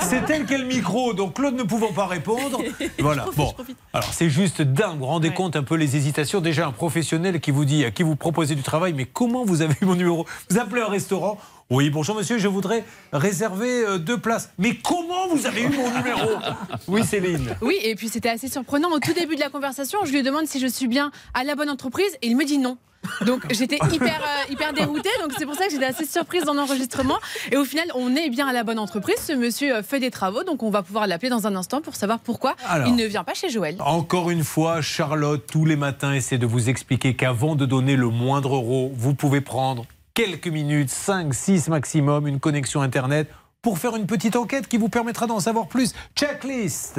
[0.03, 2.61] c'est elle qui a le micro, donc Claude ne pouvant pas répondre.
[2.99, 3.55] Voilà, bon.
[3.93, 6.41] Alors c'est juste dingue, vous vous rendez compte un peu les hésitations.
[6.41, 9.63] Déjà un professionnel qui vous dit à qui vous proposez du travail, mais comment vous
[9.63, 10.27] avez eu mon numéro?
[10.51, 11.39] Vous appelez un restaurant
[11.71, 14.51] oui, bonjour monsieur, je voudrais réserver euh, deux places.
[14.59, 16.31] Mais comment vous avez eu mon numéro?
[16.87, 17.57] Oui, Céline.
[17.61, 18.91] Oui, et puis c'était assez surprenant.
[18.91, 21.57] Au tout début de la conversation, je lui demande si je suis bien à la
[21.57, 22.79] bonne entreprise et il me dit non.
[23.25, 26.55] Donc j'étais hyper, euh, hyper déroutée, donc c'est pour ça que j'étais assez surprise dans
[26.55, 27.19] l'enregistrement.
[27.51, 29.17] Et au final, on est bien à la bonne entreprise.
[29.25, 31.95] Ce monsieur euh, fait des travaux, donc on va pouvoir l'appeler dans un instant pour
[31.95, 32.87] savoir pourquoi Alors.
[32.89, 33.77] il ne vient pas chez Joël.
[33.81, 38.09] Encore une fois, Charlotte, tous les matins, essaie de vous expliquer qu'avant de donner le
[38.09, 39.85] moindre euro, vous pouvez prendre
[40.17, 43.29] quelques minutes, 5, 6 maximum, une connexion Internet
[43.61, 45.93] pour faire une petite enquête qui vous permettra d'en savoir plus.
[46.15, 46.99] Checklist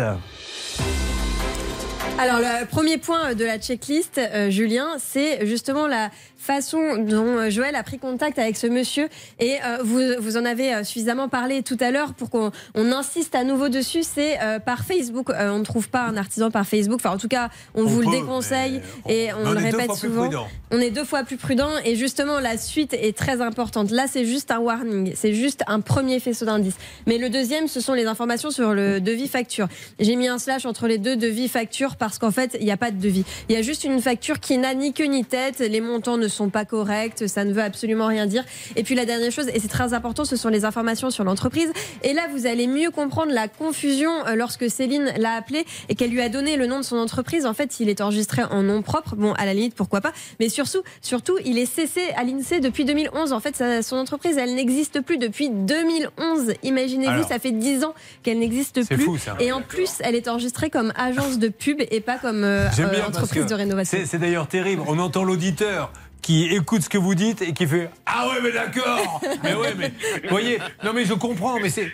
[2.19, 7.49] Alors, le premier point de la checklist, euh, Julien, c'est justement la façon dont euh,
[7.49, 9.09] Joël a pris contact avec ce monsieur.
[9.39, 12.91] Et euh, vous, vous en avez euh, suffisamment parlé tout à l'heure pour qu'on on
[12.91, 14.03] insiste à nouveau dessus.
[14.03, 15.29] C'est euh, par Facebook.
[15.29, 16.99] Euh, on ne trouve pas un artisan par Facebook.
[17.03, 18.81] Enfin, en tout cas, on, On vous le déconseille.
[19.09, 20.21] Et on, on le est deux répète fois plus souvent.
[20.27, 20.47] prudent.
[20.71, 21.69] On est deux fois plus prudent.
[21.85, 23.91] Et justement, la suite est très importante.
[23.91, 25.13] Là, c'est juste un warning.
[25.15, 26.75] C'est juste un premier faisceau d'indices.
[27.05, 29.67] Mais le deuxième, ce sont les informations sur le devis facture.
[29.99, 32.77] J'ai mis un slash entre les deux devis facture parce qu'en fait, il n'y a
[32.77, 33.23] pas de devis.
[33.49, 35.59] Il y a juste une facture qui n'a ni queue ni tête.
[35.59, 37.27] Les montants ne sont pas corrects.
[37.27, 38.43] Ça ne veut absolument rien dire.
[38.75, 41.71] Et puis la dernière chose, et c'est très important, ce sont les informations sur l'entreprise.
[42.03, 46.11] Et là, vous allez mieux comprendre la confusion euh, lorsque Céline l'a appelé et qu'elle
[46.11, 47.45] lui a donné le nom de son entreprise.
[47.45, 49.15] En fait, il est enregistré en nom propre.
[49.15, 50.11] Bon, à la limite, pourquoi pas.
[50.39, 53.33] Mais surtout, surtout, il est cessé à l'INSEE depuis 2011.
[53.33, 56.53] En fait, son entreprise, elle n'existe plus depuis 2011.
[56.63, 57.93] Imaginez-vous, ça fait 10 ans
[58.23, 58.97] qu'elle n'existe plus.
[58.97, 59.35] fou, ça.
[59.39, 63.07] Et en plus, elle est enregistrée comme agence de pub et pas comme euh, euh,
[63.07, 63.97] entreprise de rénovation.
[64.05, 64.83] C'est d'ailleurs terrible.
[64.87, 65.91] On entend l'auditeur
[66.27, 69.73] qui écoute ce que vous dites et qui fait Ah ouais, mais d'accord Mais ouais,
[69.77, 69.93] mais.
[70.23, 71.89] Vous voyez Non, mais je comprends, mais c'est-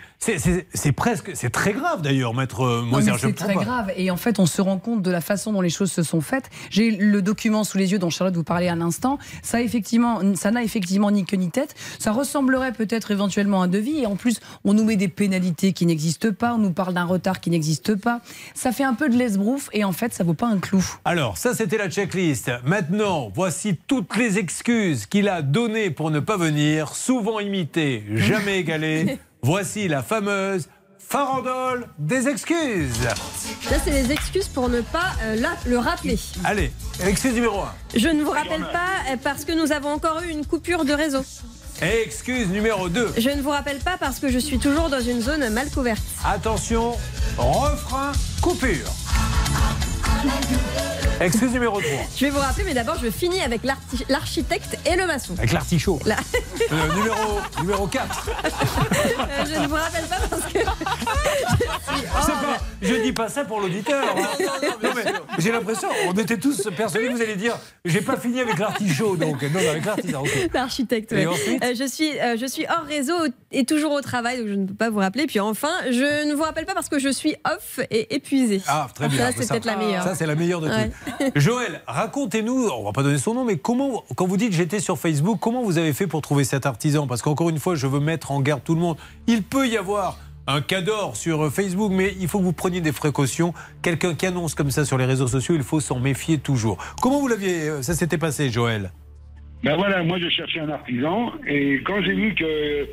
[0.74, 1.32] c'est presque.
[1.34, 3.12] C'est très grave d'ailleurs, maître euh, Moser.
[3.18, 3.64] c'est très pas.
[3.64, 3.92] grave.
[3.96, 6.20] Et en fait, on se rend compte de la façon dont les choses se sont
[6.20, 6.50] faites.
[6.70, 9.18] J'ai le document sous les yeux dont Charlotte vous parlait à l'instant.
[9.42, 11.74] Ça, effectivement, ça n'a effectivement ni queue ni tête.
[11.98, 14.00] Ça ressemblerait peut-être éventuellement à un devis.
[14.00, 16.54] Et en plus, on nous met des pénalités qui n'existent pas.
[16.54, 18.20] On nous parle d'un retard qui n'existe pas.
[18.54, 19.68] Ça fait un peu de l'esbrouf.
[19.72, 20.84] Et en fait, ça vaut pas un clou.
[21.04, 22.50] Alors, ça, c'était la checklist.
[22.64, 28.60] Maintenant, voici toutes les excuses qu'il a données pour ne pas venir, souvent imitées, jamais
[28.60, 29.18] égalées.
[29.48, 30.68] Voici la fameuse
[30.98, 32.94] farandole des excuses.
[33.68, 36.18] Ça, c'est les excuses pour ne pas euh, la- le rappeler.
[36.44, 36.72] Allez,
[37.04, 37.74] excuse numéro 1.
[37.94, 40.94] Je ne vous rappelle pas euh, parce que nous avons encore eu une coupure de
[40.94, 41.22] réseau.
[41.82, 43.12] Excuse numéro 2.
[43.18, 46.02] Je ne vous rappelle pas parce que je suis toujours dans une zone mal couverte.
[46.24, 46.96] Attention,
[47.36, 48.88] refrain, coupure.
[51.20, 51.90] Excuse numéro 3.
[52.16, 53.60] Je vais vous rappeler, mais d'abord, je finis avec
[54.08, 55.34] l'architecte et le maçon.
[55.38, 55.98] Avec l'artichaut.
[56.04, 56.16] La-
[56.72, 58.28] Euh, numéro, numéro 4.
[58.44, 60.58] Euh, je ne vous rappelle pas parce que.
[60.58, 64.04] C'est pas- je dis pas ça pour l'auditeur.
[64.16, 64.22] hein.
[65.38, 69.16] J'ai l'impression, on était tous persuadés que vous allez dire j'ai pas fini avec l'artichaut.
[69.16, 70.18] Donc, non, avec l'artichaut.
[70.20, 70.48] ok.
[70.52, 71.12] L'architecte.
[71.12, 73.14] Ensuite Euh, je, suis, euh, je suis hors réseau
[73.52, 75.26] et toujours au travail, donc je ne peux pas vous rappeler.
[75.26, 78.62] Puis enfin, je ne vous rappelle pas parce que je suis off et épuisée.
[78.66, 79.18] Ah, très bien.
[79.18, 80.04] Ça, Mais c'est peut-être la meilleure.
[80.04, 80.90] Ça, c'est la meilleure de Ouais.
[80.90, 81.03] toutes.
[81.36, 84.98] Joël, racontez-nous, on va pas donner son nom, mais comment, quand vous dites j'étais sur
[84.98, 87.06] Facebook, comment vous avez fait pour trouver cet artisan?
[87.06, 88.96] Parce qu'encore une fois, je veux mettre en garde tout le monde.
[89.26, 92.92] Il peut y avoir un cador sur Facebook, mais il faut que vous preniez des
[92.92, 93.54] précautions.
[93.82, 96.78] Quelqu'un qui annonce comme ça sur les réseaux sociaux, il faut s'en méfier toujours.
[97.00, 98.90] Comment vous l'aviez, euh, ça s'était passé, Joël?
[99.62, 102.86] Ben voilà, moi je cherchais un artisan et quand j'ai vu que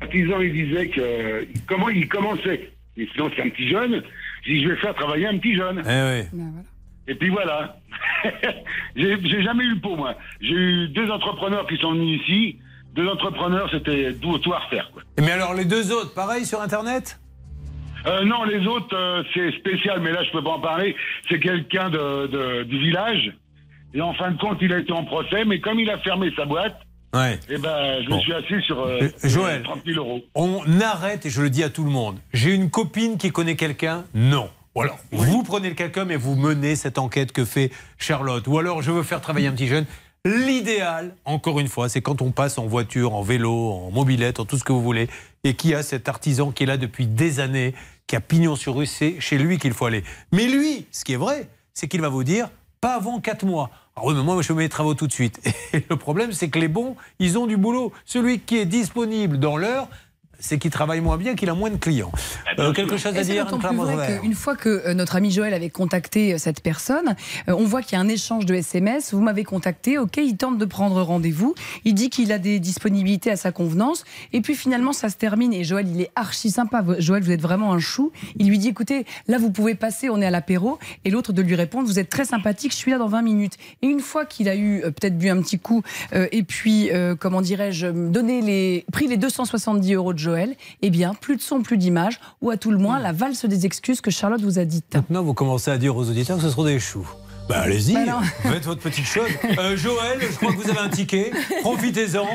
[0.00, 4.02] l'artisan il disait que comment il commençait, et sinon c'est un petit jeune,
[4.44, 5.84] j'ai dit je vais faire travailler un petit jeune.
[5.86, 6.36] Eh
[7.08, 7.76] Et puis voilà.
[8.96, 10.14] j'ai jamais eu le pot moi.
[10.40, 12.58] J'ai eu deux entrepreneurs qui sont venus ici.
[12.94, 14.90] Deux entrepreneurs, c'était tout, tout à refaire.
[14.92, 15.02] Quoi.
[15.18, 17.20] Mais alors les deux autres, pareil sur Internet?
[18.06, 20.94] Euh, non, les autres, euh, c'est spécial, mais là, je peux pas en parler.
[21.28, 23.32] C'est quelqu'un de, de- du village.
[23.94, 26.30] Et en fin de compte, il a été en procès, mais comme il a fermé
[26.36, 26.78] sa boîte,
[27.14, 27.38] Ouais.
[27.48, 28.16] eh ben, je Bon.
[28.16, 29.62] me suis assis sur euh, Euh, Joël.
[29.62, 30.22] 30 000 euros.
[30.34, 33.56] On arrête, et je le dis à tout le monde, j'ai une copine qui connaît
[33.56, 34.04] quelqu'un?
[34.14, 34.50] Non.
[34.76, 38.46] Ou alors, vous prenez le quelqu'un, mais vous menez cette enquête que fait Charlotte.
[38.46, 39.86] Ou alors, je veux faire travailler un petit jeune.
[40.26, 44.44] L'idéal, encore une fois, c'est quand on passe en voiture, en vélo, en mobilette, en
[44.44, 45.08] tout ce que vous voulez,
[45.44, 47.74] et qui a cet artisan qui est là depuis des années,
[48.06, 50.04] qui a pignon sur rue, c'est chez lui qu'il faut aller.
[50.30, 52.50] Mais lui, ce qui est vrai, c'est qu'il va vous dire,
[52.82, 53.70] pas avant 4 mois.
[53.96, 55.40] Alors oui, mais moi, je mets les travaux tout de suite.
[55.72, 57.94] Et le problème, c'est que les bons, ils ont du boulot.
[58.04, 59.88] Celui qui est disponible dans l'heure,
[60.38, 62.12] c'est qu'il travaille moins bien, qu'il a moins de clients.
[62.58, 66.38] Euh, quelque chose à dire, qu'une fois que euh, notre ami Joël avait contacté euh,
[66.38, 67.16] cette personne,
[67.48, 69.12] on voit qu'il y a un échange de SMS.
[69.12, 71.54] Vous m'avez contacté, ok, il tente de prendre rendez-vous.
[71.84, 74.04] Il dit qu'il a des disponibilités à sa convenance.
[74.32, 75.52] Et puis finalement, ça se termine.
[75.52, 76.84] Et Joël, il est archi sympa.
[76.98, 78.12] Joël, vous êtes vraiment un chou.
[78.38, 80.78] Il lui dit, écoutez, là, vous pouvez passer, on est à l'apéro.
[81.04, 83.54] Et l'autre de lui répondre, vous êtes très sympathique, je suis là dans 20 minutes.
[83.82, 85.82] Et une fois qu'il a eu peut-être bu un petit coup,
[86.12, 90.35] euh, et puis, euh, comment dirais-je, donné les, pris les 270 euros de Joël,
[90.82, 93.66] eh bien, plus de son, plus d'image, ou à tout le moins la valse des
[93.66, 94.94] excuses que Charlotte vous a dites.
[94.94, 97.08] Maintenant, vous commencez à dire aux auditeurs que ce seront des choux.
[97.48, 98.20] Bah allez-y, Bah non.
[98.50, 99.28] faites votre petite chose.
[99.58, 101.30] Euh, Joël, je crois que vous avez un ticket.
[101.60, 102.26] Profitez-en.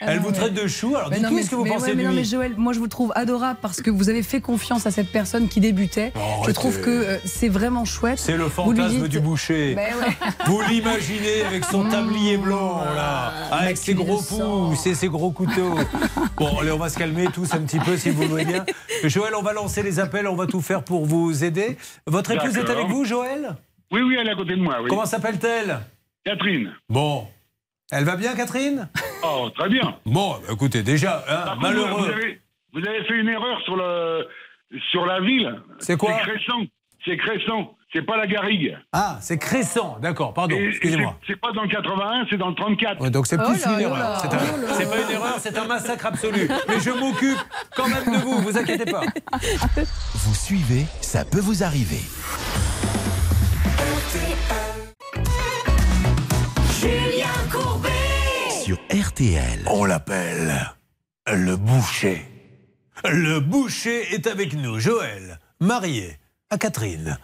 [0.00, 0.94] Elle vous traite de chou.
[0.94, 2.18] Alors non, dites-nous ce que vous mais pensez ouais, de mais non, lui.
[2.18, 5.10] mais Joël, moi je vous trouve adorable parce que vous avez fait confiance à cette
[5.10, 6.12] personne qui débutait.
[6.46, 8.20] je trouve que euh, c'est vraiment chouette.
[8.20, 9.74] C'est le fantasme dites- du boucher.
[9.74, 9.90] Ouais.
[10.46, 15.74] Vous l'imaginez avec son tablier blanc, là, avec ses gros pouces et ses gros couteaux.
[16.36, 18.64] Bon, allez, on va se calmer tous un petit peu, si vous voulez bien.
[19.04, 21.76] Joël, on va lancer les appels, on va tout faire pour vous aider.
[22.06, 23.56] Votre épouse est avec vous, Joël?
[23.90, 24.76] Oui, oui, elle est à côté de moi.
[24.82, 24.88] Oui.
[24.88, 25.80] Comment s'appelle-t-elle?
[26.24, 26.72] Catherine.
[26.88, 27.26] Bon.
[27.90, 28.88] Elle va bien, Catherine?
[29.24, 29.96] Oh, très bien.
[30.06, 31.90] Bon, bah, écoutez, déjà, hein, contre, malheureux.
[32.02, 32.40] Vous avez,
[32.72, 34.28] vous avez fait une erreur sur, le,
[34.90, 35.60] sur la ville.
[35.80, 36.12] C'est quoi?
[36.24, 36.66] C'est Cresson.
[37.04, 37.68] C'est Cresson.
[37.92, 38.78] C'est pas la Garrigue.
[38.92, 41.18] Ah, c'est Crescent, d'accord, pardon, excusez-moi.
[41.26, 43.00] c'est- pas dans le 81, c'est dans le 34.
[43.02, 43.98] Ouais, donc c'est Oh plus là une là erreur.
[43.98, 44.18] là.
[44.22, 46.48] C'est un- Oh C'est pas une erreur, c'est un massacre absolu.
[46.68, 47.38] Mais je m'occupe
[47.74, 49.00] quand même de vous, vous inquiétez pas.
[50.14, 51.98] Vous suivez, ça peut vous arriver.
[56.80, 57.90] Julien Courbet
[58.64, 59.62] Sur RTL.
[59.66, 60.74] On l'appelle
[61.28, 62.26] le boucher.
[63.04, 66.18] Le boucher est avec nous, Joël, marié
[66.50, 67.18] à Catherine.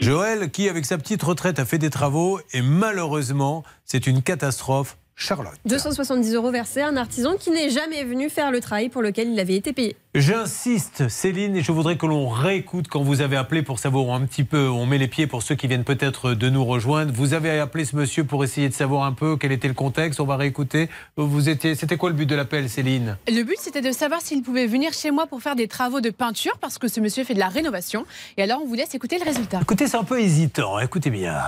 [0.00, 4.98] Joël, qui avec sa petite retraite a fait des travaux et malheureusement, c'est une catastrophe.
[5.16, 5.54] Charlotte.
[5.64, 9.28] 270 euros versés à un artisan qui n'est jamais venu faire le travail pour lequel
[9.28, 9.96] il avait été payé.
[10.14, 14.26] J'insiste, Céline, et je voudrais que l'on réécoute quand vous avez appelé pour savoir un
[14.26, 17.12] petit peu, on met les pieds pour ceux qui viennent peut-être de nous rejoindre.
[17.12, 20.18] Vous avez appelé ce monsieur pour essayer de savoir un peu quel était le contexte.
[20.18, 20.88] On va réécouter.
[21.16, 23.16] Vous étiez, c'était quoi le but de l'appel, Céline?
[23.28, 26.10] Le but, c'était de savoir s'il pouvait venir chez moi pour faire des travaux de
[26.10, 28.04] peinture, parce que ce monsieur fait de la rénovation.
[28.36, 29.60] Et alors, on vous laisse écouter le résultat.
[29.62, 30.80] Écoutez, c'est un peu hésitant.
[30.80, 31.38] Écoutez bien.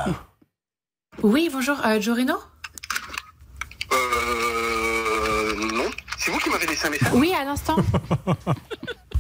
[1.22, 2.34] Oui, bonjour, euh, Jorino
[3.96, 5.54] Euh.
[5.74, 5.90] Non.
[6.18, 7.76] C'est vous qui m'avez laissé un message Oui, à l'instant.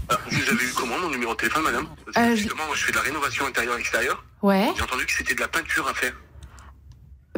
[0.08, 2.66] Ah, Vous avez eu comment mon numéro de téléphone, madame Parce que Euh, je- Justement,
[2.66, 4.24] moi, je fais de la rénovation intérieure-extérieure.
[4.42, 4.68] Ouais.
[4.76, 6.12] J'ai entendu que c'était de la peinture à faire.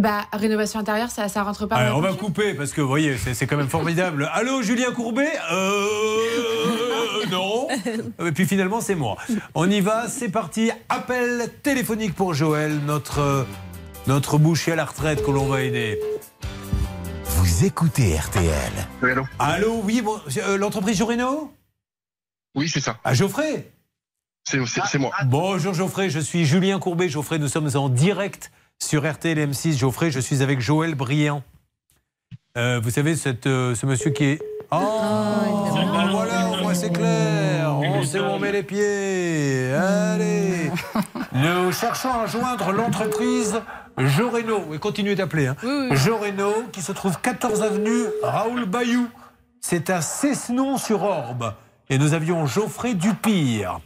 [0.00, 1.74] Bah, rénovation intérieure, ça, ça rentre pas.
[1.76, 4.30] Alors, on la va couper parce que vous voyez, c'est c'est quand même formidable.
[4.32, 7.66] Allô, Julien Courbet Euh, non.
[8.24, 9.16] Et puis finalement, c'est moi.
[9.54, 10.70] On y va, c'est parti.
[10.88, 13.42] Appel téléphonique pour Joël, notre, euh,
[14.06, 15.98] notre boucher à la retraite que l'on va aider.
[17.38, 18.50] Vous écoutez RTL.
[19.02, 21.52] allô Allô, oui, bon, euh, l'entreprise Joreno
[22.54, 22.98] Oui, c'est ça.
[23.04, 23.70] Ah, Geoffrey
[24.48, 25.12] C'est c'est- c'est moi.
[25.26, 27.08] Bonjour Geoffrey, je suis Julien Courbet.
[27.08, 28.50] Geoffrey, nous sommes en direct
[28.82, 29.76] sur RTL M6.
[29.78, 31.42] Geoffrey, je suis avec Joël Briand.
[32.56, 34.42] Euh, vous savez, cette, euh, ce monsieur qui est.
[34.70, 34.76] Oh,
[35.94, 37.57] ben voilà, au moins c'est clair.
[37.98, 39.72] On sait où on met les pieds?
[39.72, 40.70] Allez.
[41.32, 43.60] Nous cherchons à joindre l'entreprise
[43.96, 44.72] Joreno.
[44.72, 45.48] Et continuez d'appeler.
[45.48, 45.56] Hein.
[45.90, 49.08] Joreno, qui se trouve 14 avenue Raoul Bayou.
[49.60, 51.54] C'est à Cessenon-sur-Orbe.
[51.90, 53.80] Et nous avions Geoffrey Dupire.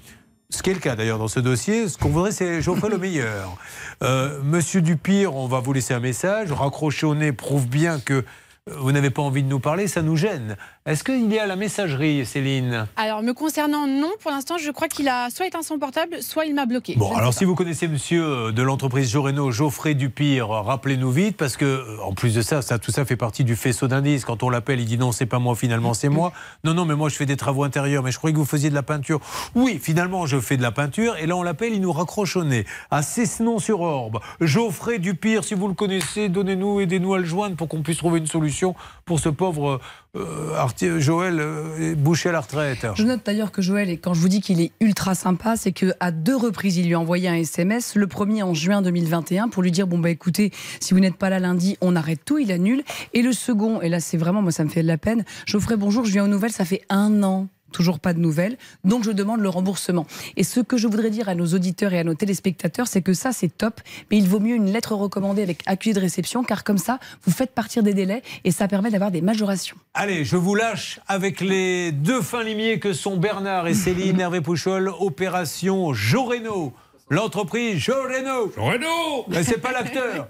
[0.50, 1.88] Ce qui est le cas d'ailleurs dans ce dossier.
[1.88, 3.56] Ce qu'on voudrait, c'est Geoffrey le meilleur.
[4.02, 6.52] Euh, Monsieur Dupire, on va vous laisser un message.
[6.52, 8.24] Raccrocher au nez prouve bien que
[8.70, 10.56] euh, vous n'avez pas envie de nous parler, ça nous gêne.
[10.84, 12.88] Est-ce qu'il y a la messagerie, Céline?
[12.96, 14.10] Alors, me concernant, non.
[14.20, 16.96] Pour l'instant, je crois qu'il a soit éteint son portable, soit il m'a bloqué.
[16.96, 21.36] Bon, Je alors si vous connaissez monsieur euh, de l'entreprise Joreno, Geoffrey Dupire, rappelez-nous vite,
[21.36, 24.24] parce que euh, en plus de ça, ça, tout ça fait partie du faisceau d'indices.
[24.24, 26.32] Quand on l'appelle, il dit non, c'est pas moi, finalement, c'est moi.
[26.64, 28.70] Non, non, mais moi, je fais des travaux intérieurs, mais je croyais que vous faisiez
[28.70, 29.20] de la peinture.
[29.54, 32.44] Oui, finalement, je fais de la peinture, et là, on l'appelle, il nous raccroche au
[32.44, 32.66] nez.
[32.90, 37.82] À Cessenon-sur-Orbe, Geoffrey Dupire, si vous le connaissez, donnez-nous, aidez-nous à le joindre pour qu'on
[37.82, 39.80] puisse trouver une solution pour ce pauvre
[40.16, 41.94] euh, Joël euh,
[42.24, 42.86] à la retraite.
[42.94, 45.72] Je note d'ailleurs que Joël, et quand je vous dis qu'il est ultra sympa, c'est
[45.72, 47.94] qu'à deux reprises, il lui a envoyé un SMS.
[47.94, 51.30] Le premier en juin 2021 pour lui dire bon bah écoutez, si vous n'êtes pas
[51.30, 52.82] là lundi, on arrête tout, il annule.
[53.14, 55.24] Et le second, et là c'est vraiment moi ça me fait de la peine.
[55.46, 57.48] Geoffrey, bonjour, je viens aux nouvelles, ça fait un an.
[57.72, 60.06] Toujours pas de nouvelles, donc je demande le remboursement.
[60.36, 63.14] Et ce que je voudrais dire à nos auditeurs et à nos téléspectateurs, c'est que
[63.14, 63.80] ça c'est top,
[64.10, 67.32] mais il vaut mieux une lettre recommandée avec accusé de réception, car comme ça, vous
[67.32, 69.76] faites partir des délais et ça permet d'avoir des majorations.
[69.94, 74.40] Allez, je vous lâche avec les deux fins limiers que sont Bernard et Céline Hervé
[74.40, 76.72] Pouchol, opération Joreno.
[77.08, 78.52] L'entreprise Joreno.
[78.54, 80.28] Joreno Mais c'est pas l'acteur.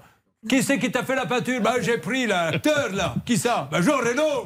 [0.49, 3.15] Qui c'est qui t'a fait la peinture Bah j'ai pris l'acteur là.
[3.25, 4.45] Qui ça Bah Joreno.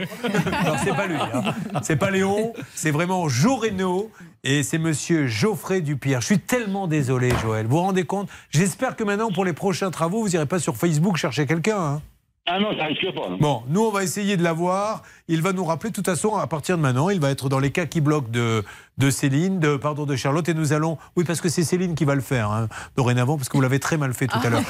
[0.53, 1.17] Alors c'est pas lui.
[1.17, 1.55] hein.
[1.83, 2.53] C'est pas Léon.
[2.75, 4.11] C'est vraiment Joreno.
[4.45, 6.21] Et c'est monsieur Geoffrey Dupierre.
[6.21, 7.67] Je suis tellement désolé, Joël.
[7.67, 8.29] Vous vous rendez compte?
[8.51, 11.79] J'espère que maintenant, pour les prochains travaux, vous irez pas sur Facebook chercher quelqu'un.
[11.79, 12.03] hein.
[12.49, 13.29] Ah non, ça risque pas.
[13.29, 13.39] non.
[13.39, 15.03] Bon, nous, on va essayer de l'avoir.
[15.27, 17.59] Il va nous rappeler, de toute façon, à partir de maintenant, il va être dans
[17.59, 18.63] les cas qui bloquent de,
[18.99, 20.97] de Céline, de, pardon, de Charlotte, et nous allons.
[21.17, 23.81] Oui, parce que c'est Céline qui va le faire, hein, dorénavant, parce que vous l'avez
[23.81, 24.63] très mal fait tout à l'heure.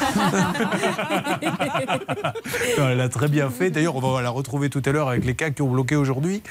[2.78, 3.70] Elle l'a très bien fait.
[3.70, 6.43] D'ailleurs, on va la retrouver tout à l'heure avec les cas qui ont bloqué aujourd'hui.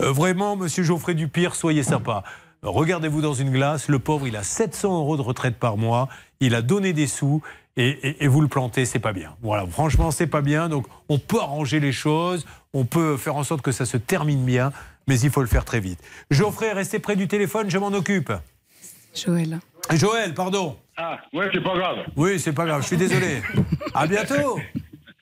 [0.00, 2.24] Euh, vraiment, monsieur Geoffrey Dupire, soyez sympa.
[2.62, 3.88] Regardez-vous dans une glace.
[3.88, 6.08] Le pauvre, il a 700 euros de retraite par mois.
[6.40, 7.42] Il a donné des sous.
[7.76, 9.34] Et, et- et vous le plantez, c'est pas bien.
[9.42, 10.68] Voilà, franchement, c'est pas bien.
[10.68, 12.44] Donc, on peut arranger les choses,
[12.74, 14.72] on peut faire en sorte que ça se termine bien,
[15.08, 15.98] mais il faut le faire très vite.
[16.30, 18.32] Geoffrey, restez près du téléphone, je m'en occupe.
[19.14, 19.58] Joël.
[19.92, 20.76] Joël, pardon.
[20.96, 21.96] Ah, ouais, c'est pas grave.
[22.16, 23.42] Oui, c'est pas grave, je suis désolé.
[23.94, 24.58] À bientôt.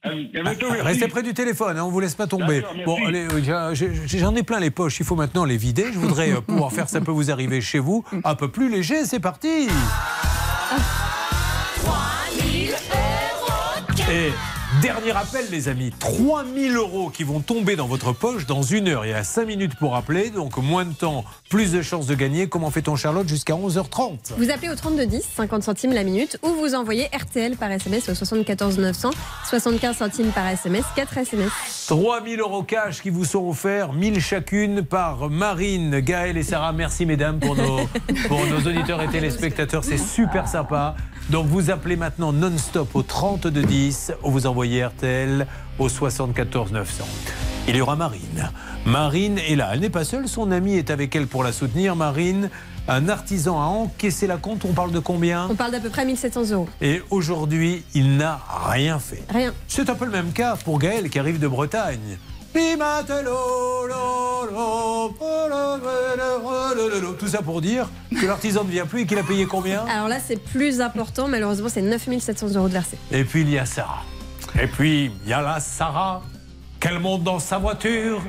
[0.02, 0.82] À bientôt, merci.
[0.82, 2.62] Restez près du téléphone, hein, on vous laisse pas tomber.
[2.86, 3.74] Bon, allez, euh,
[4.06, 5.86] j'en ai plein les poches, il faut maintenant les vider.
[5.92, 9.04] Je voudrais euh, pouvoir faire ça peut vous arriver chez vous un peu plus léger.
[9.04, 9.48] C'est parti.
[9.48, 9.68] Et
[14.80, 19.04] dernier appel, les amis 3000 euros qui vont tomber dans votre poche dans une heure.
[19.04, 22.14] Il y a 5 minutes pour appeler, donc moins de temps, plus de chances de
[22.14, 22.48] gagner.
[22.48, 26.74] Comment fait-on, Charlotte, jusqu'à 11h30 Vous appelez au 3210, 50 centimes la minute, ou vous
[26.74, 29.10] envoyez RTL par SMS au 74 900,
[29.50, 31.52] 75 centimes par SMS, 4 SMS.
[31.88, 36.72] 3000 euros cash qui vous sont offerts, 1000 chacune par Marine, Gaël et Sarah.
[36.72, 37.80] Merci mesdames pour nos,
[38.28, 40.96] pour nos auditeurs et téléspectateurs, c'est super sympa.
[41.30, 45.46] Donc vous appelez maintenant non-stop au 3210 ou vous envoyez RTL
[45.78, 47.04] au 74 900.
[47.68, 48.50] Il y aura Marine.
[48.84, 51.94] Marine est là, elle n'est pas seule, son amie est avec elle pour la soutenir.
[51.94, 52.50] Marine,
[52.88, 55.46] un artisan a encaissé la compte, on parle de combien?
[55.48, 56.68] On parle d'à peu près 1700 euros.
[56.80, 59.22] Et aujourd'hui, il n'a rien fait.
[59.28, 59.54] Rien.
[59.68, 62.18] C'est un peu le même cas pour Gaël qui arrive de Bretagne.
[67.18, 70.08] Tout ça pour dire que l'artisan ne vient plus et qu'il a payé combien Alors
[70.08, 72.96] là, c'est plus important, malheureusement, c'est 9700 euros de versé.
[73.12, 74.02] Et puis il y a Sarah.
[74.60, 76.22] Et puis il y a la Sarah
[76.80, 78.22] qu'elle monte dans sa voiture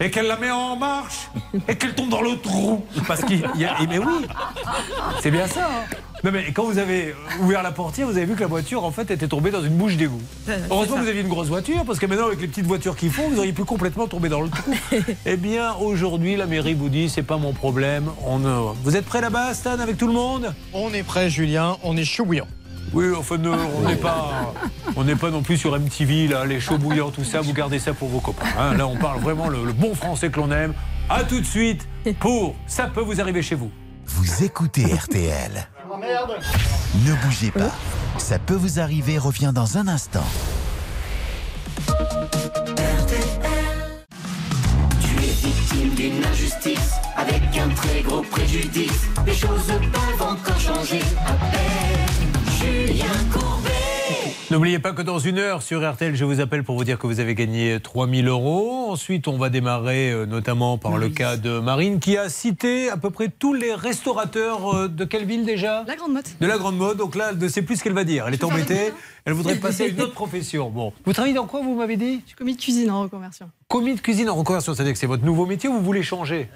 [0.00, 1.28] et qu'elle la met en marche
[1.66, 2.84] et qu'elle tombe dans le trou.
[3.06, 3.76] Parce qu'il y a.
[3.88, 4.26] Mais oui
[5.22, 5.96] C'est bien ça hein.
[6.24, 8.90] Non mais quand vous avez ouvert la portière, vous avez vu que la voiture en
[8.90, 10.20] fait était tombée dans une bouche d'égout.
[10.70, 13.10] Heureusement que vous aviez une grosse voiture parce que maintenant avec les petites voitures qu'ils
[13.12, 14.74] font, vous auriez pu complètement tomber dans le trou.
[15.26, 18.10] eh bien aujourd'hui la mairie vous dit c'est pas mon problème.
[18.26, 20.54] On, euh, Vous êtes prêts là-bas Stan avec tout le monde?
[20.72, 21.76] On est prêt, Julien.
[21.82, 22.46] On est chaud bouillant.
[22.94, 24.54] Oui, enfin, ne- on n'est pas,
[24.96, 27.42] on n'est pas non plus sur MTV, là, les chauds bouillants, tout ça.
[27.42, 28.46] Vous gardez ça pour vos copains.
[28.58, 28.74] hein.
[28.74, 30.72] Là, on parle vraiment le, le bon français que l'on aime.
[31.10, 31.86] À tout de suite
[32.18, 33.70] pour Ça peut vous arriver chez vous.
[34.06, 35.68] Vous écoutez RTL.
[36.00, 37.72] Ne bougez pas.
[38.18, 40.24] Ça peut vous arriver revient dans un instant.
[45.00, 49.06] Tu es victime d'une injustice avec un très gros préjudice.
[49.26, 51.00] Les choses peuvent encore changer.
[51.26, 52.06] Appelle
[52.60, 53.67] Julien Courbet.
[54.50, 57.06] N'oubliez pas que dans une heure sur RTL, je vous appelle pour vous dire que
[57.06, 58.86] vous avez gagné 3000 euros.
[58.88, 62.96] Ensuite, on va démarrer euh, notamment par le cas de Marine qui a cité à
[62.96, 65.84] peu près tous les restaurateurs euh, de quelle ville déjà?
[65.86, 66.30] La Grande Motte.
[66.40, 66.96] De la Grande Mode.
[66.96, 68.24] Donc là, elle ne sait plus ce qu'elle va dire.
[68.26, 68.94] Elle est embêtée.
[69.26, 70.70] Elle voudrait passer à une autre profession.
[70.70, 70.94] Bon.
[71.04, 72.20] Vous travaillez dans quoi, vous m'avez dit?
[72.22, 73.50] Je suis commis de cuisine en reconversion.
[73.68, 76.48] Commis de cuisine en reconversion, c'est-à-dire que c'est votre nouveau métier ou vous voulez changer?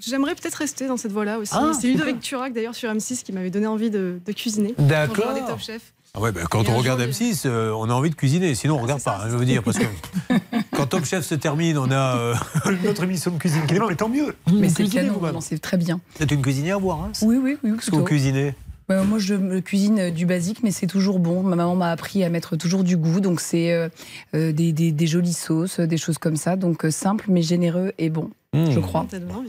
[0.00, 1.54] J'aimerais peut-être rester dans cette voie-là aussi.
[1.56, 4.74] Ah, c'est Ludovic Turac d'ailleurs sur M6 qui m'avait donné envie de, de cuisiner.
[4.76, 5.30] D'accord.
[5.30, 5.94] Regardais Top Chef.
[6.18, 8.54] Ah ouais, ben, quand Et on regarde jour, M6, euh, on a envie de cuisiner.
[8.56, 9.62] Sinon, on regarde pas, hein, je veux dire.
[9.62, 9.84] Parce que
[10.72, 12.34] quand Top Chef se termine, on a euh,
[12.84, 13.88] notre émission de cuisine qui démarre.
[13.88, 14.34] Mais tant mieux.
[14.52, 16.00] Mais c'est canon, c'est très bien.
[16.18, 17.70] C'est une cuisinière, vous, hein Oui, oui, oui.
[17.76, 18.54] Qu'est-ce que vous cuisinez?
[18.88, 21.42] Ouais, moi, je cuisine euh, du basique, mais c'est toujours bon.
[21.42, 23.88] Ma maman m'a appris à mettre toujours du goût, donc c'est euh,
[24.32, 26.56] des, des- des jolies sauces, des choses comme ça.
[26.56, 28.70] Donc simple, mais généreux et bon, Mmh.
[28.70, 29.06] je crois.
[29.18, 29.46] Hein.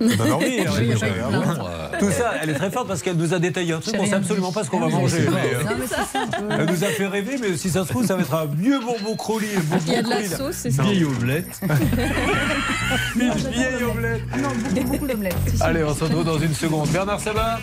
[2.00, 3.96] Tout ça, elle est très forte parce qu'elle nous a détaillé un truc.
[3.98, 5.26] On sait rien absolument pas ce qu'on va Ah, manger.
[6.52, 8.80] Elle nous a fait rêver, mais si ça se trouve, ça va être un vieux
[8.80, 9.48] bonbon croli.
[9.88, 10.84] Il y a de la sauce, c'est ça.
[10.84, 11.62] Vieille omelette.
[13.16, 14.22] Une vieille omelette.
[14.38, 15.36] Non, beaucoup, beaucoup d'omelettes.
[15.62, 16.90] Allez, on se retrouve dans une seconde.
[16.90, 17.60] Bernard Sabat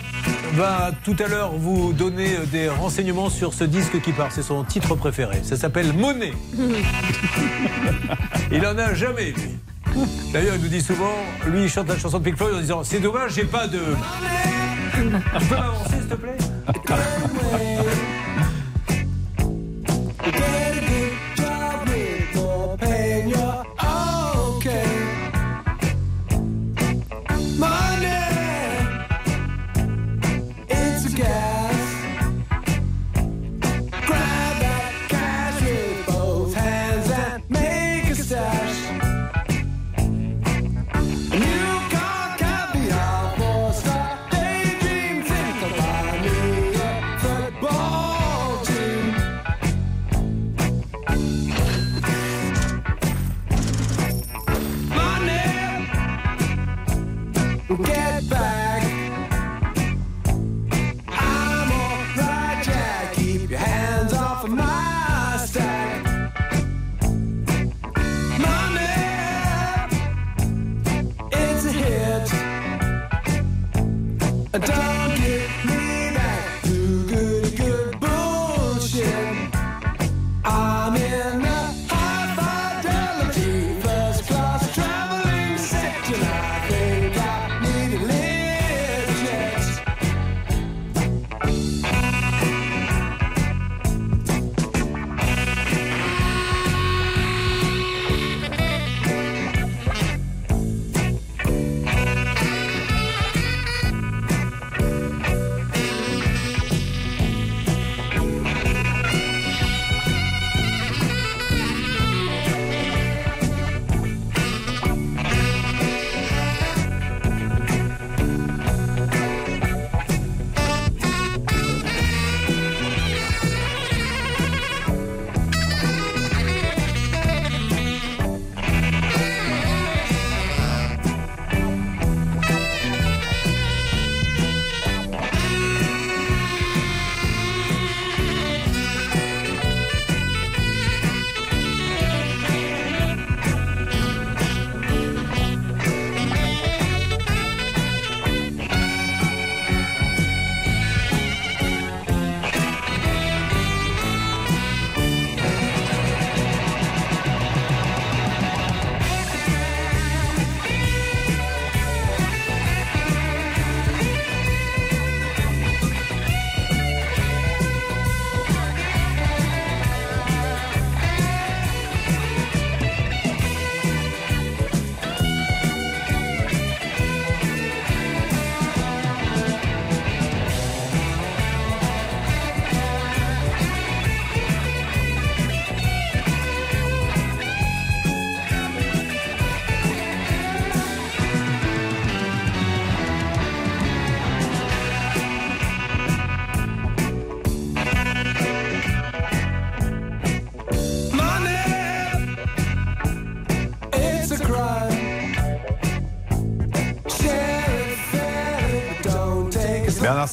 [0.53, 4.31] va tout à l'heure vous donner des renseignements sur ce disque qui part.
[4.31, 5.39] C'est son titre préféré.
[5.43, 6.33] Ça s'appelle Monet.
[8.51, 9.51] Il en a jamais, lui.
[10.31, 11.15] D'ailleurs, il nous dit souvent,
[11.47, 13.79] lui, il chante la chanson de Pink Floyd en disant C'est dommage, j'ai pas de.
[14.93, 16.37] Tu peux m'avancer, s'il te plaît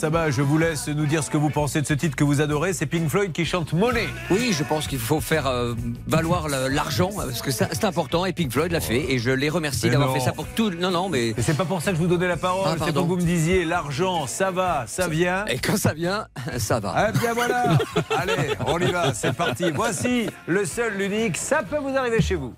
[0.05, 2.43] Sabat, je vous laisse nous dire ce que vous pensez de ce titre que vous
[2.43, 2.75] adorez.
[2.75, 4.07] C'est Pink Floyd qui chante Money.
[4.31, 5.73] Oui, je pense qu'il faut faire euh,
[6.07, 9.89] valoir l'argent parce que c'est important et Pink Floyd l'a fait et je les remercie
[9.89, 10.69] d'avoir fait ça pour tout.
[10.69, 11.35] Non, non, mais.
[11.39, 13.17] C'est pas pour ça que je vous donnais la parole, Ah, c'est pour que vous
[13.17, 15.47] me disiez l'argent, ça va, ça vient.
[15.47, 16.27] Et quand ça vient,
[16.59, 17.09] ça va.
[17.09, 17.79] Eh bien voilà
[18.15, 19.71] Allez, on y va, c'est parti.
[19.75, 22.53] Voici le seul, l'unique, ça peut vous arriver chez vous.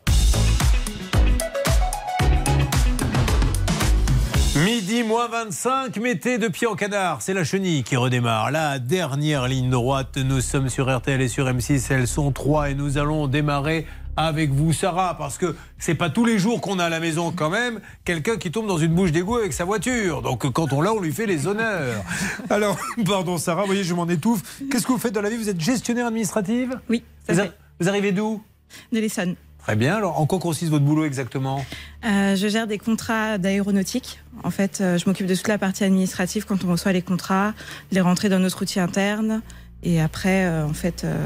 [4.64, 7.20] Midi moins 25, mettez de pied en canard.
[7.20, 8.50] C'est la chenille qui redémarre.
[8.50, 10.16] La dernière ligne droite.
[10.16, 11.92] Nous sommes sur RTL et sur M6.
[11.92, 16.24] Elles sont trois et nous allons démarrer avec vous, Sarah, parce que c'est pas tous
[16.24, 19.12] les jours qu'on a à la maison quand même quelqu'un qui tombe dans une bouche
[19.12, 20.22] d'égout avec sa voiture.
[20.22, 22.02] Donc quand on l'a, on lui fait les honneurs.
[22.48, 24.62] Alors, pardon, Sarah, vous voyez, je m'en étouffe.
[24.70, 25.36] Qu'est-ce que vous faites dans la vie?
[25.36, 26.80] Vous êtes gestionnaire administrative?
[26.88, 27.52] Oui, ça vous, fait.
[27.78, 28.42] vous arrivez d'où?
[28.90, 29.36] De l'Essonne.
[29.66, 29.96] Très bien.
[29.96, 31.64] Alors, en quoi consiste votre boulot exactement?
[32.04, 34.20] Euh, je gère des contrats d'aéronautique.
[34.44, 37.52] En fait, euh, je m'occupe de toute la partie administrative quand on reçoit les contrats,
[37.90, 39.42] les rentrer dans notre outil interne.
[39.82, 41.16] Et après, euh, en fait, euh,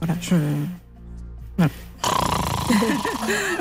[0.00, 0.36] voilà, je.
[1.56, 1.72] Voilà.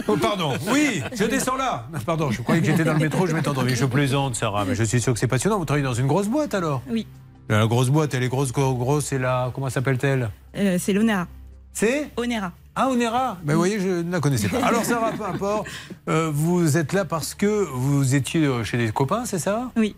[0.07, 0.53] Oh, pardon.
[0.72, 1.88] Oui, je descends là.
[2.06, 3.73] Pardon, je croyais que j'étais dans le métro, je m'étais endormi.
[3.76, 5.57] Je plaisante, Sarah, mais je suis sûr que c'est passionnant.
[5.57, 6.84] Vous travaillez dans une grosse boîte alors?
[6.88, 7.07] Oui.
[7.49, 9.49] La grosse boîte, elle est grosse, grosse, c'est la.
[9.56, 10.30] Comment s'appelle-t-elle?
[10.57, 11.27] Euh, c'est l'ONERA.
[11.76, 12.53] C'est Onera.
[12.73, 14.65] Ah, Onera Ben, vous voyez, je ne la connaissais pas.
[14.65, 15.68] Alors, Sarah, peu importe.
[16.10, 19.72] euh, vous êtes là parce que vous étiez euh, chez des copains, c'est ça?
[19.76, 19.93] Oui.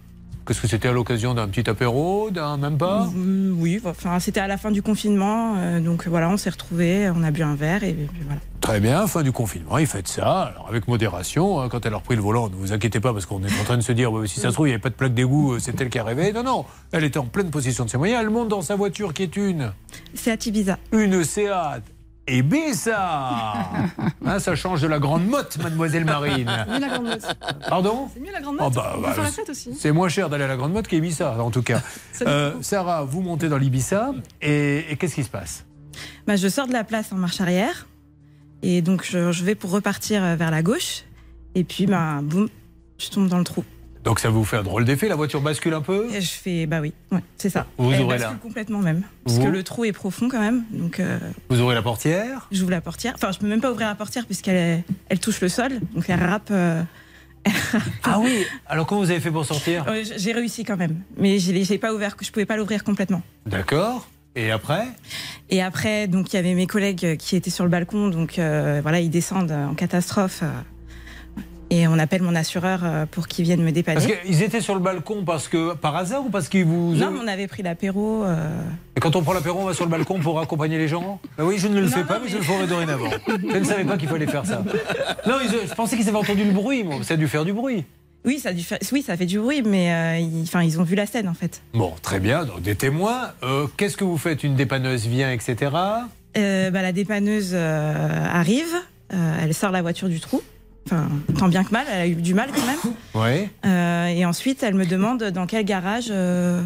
[0.48, 4.40] Qu'est-ce que c'était à l'occasion d'un petit apéro, d'un même pas Euh, oui, enfin, c'était
[4.40, 5.56] à la fin du confinement.
[5.58, 8.40] euh, donc voilà, on s'est retrouvés, on a bu un verre et, voilà.
[8.62, 11.60] Très bien, fin du confinement, il fait ça, alors avec modération.
[11.60, 13.64] hein, quand elle a repris le volant, ne vous inquiétez pas, parce qu'on est en
[13.66, 15.54] train de se dire, si ça se trouve, il n'y avait pas de plaque d'égout,
[15.54, 16.32] euh, c'est elle qui a rêvé.
[16.32, 18.22] Non, non, elle était en pleine possession de ses moyens.
[18.24, 19.74] Elle monte dans sa voiture qui est une.
[20.14, 20.78] C'est à Ibiza.
[20.94, 21.84] Une Seat.
[22.74, 23.64] Ça
[24.26, 26.52] Hein, Ça change de la grande motte, mademoiselle Marine.
[26.70, 27.38] mieux la grande motte.
[27.70, 28.74] Pardon C'est mieux la grande Oh, motte.
[28.74, 29.74] bah, on bah, la c'est- fête aussi.
[29.74, 31.82] C'est moins cher d'aller à la grande motte qu'Ibiza, en tout cas.
[32.26, 35.66] Euh, Sarah, vous montez dans l'Ibiza, et, et qu'est-ce qui se passe?
[36.26, 37.86] Bah, je sors de la place en marche arrière.
[38.64, 41.04] Et donc, je, je vais pour repartir euh, vers la gauche.
[41.54, 42.50] Et puis, bah, boum,
[42.98, 43.64] je tombe dans le trou.
[44.08, 46.66] Donc ça vous fait un drôle d'effet, la voiture bascule un peu Et je fais,
[46.66, 47.68] bah oui, ouais, c'est ça.
[47.78, 48.40] Vous Elle ouvrez bascule là.
[48.42, 49.02] complètement même.
[49.26, 50.64] Parce Vous que le trou est profond quand même.
[50.72, 51.20] Donc, euh,
[51.50, 53.12] Vous ouvrez la portière j'ouvre la portière.
[53.16, 55.74] Enfin, je peux même pas ouvrir la portière puisqu'elle est- elle touche le sol.
[55.94, 56.48] Donc, elle râpe.
[56.52, 56.82] euh,
[58.06, 61.02] Ah oui Alors comment vous avez fait pour sortir ouais, J'ai réussi quand même.
[61.18, 63.22] Mais je l'ai pas ouvert, je pouvais pas l'ouvrir complètement.
[63.46, 64.08] D'accord.
[64.38, 64.88] Et après
[65.50, 68.08] Et après, donc, il y avait mes collègues qui étaient sur le balcon.
[68.08, 70.44] Donc, euh, voilà, ils descendent en catastrophe.
[71.70, 74.00] Et on appelle mon assureur euh, pour qu'il vienne me dépanner.
[74.00, 76.96] Parce qu'ils étaient sur le balcon parce que par hasard ou parce qu'ils vous.
[76.96, 78.24] Non, on avait pris l'apéro.
[78.24, 78.48] euh,
[78.96, 81.20] Et quand on prend l'apéro, on va sur le balcon pour accompagner les gens?
[81.38, 83.10] Ben Oui, je ne le fais pas, mais, je le ferai dorénavant.
[83.28, 84.64] Je ne savais pas qu'il fallait faire ça.
[85.28, 86.98] Non, ils- je pensais qu'ils avaient entendu le bruit, moi.
[87.04, 87.84] Ça a dû faire du bruit.
[88.26, 90.80] Oui, ça, a dû faire- oui, ça fait du bruit, mais euh, ils, enfin, ils
[90.82, 91.62] ont vu la scène en fait.
[91.74, 93.30] Bon, très bien, donc des témoins.
[93.44, 94.44] Euh, Qu'est-ce que vous faites?
[94.44, 95.56] Une dépanneuse vient, etc.
[96.36, 98.74] Bah, la dépanneuse arrive,
[99.10, 100.42] elle sort la voiture du trou.
[100.90, 102.94] Enfin, tant bien que mal, elle a eu du mal quand même.
[103.66, 106.08] Euh, et ensuite, elle me demande dans quel garage.
[106.12, 106.62] euh,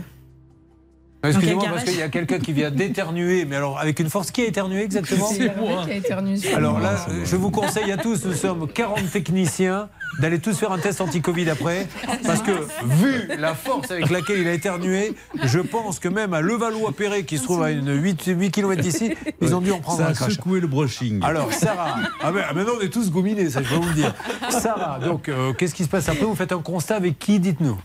[1.23, 4.31] Excusez-moi, quel parce qu'il y a quelqu'un qui vient d'éternuer, mais alors avec une force
[4.31, 6.81] qui a éternué exactement C'est Hervé qui a éternué Alors moi.
[6.81, 9.87] là, je vous conseille à tous, nous sommes 40 techniciens,
[10.19, 11.87] d'aller tous faire un test anti-Covid après.
[12.25, 12.51] Parce que,
[12.85, 17.37] vu la force avec laquelle il a éternué, je pense que même à Levallois-Perret, qui
[17.37, 20.09] se trouve à une 8, 8 km d'ici, ils ont dû en prendre Ça un
[20.09, 20.31] a crachat.
[20.33, 21.19] secoué le brushing.
[21.23, 24.13] Alors, Sarah, ah ben, maintenant on est tous gominés, ça je vais vous le dire.
[24.49, 26.25] Sarah, donc, euh, qu'est-ce qui se passe après?
[26.25, 27.77] Vous faites un constat avec qui Dites-nous?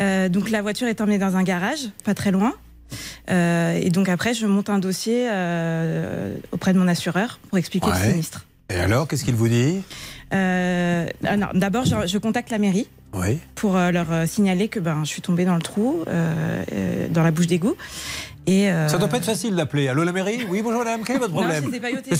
[0.00, 2.52] euh, donc la voiture est emmenée dans un garage, pas très loin.
[3.30, 7.86] Euh, et donc après, je monte un dossier euh, auprès de mon assureur pour expliquer
[7.88, 7.98] Ouais.
[8.06, 8.46] le sinistre.
[8.70, 9.82] Et alors, qu'est-ce qu'il vous dit
[10.32, 11.06] Euh,
[11.54, 13.38] D'abord, je, je contacte la mairie Oui.
[13.54, 16.04] pour leur signaler que ben, je suis tombée dans le trou,
[17.10, 17.76] dans la bouche d'égout.
[18.46, 19.88] Et, euh, Ça doit pas être facile d'appeler.
[19.88, 20.46] Allô la mairie?
[20.48, 21.70] Oui, bonjour madame, quel est votre problème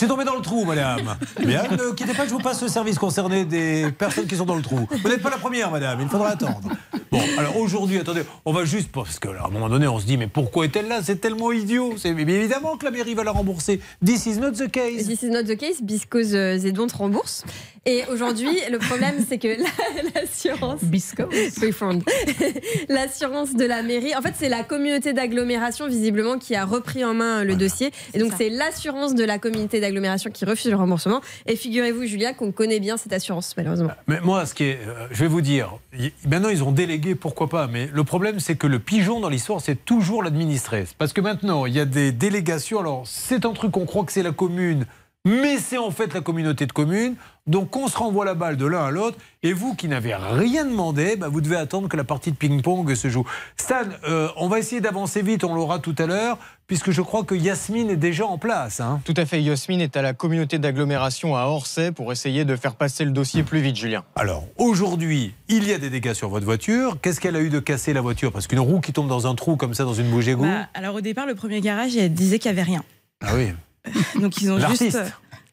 [0.05, 1.17] suis tombé dans le trou, madame.
[1.45, 4.55] Bien, ne quittez pas, je vous passe le service concerné des personnes qui sont dans
[4.55, 4.87] le trou.
[4.91, 6.69] Vous n'êtes pas la première, madame, il faudra attendre.
[7.11, 10.17] Bon, alors aujourd'hui, attendez, on va juste, parce qu'à un moment donné, on se dit,
[10.17, 11.01] mais pourquoi est-elle là?
[11.03, 11.95] C'est tellement idiot.
[11.97, 13.81] C'est mais évidemment que la mairie va la rembourser.
[14.05, 15.07] This is not the case.
[15.07, 17.45] This is not the case, because uh, they don't rembourse.
[17.87, 20.81] Et aujourd'hui, le problème, c'est que la- l'assurance.
[22.89, 24.15] L'assurance de la mairie.
[24.17, 27.91] En fait, c'est la communauté d'agglomération, visiblement, qui a repris en main le dossier.
[28.15, 31.21] Et donc, c'est l'assurance de la communauté d'agglomération qui refuse le remboursement.
[31.47, 33.91] Et figurez-vous, Julia, qu'on connaît bien cette assurance, malheureusement.
[34.07, 35.75] Mais moi, ce qui est, euh, je vais vous dire,
[36.29, 39.61] maintenant ils ont délégué, pourquoi pas, mais le problème c'est que le pigeon dans l'histoire,
[39.61, 40.85] c'est toujours l'administré.
[40.99, 44.13] Parce que maintenant, il y a des délégations, alors c'est un truc qu'on croit que
[44.13, 44.87] c'est la commune,
[45.25, 47.15] mais c'est en fait la communauté de communes.
[47.47, 49.19] Donc on se renvoie la balle de l'un à l'autre.
[49.43, 52.95] Et vous qui n'avez rien demandé, bah, vous devez attendre que la partie de ping-pong
[52.95, 53.25] se joue.
[53.59, 57.23] Stan, euh, on va essayer d'avancer vite, on l'aura tout à l'heure, puisque je crois
[57.25, 58.81] que Yasmine est déjà en place.
[58.81, 59.01] hein.
[59.05, 59.43] Tout à fait.
[59.43, 63.43] Yasmine est à la communauté d'agglomération à Orsay pour essayer de faire passer le dossier
[63.43, 64.05] plus vite, Julien.
[64.17, 66.97] Alors, aujourd'hui, il y a des dégâts sur votre voiture.
[67.03, 68.33] Qu'est-ce qu'elle a eu de casser la voiture?
[68.33, 70.45] Parce qu'une roue qui tombe dans un trou comme ça, dans une bouche d'égout.
[70.45, 72.83] Bah, alors au départ, le premier garage, il disait qu'il n'y avait rien.
[73.23, 73.49] Ah oui.
[74.21, 74.99] Donc ils ont juste,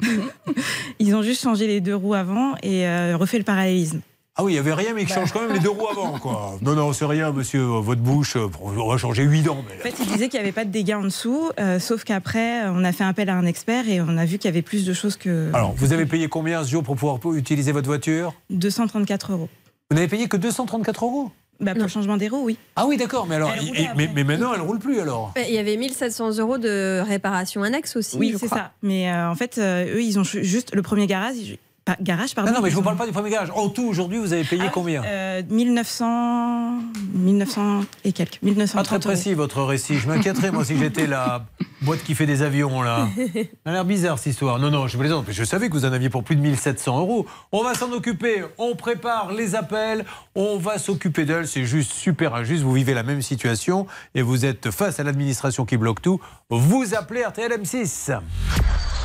[1.00, 4.02] ils ont juste changé les deux roues avant et euh, refait le parallélisme.
[4.38, 6.18] Ah oui, il n'y avait rien, mais il change quand même les deux roues avant,
[6.18, 6.58] quoi.
[6.62, 7.62] Non, non, c'est rien, monsieur.
[7.62, 9.62] Votre bouche, euh, on va changer huit dents.
[9.68, 9.76] Mais...
[9.76, 12.66] En fait, il disait qu'il n'y avait pas de dégâts en dessous, euh, sauf qu'après,
[12.70, 14.86] on a fait appel à un expert et on a vu qu'il y avait plus
[14.86, 18.34] de choses que Alors, vous avez payé combien ce jour pour pouvoir utiliser votre voiture?
[18.52, 19.50] 234 euros.
[19.90, 21.32] Vous n'avez payé que 234 euros?
[21.62, 22.58] Bah, pour le changement des roues, oui.
[22.76, 25.32] Ah oui, d'accord, mais alors, et- mais, mais maintenant, elle roule plus alors.
[25.48, 28.18] Il y avait 1700 euros de réparation annexe aussi.
[28.18, 28.72] Oui, c'est ça.
[28.82, 31.36] Mais euh, en fait, euh, eux, ils ont ju- juste le premier garage.
[31.38, 32.52] ils- pas- garage, pardon.
[32.52, 33.50] non, non, mais je ils vous parle pas du premier garage.
[33.56, 36.80] En tout, aujourd'hui, vous avez payé combien Euh, 1900,
[37.14, 38.40] 1900 et quelques.
[38.42, 39.98] 1930 Pas très précis votre récit.
[39.98, 41.46] Je m'inquiéterais moi si j'étais la
[41.82, 43.08] boîte qui fait des avions là.
[43.38, 44.60] Ça a l'air bizarre cette histoire.
[44.60, 45.26] Non, non, je plaisante.
[45.28, 47.26] mais Je savais que vous en aviez pour plus de 1700 euros.
[47.52, 48.44] On va s'en occuper.
[48.58, 50.06] On prépare les appels.
[50.36, 51.48] On va s'occuper d'elle.
[51.48, 52.64] C'est juste super injuste.
[52.64, 56.20] Vous vivez la même situation et vous êtes face à l'administration qui bloque tout.
[56.50, 58.20] Vous appelez RTL M6.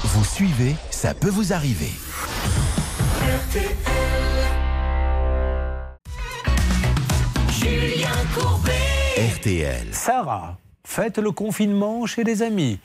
[0.05, 1.91] Vous suivez, ça peut vous arriver.
[7.51, 8.73] Julien Courbet.
[9.37, 9.89] RTL.
[9.93, 12.79] Sarah, faites le confinement chez des amis.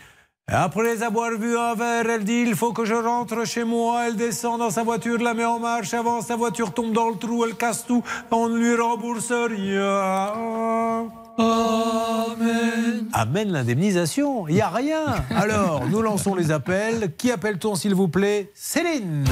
[0.47, 4.07] Après avoir vu un verre, elle dit il faut que je rentre chez moi.
[4.07, 5.93] Elle descend dans sa voiture, la met en marche.
[5.93, 8.03] Avant, sa voiture tombe dans le trou, elle casse tout.
[8.31, 11.07] On ne lui rembourse rien.
[11.37, 13.07] Amen.
[13.13, 14.47] Amen l'indemnisation.
[14.49, 15.05] Il n'y a rien.
[15.29, 17.13] Alors, nous lançons les appels.
[17.17, 18.51] Qui appelle-t-on, s'il vous plaît?
[18.53, 19.23] Céline.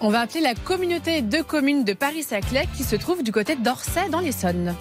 [0.00, 4.10] On va appeler la communauté de communes de Paris-Saclay qui se trouve du côté d'Orsay
[4.10, 4.74] dans l'Essonne.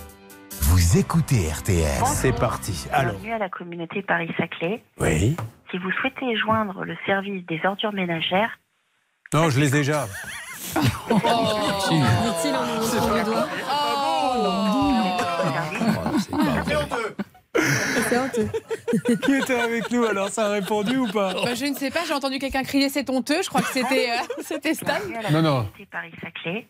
[0.76, 2.04] Vous écoutez RTL.
[2.06, 2.86] C'est parti.
[2.92, 4.84] Alors, Bienvenue à la communauté Paris-Saclay.
[5.00, 5.38] oui.
[5.72, 8.60] Si vous souhaitez joindre le service des ordures ménagères,
[9.34, 10.06] Non, je les ai déjà.
[18.10, 18.50] C'est honteux.
[19.24, 21.34] Qui était avec nous alors Ça a répondu ou pas?
[21.34, 24.10] Bah, je ne sais pas, j'ai entendu quelqu'un crier c'est honteux, je crois que c'était
[24.12, 24.86] euh, c'était Stan.
[25.08, 25.56] bienvenue à la Non, non.
[25.64, 26.68] communauté Paris-Saclay.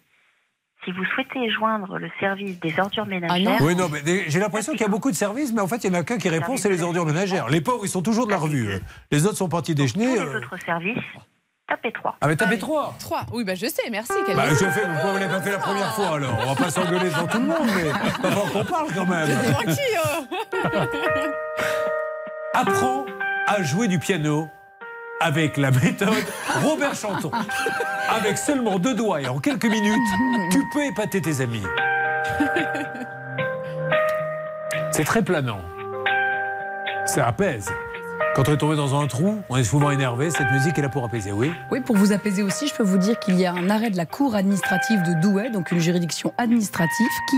[0.86, 4.82] Si vous souhaitez joindre le service des ordures ménagères, Oui, non, mais j'ai l'impression qu'il
[4.82, 6.58] y a beaucoup de services, mais en fait, il y en a qu'un qui répond,
[6.58, 7.50] c'est les ordures ménagères.
[7.50, 8.70] Les pauvres, ils sont toujours de la revue.
[9.12, 10.06] Les autres sont partis déjeuner.
[10.16, 10.38] tous les euh.
[10.38, 10.98] autres services,
[11.68, 12.18] tapez 3.
[12.22, 12.94] Ah, mais tapez trois.
[13.00, 13.26] 3.
[13.34, 14.14] Oui, bah je sais, merci.
[14.36, 16.70] Bah, je fais, pourquoi vous l'avez pas fait la première fois alors On va pas
[16.70, 19.28] s'engueuler devant tout le monde, mais pas falloir qu'on parle quand même.
[19.54, 19.78] Tranquille.
[20.66, 21.32] euh.
[22.54, 23.06] Apprends
[23.48, 24.48] à jouer du piano
[25.26, 26.24] avec la méthode
[26.64, 27.32] Robert Chanton.
[28.10, 30.08] Avec seulement deux doigts et en quelques minutes,
[30.52, 31.64] tu peux épater tes amis.
[34.92, 35.62] C'est très planant.
[37.06, 37.72] Ça apaise.
[38.36, 40.30] Quand on est tombé dans un trou, on est souvent énervé.
[40.30, 41.54] Cette musique est là pour apaiser, oui.
[41.72, 43.96] Oui, pour vous apaiser aussi, je peux vous dire qu'il y a un arrêt de
[43.96, 47.38] la Cour administrative de Douai, donc une juridiction administrative, qui,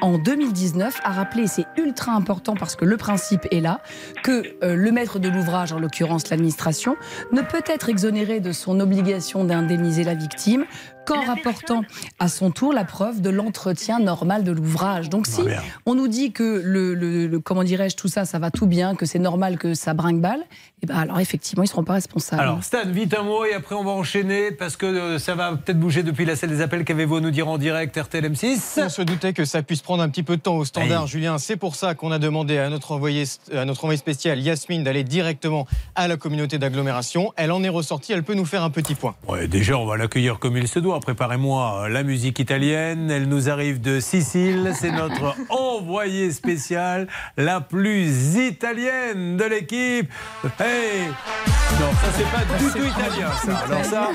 [0.00, 3.80] en 2019, a rappelé, et c'est ultra important parce que le principe est là,
[4.22, 6.94] que euh, le maître de l'ouvrage, en l'occurrence l'administration,
[7.32, 10.66] ne peut être exonéré de son obligation d'indemniser la victime
[11.08, 11.82] qu'en rapportant
[12.18, 15.08] à son tour la preuve de l'entretien normal de l'ouvrage.
[15.08, 15.60] Donc si bien.
[15.86, 18.94] on nous dit que le, le- le- comment dirais-je tout ça, ça va tout bien,
[18.94, 20.44] que c'est normal que ça brinque-balle,
[20.82, 22.42] et ben alors effectivement ils seront pas responsables.
[22.42, 25.52] Alors, Stan, vite un mot et après on va enchaîner parce que euh, ça va
[25.56, 26.84] peut-être bouger depuis la salle des appels.
[26.84, 30.02] Qu'avez-vous à nous dire en direct, RTL M6 On se doutait que ça puisse prendre
[30.02, 31.38] un petit peu de temps au standard, Julien.
[31.38, 33.24] C'est pour ça qu'on a demandé à notre envoyé,
[33.54, 37.32] à notre envoyé spécial Yasmine d'aller directement à la communauté d'agglomération.
[37.36, 39.14] Elle en est ressortie, elle peut nous faire un petit point.
[39.26, 40.97] Ouais, déjà, on va l'accueillir comme il se doit.
[41.00, 43.10] Préparez-moi euh, la musique italienne.
[43.10, 44.72] Elle nous arrive de Sicile.
[44.74, 50.10] C'est notre envoyée spéciale, la plus italienne de l'équipe.
[50.60, 51.08] Hey
[51.80, 53.56] Non, ça, c'est pas du tout italien, ça.
[53.56, 54.10] Alors, ça.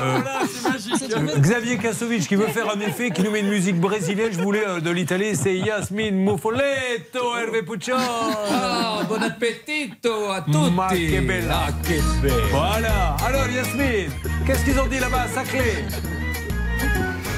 [0.02, 4.32] euh, Xavier Kasovic qui veut faire un effet, qui nous met une musique brésilienne.
[4.32, 7.96] Je voulais euh, de l'Italie, c'est Yasmine Muffoletto, Hervé Puccion.
[7.98, 10.70] Ah, bon appetito à tutti.
[10.70, 11.66] Ma che bella.
[11.82, 12.34] Che bella.
[12.50, 13.16] Voilà.
[13.26, 14.10] Alors, Yasmine,
[14.46, 15.84] qu'est-ce qu'ils ont dit là-bas, sacré?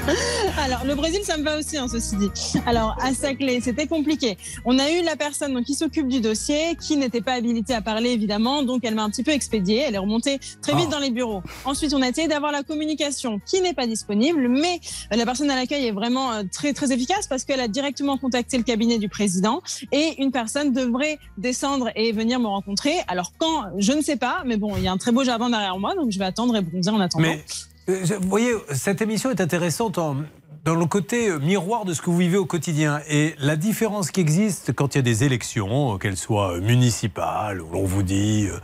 [0.58, 2.30] Alors, le Brésil, ça me va aussi, hein, ceci dit.
[2.66, 4.36] Alors, à Saclay, c'était compliqué.
[4.64, 7.80] On a eu la personne donc, qui s'occupe du dossier, qui n'était pas habilitée à
[7.82, 8.62] parler, évidemment.
[8.62, 9.84] Donc, elle m'a un petit peu expédiée.
[9.86, 10.90] Elle est remontée très vite Oh.
[10.90, 11.42] dans les bureaux.
[11.64, 14.80] Ensuite, on a essayé d'avoir la communication qui n'est pas disponible, mais
[15.12, 18.18] euh, la personne à l'accueil est vraiment euh, très, très efficace parce qu'elle a directement
[18.18, 19.62] contacté le cabinet du président
[19.92, 22.94] et une personne devrait descendre et venir me rencontrer.
[23.06, 25.48] Alors, quand, je ne sais pas, mais bon, il y a un très beau jardin
[25.48, 27.22] derrière moi, donc je vais attendre et bronzer en attendant.
[27.28, 27.44] Mais
[27.88, 30.16] vous voyez, cette émission est intéressante en-
[30.64, 33.00] dans le côté euh, miroir de ce que vous vivez au quotidien.
[33.08, 36.60] Et la différence qui existe quand il y a des élections, euh, qu'elles soient euh,
[36.60, 38.58] municipales, où l'on vous dit euh,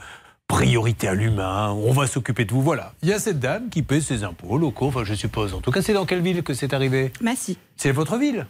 [0.47, 2.63] priorité à l'humain, on va s'occuper de vous.
[2.63, 2.93] Voilà.
[3.03, 5.53] Il y a cette dame qui paie ses impôts locaux, enfin je suppose.
[5.55, 7.13] En tout cas, c'est dans quelle ville que c'est arrivé?
[7.21, 7.59] Massy.
[7.77, 8.47] C'est votre ville?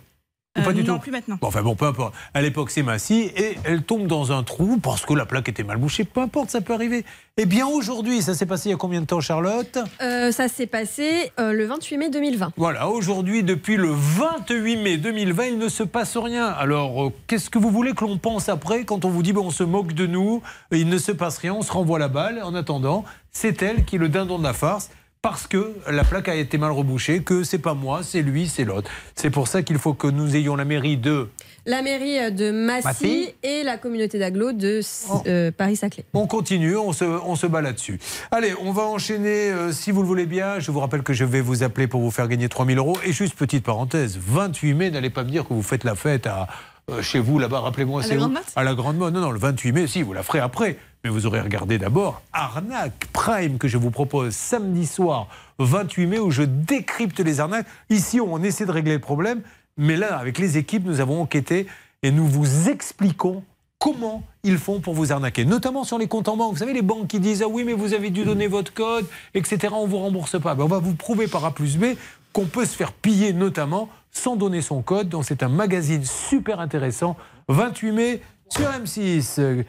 [0.56, 1.36] Ou Euh, pas du non, tout plus maintenant.
[1.40, 2.14] Bon, enfin bon, peu importe.
[2.34, 5.62] À l'époque, c'est Massy et elle tombe dans un trou parce que la plaque était
[5.62, 6.04] mal bouchée.
[6.04, 7.04] Peu importe, ça peut arriver.
[7.36, 9.78] Eh bien, aujourd'hui, ça s'est passé il y a combien de temps, Charlotte?
[10.00, 12.52] Euh, ça s'est passé euh, le 28 mai 2020.
[12.56, 16.46] Voilà, aujourd'hui, depuis le 28 mai 2020, il ne se passe rien.
[16.46, 19.42] Alors, euh, qu'est-ce que vous voulez que l'on pense après quand on vous dit ben,
[19.42, 20.42] on se moque de nous,
[20.72, 23.96] il ne se passe rien, on se renvoie la balle En attendant, c'est elle qui
[23.96, 24.90] est le dindon de la farce.
[25.20, 28.64] Parce que la plaque a été mal rebouchée, que c'est pas moi, c'est lui, c'est
[28.64, 28.88] l'autre.
[29.16, 31.28] C'est pour ça qu'il faut que nous ayons la mairie de
[31.66, 33.34] La mairie de Massy, Massy.
[33.42, 34.80] et la communauté d'agglo de
[35.26, 36.04] euh, Paris-Saclay.
[36.14, 37.98] On continue, on se, on se bat là-dessus.
[38.30, 40.60] Allez, on va enchaîner, euh, si vous le voulez bien.
[40.60, 42.96] Je vous rappelle que je vais vous appeler pour vous faire gagner 3000 euros.
[43.04, 46.28] Et juste petite parenthèse, 28 mai, n'allez pas me dire que vous faites la fête
[46.28, 46.46] à,
[46.90, 49.12] euh, chez vous là-bas, rappelez-moi, c'est où À la Grande Motte.
[49.12, 50.78] Non, non, le 28 mai, si, vous la ferez après.
[51.04, 56.18] Mais vous aurez regardé d'abord Arnaque Prime que je vous propose samedi soir 28 mai
[56.18, 57.66] où je décrypte les arnaques.
[57.88, 59.42] Ici, on essaie de régler le problème.
[59.76, 61.68] Mais là, avec les équipes, nous avons enquêté
[62.02, 63.44] et nous vous expliquons
[63.78, 66.52] comment ils font pour vous arnaquer, notamment sur les comptes en banque.
[66.52, 69.06] Vous savez, les banques qui disent Ah oui, mais vous avez dû donner votre code,
[69.34, 69.72] etc.
[69.72, 70.56] On vous rembourse pas.
[70.56, 71.84] Ben, on va vous prouver par A plus B
[72.32, 75.08] qu'on peut se faire piller, notamment sans donner son code.
[75.08, 77.16] Donc, c'est un magazine super intéressant.
[77.48, 79.64] 28 mai sur M6.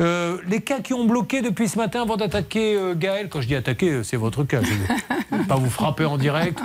[0.00, 3.46] Euh, les cas qui ont bloqué depuis ce matin avant d'attaquer euh, Gaël, quand je
[3.46, 4.62] dis attaquer, euh, c'est votre cas.
[4.62, 6.58] Je ne vais pas vous frapper en direct.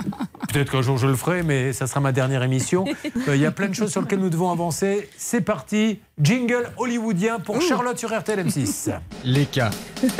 [0.50, 2.86] Peut-être qu'un jour je le ferai, mais ça sera ma dernière émission.
[3.28, 5.10] Euh, Il y a plein de choses sur lesquelles nous devons avancer.
[5.18, 6.00] C'est parti.
[6.18, 8.98] Jingle hollywoodien pour Charlotte sur RTL M6.
[9.24, 9.70] Les cas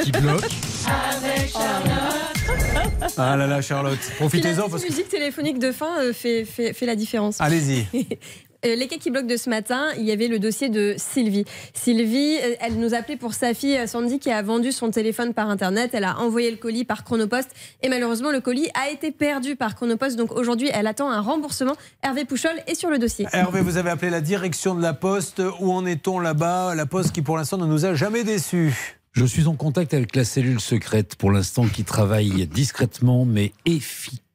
[0.03, 0.47] qui bloquent.
[3.17, 4.89] Ah là là, Charlotte, profitez-en parce que.
[4.89, 7.41] musique téléphonique de fin fait, fait, fait la différence.
[7.41, 7.87] Allez-y.
[8.67, 11.45] Euh, les cas qui bloquent de ce matin, il y avait le dossier de Sylvie.
[11.75, 15.33] Sylvie, euh, elle nous appelait pour sa fille euh, Sandy qui a vendu son téléphone
[15.33, 15.91] par Internet.
[15.93, 17.49] Elle a envoyé le colis par Chronopost
[17.83, 20.17] et malheureusement le colis a été perdu par Chronopost.
[20.17, 21.75] Donc aujourd'hui, elle attend un remboursement.
[22.03, 23.27] Hervé Pouchol est sur le dossier.
[23.33, 25.41] Hervé, vous avez appelé la direction de la Poste.
[25.61, 26.75] Où en est-on là-bas?
[26.75, 28.99] La Poste qui, pour l'instant, ne nous a jamais déçus.
[29.13, 34.28] Je suis en contact avec la cellule secrète pour l'instant qui travaille discrètement mais efficacement.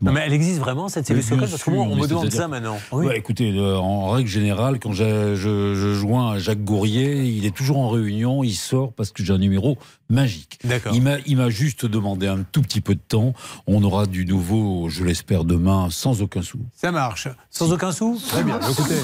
[0.00, 2.48] Non, mais elle existe vraiment, cette cellule secrète Parce que moi, on me demande ça
[2.48, 2.78] maintenant.
[2.92, 7.46] Bah, écoutez, euh, en règle générale, quand je, je, je joins à Jacques Gourrier, il
[7.46, 9.78] est toujours en réunion, il sort parce que j'ai un numéro
[10.10, 10.58] magique.
[10.64, 10.92] D'accord.
[10.94, 13.32] Il m'a, il m'a juste demandé un tout petit peu de temps.
[13.66, 16.58] On aura du nouveau, je l'espère, demain, sans aucun sou.
[16.76, 17.28] Ça marche.
[17.50, 18.58] Sans aucun sou Très bien.
[18.60, 18.94] Écoutez,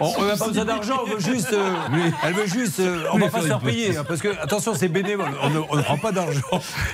[0.00, 1.52] on n'a pas besoin d'argent, on veut juste.
[1.52, 1.74] euh,
[2.22, 2.80] elle veut juste.
[2.80, 5.30] euh, on Oui, va pas se faire payer, hein, parce que, attention, c'est bénévole.
[5.42, 6.40] On ne, on ne prend pas d'argent.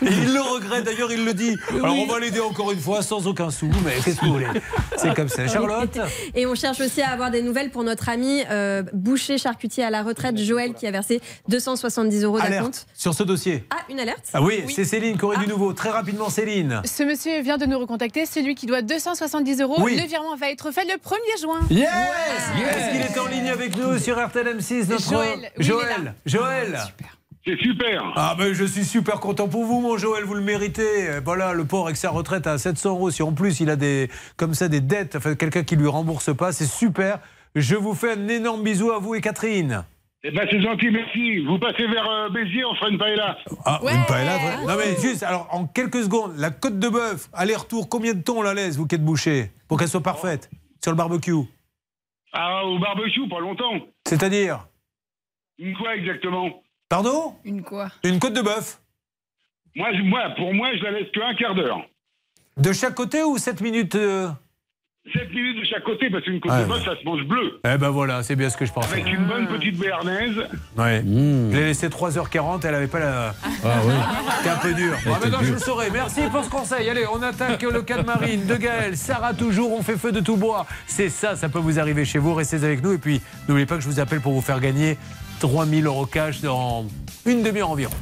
[0.02, 1.56] Et il le regrette, d'ailleurs, il le dit.
[1.82, 4.46] Alors, on va l'aider encore une fois, sans aucun sou, mais qu'est-ce que vous voulez?
[4.96, 5.46] C'est comme ça.
[5.48, 5.98] Charlotte?
[6.34, 9.90] Et on cherche aussi à avoir des nouvelles pour notre ami euh, boucher charcutier à
[9.90, 12.86] la retraite, Joël, qui a versé 270 euros d'acompte.
[12.94, 13.45] Sur ce dossier.
[13.70, 15.72] Ah, une alerte Ah oui, c'est Céline qui aurait du nouveau.
[15.72, 16.82] Très rapidement, Céline.
[16.84, 19.76] Ce monsieur vient de nous recontacter, c'est lui qui doit 270 euros.
[19.80, 19.96] Oui.
[20.00, 21.60] Le virement va être fait le 1er juin.
[21.70, 26.14] Yes, Est-ce qu'il est en ligne avec nous sur RTL M6 notre Joël, oui, Joël.
[26.24, 26.78] Joël.
[27.46, 28.12] C'est super.
[28.16, 31.08] Ah ben je suis super content pour vous mon Joël, vous le méritez.
[31.08, 33.10] Euh, Voilà, le pauvre avec sa retraite à 700 euros.
[33.12, 36.34] Si en plus il a des comme ça des dettes, enfin quelqu'un qui lui rembourse
[36.36, 37.20] pas, c'est super.
[37.54, 39.84] Je vous fais un énorme bisou à vous et Catherine.
[40.28, 41.38] Eh ben c'est gentil, merci.
[41.44, 43.38] Vous passez vers euh, Béziers, on fera une paella.
[43.64, 44.66] Ah, une paella, vrai.
[44.66, 48.34] Non mais juste, alors en quelques secondes, la côte de bœuf, aller-retour, combien de temps
[48.38, 50.50] on la laisse, vous qui êtes bouché, pour qu'elle soit parfaite
[50.82, 51.32] sur le barbecue?
[52.32, 53.74] Ah, au barbecue, pas longtemps.
[54.04, 54.66] C'est-à-dire?
[55.58, 56.62] Une quoi exactement?
[56.88, 57.36] Pardon?
[57.44, 57.88] Une quoi?
[58.04, 58.80] Une côte de bœuf
[59.76, 61.82] moi, je- moi, pour moi, je la laisse que un quart d'heure.
[62.56, 64.28] De chaque côté ou 7 minutes euh
[65.12, 67.60] 7 minutes de chaque côté, parce qu'une côte Ah, de bœuf, ça se mange bleu.
[67.64, 68.92] Eh ben voilà, c'est bien ce que je pensais.
[68.92, 70.36] Avec une bonne petite béarnaise.
[70.76, 71.02] Ouais.
[71.06, 73.34] Je l'ai laissé 3h40, elle avait pas la.
[73.64, 73.94] Ah oui.
[74.38, 74.92] C'était un peu dur.
[75.06, 75.54] Ah, maintenant je dure.
[75.54, 75.90] le saurai.
[75.92, 76.88] Merci pour ce conseil.
[76.90, 80.20] Allez, on attaque le cas de Marine, de Gaël, Sarah toujours, on fait feu de
[80.20, 80.66] tout bois.
[80.86, 82.34] C'est ça, ça peut vous arriver chez vous.
[82.34, 84.98] Restez avec nous et puis n'oubliez pas que je vous appelle pour vous faire gagner
[85.40, 86.84] 3000 euros cash dans
[87.24, 87.94] une demi-heure environ.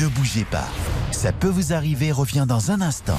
[0.00, 0.68] Ne bougez pas.
[1.10, 3.18] Ça peut vous arriver, revient dans un instant.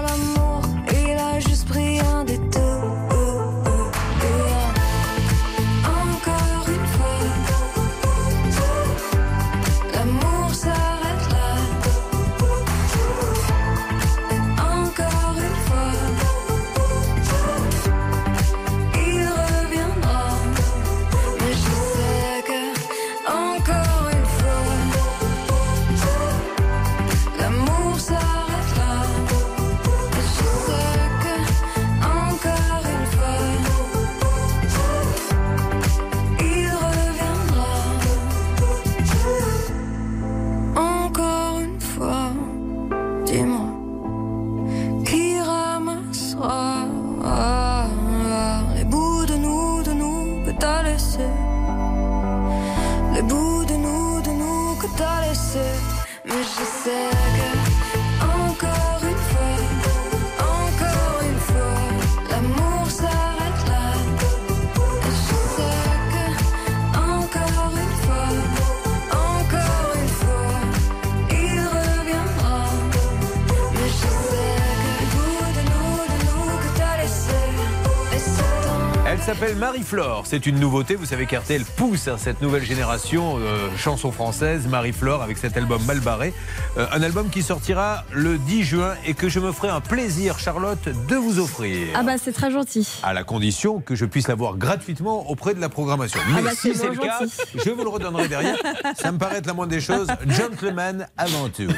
[79.33, 80.23] s'appelle Marie-Flore.
[80.25, 80.95] C'est une nouveauté.
[80.95, 85.81] Vous savez qu'RTL pousse hein, cette nouvelle génération euh, chanson française, Marie-Flore, avec cet album
[85.85, 86.33] Mal barré.
[86.77, 90.37] Euh, un album qui sortira le 10 juin et que je me ferai un plaisir,
[90.37, 91.87] Charlotte, de vous offrir.
[91.95, 92.99] Ah bah c'est très gentil.
[93.03, 96.19] À la condition que je puisse l'avoir gratuitement auprès de la programmation.
[96.25, 97.59] Ah Mais bah, si c'est le bon, cas, gentil.
[97.63, 98.57] je vous le redonnerai derrière.
[98.97, 100.07] Ça me paraît être la moindre des choses.
[100.27, 101.71] Gentleman avant tout.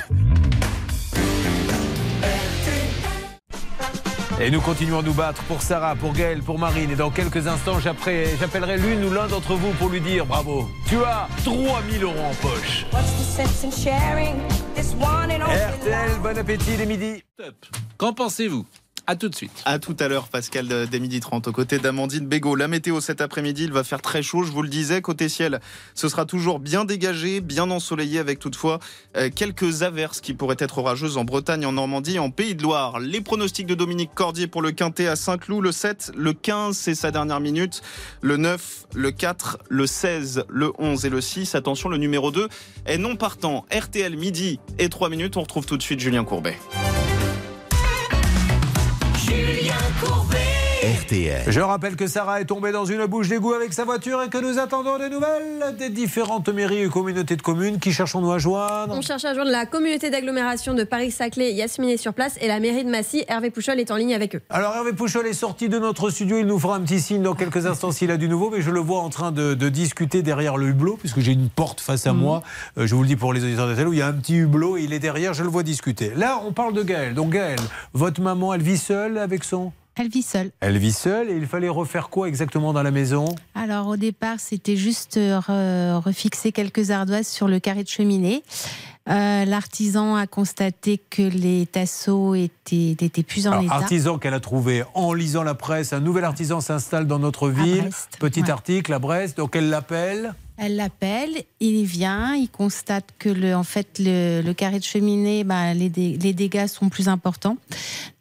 [4.44, 6.91] Et nous continuons à nous battre pour Sarah, pour Gaël, pour Marine.
[6.91, 10.68] Et dans quelques instants, j'appellerai l'une ou l'un d'entre vous pour lui dire bravo.
[10.90, 12.86] Tu as 3000 euros en poche.
[15.45, 17.24] RTL, bon appétit les midis.
[17.98, 18.65] Qu'en pensez-vous?
[19.06, 19.52] À tout de suite.
[19.66, 22.56] À tout à l'heure, Pascal de- des midi 30, aux côtés d'Amandine Bégaud.
[22.56, 25.02] La météo cet après-midi, il va faire très chaud, je vous le disais.
[25.02, 25.60] Côté ciel,
[25.94, 28.80] ce sera toujours bien dégagé, bien ensoleillé, avec toutefois
[29.18, 33.00] euh, quelques averses qui pourraient être orageuses en Bretagne, en Normandie, en Pays de Loire.
[33.00, 36.96] Les pronostics de Dominique Cordier pour le Quintet à Saint-Cloud, le 7, le 15, c'est
[36.96, 37.82] sa dernière minute,
[38.22, 41.56] le 9, le 4, le 16, le 11 et le 6.
[41.56, 42.48] Attention, le numéro 2
[42.86, 43.66] est non partant.
[43.70, 46.58] RTL midi et 3 minutes, on retrouve tout de suite Julien Courbet.
[50.84, 51.44] RTL.
[51.48, 54.38] Je rappelle que Sarah est tombée dans une bouche d'égout avec sa voiture et que
[54.38, 57.80] nous attendons des nouvelles des différentes mairies et communautés de communes.
[57.80, 58.94] Qui cherchons-nous à joindre?
[58.94, 62.60] On cherche à joindre la communauté d'agglomération de Paris-Saclay, Yasmine est sur place, et la
[62.60, 64.42] mairie de Massy, Hervé Pouchol est en ligne avec eux.
[64.50, 67.34] Alors Hervé Pouchol est sorti de notre studio, il nous fera un petit signe dans
[67.36, 70.22] quelques instants s'il a du nouveau, mais je le vois en train de, de discuter
[70.22, 72.20] derrière le hublot, puisque j'ai une porte face à Mhm.
[72.20, 72.44] moi,
[72.78, 74.14] Euh, je vous le dis pour les auditeurs de télé, où il y a un
[74.14, 76.12] petit hublot et il est derrière, je le vois discuter.
[76.16, 77.14] Là, on parle de Gaël.
[77.14, 77.60] Donc Gaël,
[77.94, 79.72] votre maman, elle vit seule avec son...
[79.95, 80.52] Elle vit seule.
[80.60, 83.26] Elle vit seule et il fallait refaire quoi exactement dans la maison?
[83.53, 88.44] Alors au départ, c'était juste euh, re- refixer quelques ardoises sur le carré de cheminée.
[89.10, 93.74] Euh, L'artisan a constaté que les tasseaux étaient, n'étaient plus en Alors, état.
[93.76, 97.82] artisan qu'elle a trouvé en lisant la presse, un nouvel artisan s'installe dans notre ville.
[97.82, 98.49] Brest, Petit ouais.
[98.49, 100.34] article à Brest, donc elle l'appelle.
[100.58, 105.44] Elle l'appelle, il vient, il constate que le, en fait, le, le carré de cheminée,
[105.44, 107.58] bah, les, dé- les dégâts sont plus importants.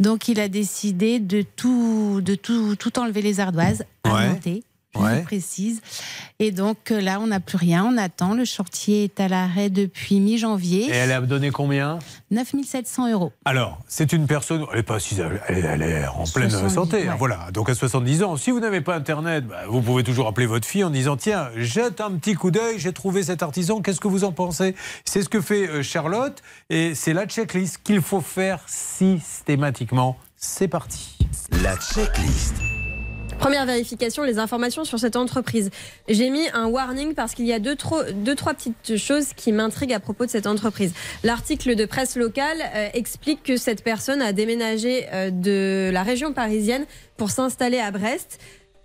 [0.01, 5.19] Donc il a décidé de tout, de tout, tout enlever les ardoises, à monter, Ouais.
[5.19, 5.81] vous précise.
[6.39, 8.35] Et donc euh, là, on n'a plus rien, on attend.
[8.35, 10.85] Le chantier est à l'arrêt depuis mi-janvier.
[10.89, 11.99] Et elle a donné combien
[12.31, 13.33] 9700 euros.
[13.45, 16.75] Alors, c'est une personne, elle est pas si, elle, est- elle est en pleine 70,
[16.75, 17.17] santé, hein, ouais.
[17.19, 17.51] voilà.
[17.53, 20.67] Donc à 70 ans, si vous n'avez pas Internet, bah, vous pouvez toujours appeler votre
[20.67, 24.09] fille en disant tiens, jette un petit coup d'œil, j'ai trouvé cet artisan, qu'est-ce que
[24.09, 24.75] vous en pensez?
[25.05, 30.17] C'est ce que fait euh, Charlotte et c'est la checklist qu'il faut faire systématiquement.
[30.37, 31.17] C'est parti.
[31.63, 32.55] La checklist.
[33.43, 35.71] Première vérification, les informations sur cette entreprise.
[36.09, 39.51] J'ai mis un warning parce qu'il y a deux, trop- deux, trois petites choses qui
[39.51, 40.93] m'intriguent à propos de cette entreprise.
[41.25, 46.33] L'article de presse locale euh, explique que cette personne a déménagé euh, de la région
[46.33, 46.87] parisienne
[47.17, 48.39] pour s'installer à Brest.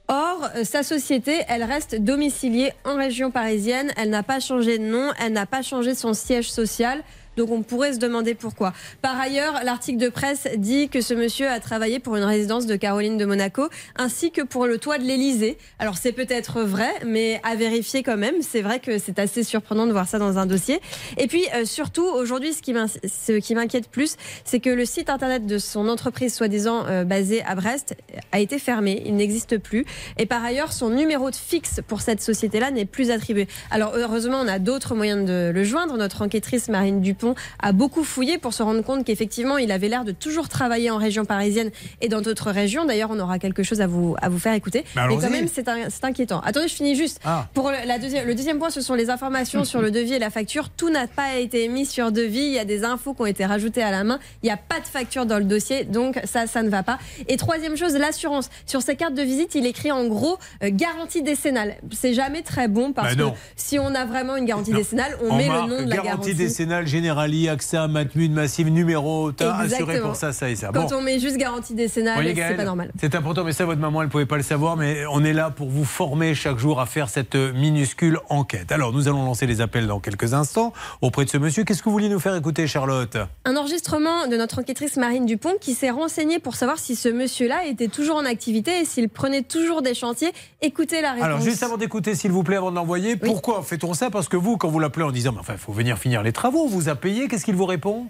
[0.08, 3.92] Or, euh, sa société, elle reste domiciliée en région parisienne.
[3.96, 7.04] Elle n'a pas changé de nom, elle n'a pas changé son siège social.
[7.38, 8.74] Donc on pourrait se demander pourquoi.
[9.02, 12.76] Par ailleurs, l'article de presse dit que ce monsieur a travaillé pour une résidence de
[12.76, 15.58] Caroline de Monaco ainsi que pour le toit de l'Élysée.
[15.78, 18.36] Alors c'est peut-être vrai, mais à vérifier quand même.
[18.42, 20.80] C'est vrai que c'est assez surprenant de voir ça dans un dossier.
[21.18, 24.86] Et puis euh, surtout, aujourd'hui, ce qui m'in- ce qui m'inquiète plus, c'est que le
[24.86, 27.96] site internet de son entreprise soi-disant euh, basée à Brest
[28.32, 29.04] a été fermé.
[29.06, 29.86] Il n'existe plus.
[30.18, 33.48] Et par ailleurs, son numéro de fixe pour cette société-là n'est plus attribué.
[33.70, 35.96] Alors heureusement, on a d'autres moyens de le joindre.
[35.98, 37.27] Notre enquêtrice Marine Dupont
[37.60, 40.98] a beaucoup fouillé pour se rendre compte qu'effectivement, il avait l'air de toujours travailler en
[40.98, 41.72] région parisienne
[42.02, 42.86] et dans d'autres régions.
[42.86, 44.84] D'ailleurs, on aura quelque chose à vous, à vous faire écouter.
[44.96, 46.40] Bah, Mais quand même, c'est inquiétant.
[46.42, 47.20] Attendez, je finis juste.
[47.26, 47.48] Ah.
[47.54, 50.20] Pour le, la deuxième, le deuxième point, ce sont les informations sur le devis et
[50.20, 50.70] la facture.
[50.70, 52.40] Tout n'a pas été mis sur devis.
[52.40, 54.20] Il y a des infos qui ont été rajoutées à la main.
[54.44, 55.84] Il n'y a pas de facture dans le dossier.
[55.84, 57.00] Donc, ça, ça ne va pas.
[57.28, 58.50] Et troisième chose, l'assurance.
[58.66, 61.76] Sur ces cartes de visite, il écrit en gros euh, garantie décennale.
[61.92, 65.36] C'est jamais très bon parce Bah que si on a vraiment une garantie décennale, on,
[65.36, 66.34] met le nom de la garantie garantie.
[66.36, 66.88] décennale,
[67.18, 69.32] Generali, AXA, Matmut, Massive, numéro.
[69.32, 70.70] T'as assuré pour ça, ça et ça.
[70.72, 70.98] Quand Bon.
[70.98, 72.92] on met juste garantie décennale, c'est pas normal.
[73.00, 75.34] C'est important, mais ça, votre maman, elle ne pouvait pas le savoir, mais on est
[75.34, 78.72] là pour vous former chaque jour à faire cette minuscule enquête.
[78.72, 81.64] Alors, nous allons lancer les appels dans quelques instants auprès de ce monsieur.
[81.64, 83.18] Qu'est-ce que vous vouliez nous faire écouter, Charlotte?
[83.46, 87.66] Un enregistrement de notre enquêtrice Marine Dupont qui s'est renseignée pour savoir si ce monsieur-là
[87.66, 90.32] était toujours en activité et s'il prenait toujours des chantiers.
[90.62, 91.26] Écoutez la réponse.
[91.26, 94.12] Alors, juste avant d'écouter, s'il vous plaît, avant de l'envoyer, pourquoi fait-on ça?
[94.12, 96.32] Parce que vous, quand vous l'appelez en disant, mais enfin, il faut venir finir les
[96.32, 96.96] travaux, vous a
[97.30, 98.08] qu'est-ce qu'il vous répond?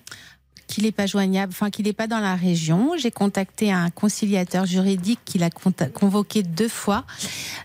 [0.68, 2.92] Qu'il n'est pas joignable, enfin qu'il n'est pas dans la région.
[2.98, 7.06] J'ai contacté un conciliateur juridique qui l'a convoqué deux fois,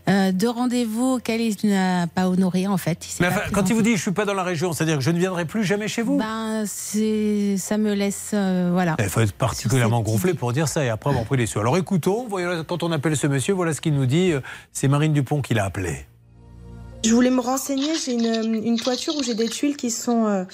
[0.09, 3.05] euh, deux rendez-vous auxquels il n'a pas honoré en fait.
[3.05, 4.73] Il s'est Mais pas enfin, quand il vous dit, je suis pas dans la région,
[4.73, 6.17] c'est-à-dire que je ne viendrai plus jamais chez vous?
[6.17, 8.95] Ben, ça me laisse, euh, voilà.
[9.01, 11.59] Il faut être particulièrement gonflé pour dire ça et après avoir pris les sous.
[11.59, 14.31] Alors écoutons, voyons, quand on appelle ce monsieur, voilà ce qu'il nous dit.
[14.31, 14.41] Euh,
[14.73, 16.07] C'est Marine Dupont qui l'a appelé.
[17.05, 20.45] Je voulais me renseigner, j'ai une, une toiture où j'ai des tuiles qui sont, euh,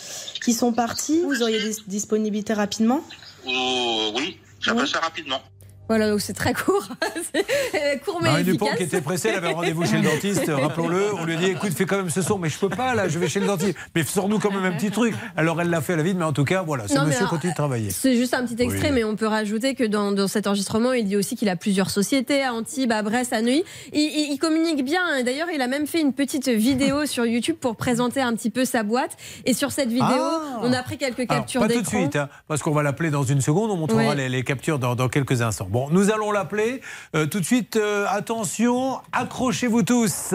[0.43, 1.21] qui sont parties.
[1.23, 3.03] Vous auriez des disponibilités rapidement?
[3.47, 5.41] Oh, oui, ça passe rapidement.
[5.89, 6.87] Voilà, donc c'est très court.
[7.33, 11.15] C'est, court mais Marine Dupont qui était pressée, elle avait rendez-vous chez le dentiste, rappelons-le.
[11.15, 13.09] On lui a dit écoute, fais quand même ce son, mais je peux pas là,
[13.09, 13.77] je vais chez le dentiste.
[13.95, 15.15] Mais sors-nous quand même un petit truc.
[15.37, 17.19] Alors elle l'a fait à la vide, mais en tout cas, voilà, ce Non, monsieur
[17.21, 17.91] alors, continue de travailler.
[17.91, 18.95] C'est juste un petit extrait, Oui.
[18.95, 21.91] mais on peut rajouter que dans, dans cet enregistrement, il dit aussi qu'il a plusieurs
[21.91, 23.65] sociétés à Antibes, à Brest, à Neuilly.
[23.93, 25.01] Il, il- il communique bien.
[25.11, 25.23] hein.
[25.23, 28.65] D'ailleurs, il a même fait une petite vidéo sur YouTube pour présenter un petit peu
[28.65, 29.17] sa boîte.
[29.45, 30.61] Et sur cette vidéo, Ah.
[30.63, 31.99] on a pris quelques Alors, captures pas tout de d'écran.
[32.01, 33.71] suite, hein, parce qu'on va l'appeler dans une seconde.
[33.71, 34.15] On montrera Ouais.
[34.15, 35.67] les, les captures dans, dans quelques instants.
[35.71, 36.81] Bon, nous allons l'appeler.
[37.15, 40.35] Euh, tout de suite, euh, attention, accrochez-vous tous.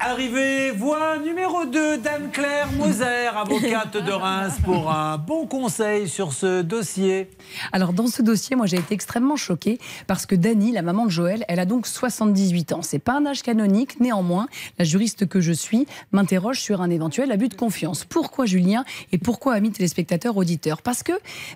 [0.00, 6.60] Arrivée, voix numéro 2 d'Anne-Claire Moser, avocate de Reims, pour un bon conseil sur ce
[6.60, 7.30] dossier.
[7.72, 11.10] Alors dans ce dossier, moi j'ai été extrêmement choquée parce que Dani, la maman de
[11.10, 12.82] Joël, elle a donc 78 ans.
[12.82, 14.48] C'est pas un âge canonique, néanmoins,
[14.78, 18.04] la juriste que je suis m'interroge sur un éventuel abus de confiance.
[18.04, 20.82] Pourquoi Julien et pourquoi amis téléspectateurs auditeurs?
[20.82, 21.12] Parce que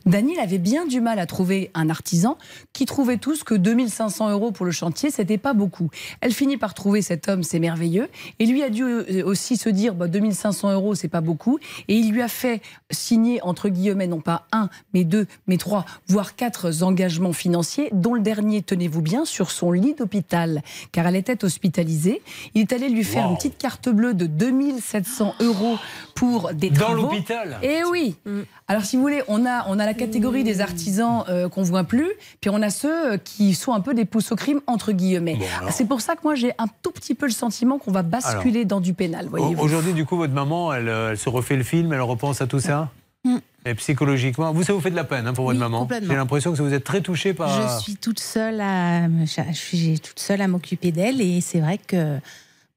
[0.07, 2.39] Dani il avait bien du mal à trouver un artisan
[2.73, 5.91] qui trouvait tous que 2500 euros pour le chantier, c'était pas beaucoup.
[6.21, 9.69] Elle finit par trouver cet homme, c'est merveilleux, et lui a dû euh, aussi se
[9.69, 12.63] dire bah, 2500 euros, c'est pas beaucoup, et il lui a fait
[12.93, 18.15] signer entre guillemets non pas un, mais deux, mais trois, voire quatre engagements financiers, dont
[18.15, 20.63] le dernier, tenez-vous bien, sur son lit d'hôpital,
[20.93, 22.23] car elle était hospitalisée.
[22.55, 23.31] Il est allé lui faire Wow.
[23.31, 25.77] une petite carte bleue de 2700 euros
[26.17, 27.03] pour des Dans travaux.
[27.03, 28.17] l'hôpital Eh oui.
[28.67, 31.85] Alors si vous voulez, on a on a la catégorie des artisans euh, qu'on voit
[31.85, 32.11] plus,
[32.41, 35.39] puis on a ceux euh, qui sont un peu des pousses au crime entre guillemets.
[35.61, 35.71] alors.
[35.73, 38.65] C'est pour ça que moi j'ai un tout petit peu le sentiment qu'on va basculer
[38.65, 39.27] dans du pénal.
[39.29, 39.63] Voyez-vous.
[39.63, 42.47] Aujourd'hui, du coup, votre maman, elle, euh, elle se refait le film, elle repense à
[42.47, 42.91] tout ça
[43.25, 43.39] Mm.
[43.67, 46.11] Et psychologiquement, vous, ça vous fait de la peine hein, pour votre Oui, maman complètement.
[46.11, 47.49] J'ai l'impression que vous êtes très touché par.
[47.79, 51.79] Je suis toute seule à, je suis toute seule à m'occuper d'elle et c'est vrai
[51.79, 52.19] que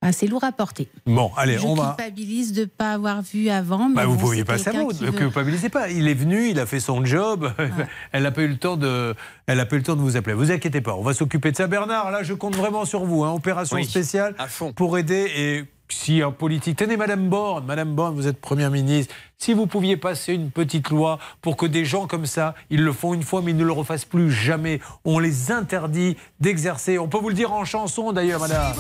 [0.02, 0.88] bah, c'est lourd à porter.
[1.06, 1.96] Bon, allez, je on va.
[1.98, 3.90] culpabilise de ne pas avoir vu avant.
[3.90, 5.90] Mais Bah, vous ne bon, pouviez c'est pas savoir, ne culpabilisez pas.
[5.90, 7.52] Il est venu, il a fait son job.
[8.14, 9.14] elle n'a pas eu le temps de,
[9.48, 10.34] elle a pas eu le temps de vous appeler.
[10.36, 11.68] Vous inquiétez pas, on va s'occuper de ça.
[11.68, 13.24] Bernard, là, je compte vraiment sur vous.
[13.26, 13.32] hein.
[13.32, 14.72] Opération Oui, spéciale à fond.
[14.72, 19.14] pour aider et si en politique, tenez Madame Borne, Madame Borne, vous êtes Première ministre.
[19.40, 22.94] Si vous pouviez passer une petite loi pour que des gens comme ça, ils le
[22.94, 24.80] font une fois, mais ils ne le refassent plus jamais.
[25.04, 27.00] On les interdit d'exercer.
[27.00, 28.76] On peut vous le dire en chanson d'ailleurs, Madame.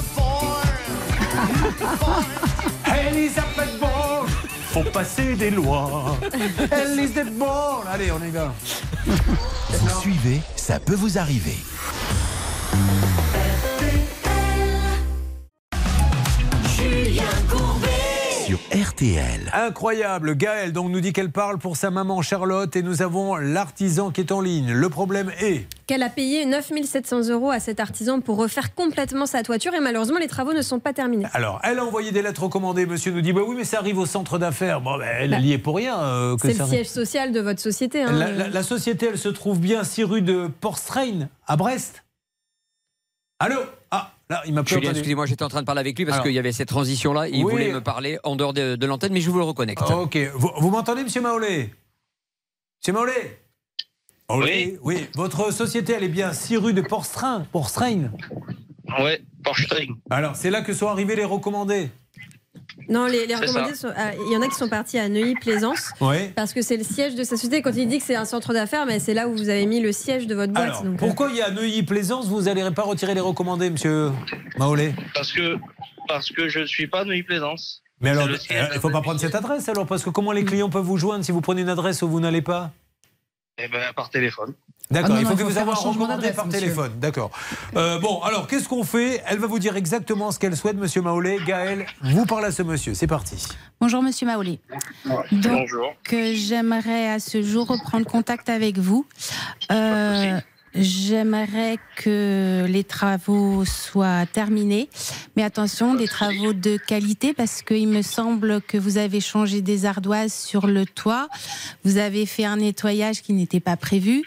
[3.10, 4.28] Elisabeth Borne,
[4.72, 6.18] faut passer des lois.
[6.72, 8.53] Elisabeth Borne, allez, on y va.
[9.06, 11.57] Vous suivez, ça peut vous arriver.
[18.57, 19.49] RTL.
[19.53, 24.09] Incroyable, Gaëlle donc nous dit qu'elle parle pour sa maman Charlotte et nous avons l'artisan
[24.11, 24.71] qui est en ligne.
[24.71, 29.43] Le problème est Qu'elle a payé 9700 euros à cet artisan pour refaire complètement sa
[29.43, 31.26] toiture et malheureusement les travaux ne sont pas terminés.
[31.34, 32.85] Alors, elle a envoyé des lettres recommandées.
[32.85, 34.81] Monsieur nous dit bah oui, mais ça arrive au centre d'affaires.
[34.81, 35.99] Bon, ben, elle Bah, y est pour rien.
[35.99, 38.03] euh, C'est le siège social de votre société.
[38.03, 38.11] hein.
[38.11, 42.03] La, la- la société, elle se trouve bien 6 rue de Porstrain, à Brest.
[43.39, 43.59] Allô?
[43.91, 44.99] Ah, là, il m'a plus Julien, entendu.
[44.99, 47.27] excusez-moi, j'étais en train de parler avec lui parce qu'il y avait cette transition-là.
[47.27, 47.51] Il Oui.
[47.51, 49.81] voulait me parler en dehors de, de l'antenne, mais je vous le reconnecte.
[49.91, 51.73] Ok, vous, vous m'entendez, monsieur Maolé
[52.81, 53.39] Monsieur Maolé
[54.31, 54.77] oui.
[54.84, 57.47] oui, votre société, elle est bien 6 rue de Porstrain.
[57.51, 58.11] Porstrain.
[58.99, 59.88] Ouais, Porstrain.
[60.11, 61.89] Alors, c'est là que sont arrivés les recommandés.
[62.90, 65.91] Non, les, recommandés, ah, il y en a qui sont partis à Neuilly-Plaisance.
[66.02, 66.32] Ouais.
[66.36, 67.61] Parce que c'est le siège de sa société.
[67.61, 69.80] Quand il dit que c'est un centre d'affaires, mais c'est là où vous avez mis
[69.80, 70.70] le siège de votre boîte.
[70.70, 74.11] Alors, donc, euh, pourquoi il y a Neuilly-Plaisance Vous n'allez pas retirer les recommandés, monsieur
[74.57, 74.95] Maolé?
[75.14, 75.57] Parce que,
[76.07, 77.84] parce que je ne suis pas Neuilly-Plaisance.
[78.02, 80.44] Mais alors, siège il ne faut pas prendre cette adresse alors, parce que comment les
[80.44, 82.72] clients peuvent vous joindre si vous prenez une adresse où vous n'allez pas?
[83.60, 84.56] Eh ben, par téléphone.
[84.91, 86.60] D'accord, Ah il faut que vous ayez un un changement recommandé d'adresse, par monsieur.
[86.61, 86.91] téléphone.
[86.98, 87.30] D'accord.
[87.76, 89.22] Euh, bon, alors qu'est-ce qu'on fait?
[89.28, 91.38] Elle va vous dire exactement ce qu'elle souhaite, monsieur Maolé.
[91.45, 92.95] Gaël, vous parlez à ce monsieur.
[92.95, 93.45] C'est parti.
[93.80, 94.60] Bonjour Monsieur Maolé.
[95.06, 95.94] Donc, Bonjour.
[96.14, 99.06] euh, j'aimerais à ce jour reprendre contact avec vous.
[99.72, 100.40] Euh,
[100.75, 104.89] J'aimerais que les travaux soient terminés,
[105.35, 109.85] mais attention, des travaux de qualité parce qu'il me semble que vous avez changé des
[109.85, 111.27] ardoises sur le toit,
[111.83, 114.23] vous avez fait un nettoyage qui n'était pas prévu.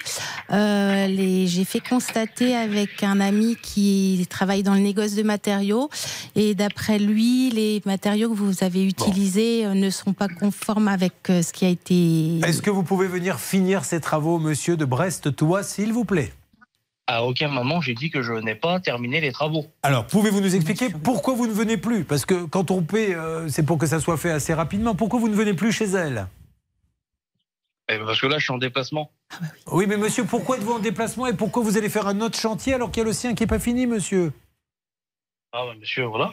[0.53, 5.91] Euh, les- J'ai fait constater avec un ami qui travaille dans le négoce de matériaux
[6.35, 11.13] et d'après lui, les matériaux que vous avez utilisés euh, ne sont pas conformes avec
[11.31, 12.41] euh, ce qui a été.
[12.47, 16.32] Est-ce que vous pouvez venir finir ces travaux, monsieur de Brest-Tois, s'il vous plaît?
[17.13, 19.67] À aucun moment, j'ai dit que je n'ai pas terminé les travaux.
[19.83, 22.05] Alors, pouvez-vous nous expliquer pourquoi vous ne venez plus?
[22.05, 24.95] Parce que quand on paie, euh, c'est pour que ça soit fait assez rapidement.
[24.95, 26.27] Pourquoi vous ne venez plus chez elle?
[27.91, 29.11] Eh ben, parce que là, je suis en déplacement.
[29.67, 32.73] Oui, mais monsieur, pourquoi êtes-vous en déplacement et pourquoi vous allez faire un autre chantier
[32.73, 34.33] alors qu'il y a le sien qui n'est pas fini, monsieur?
[35.53, 36.33] Ah, bah, monsieur, voilà.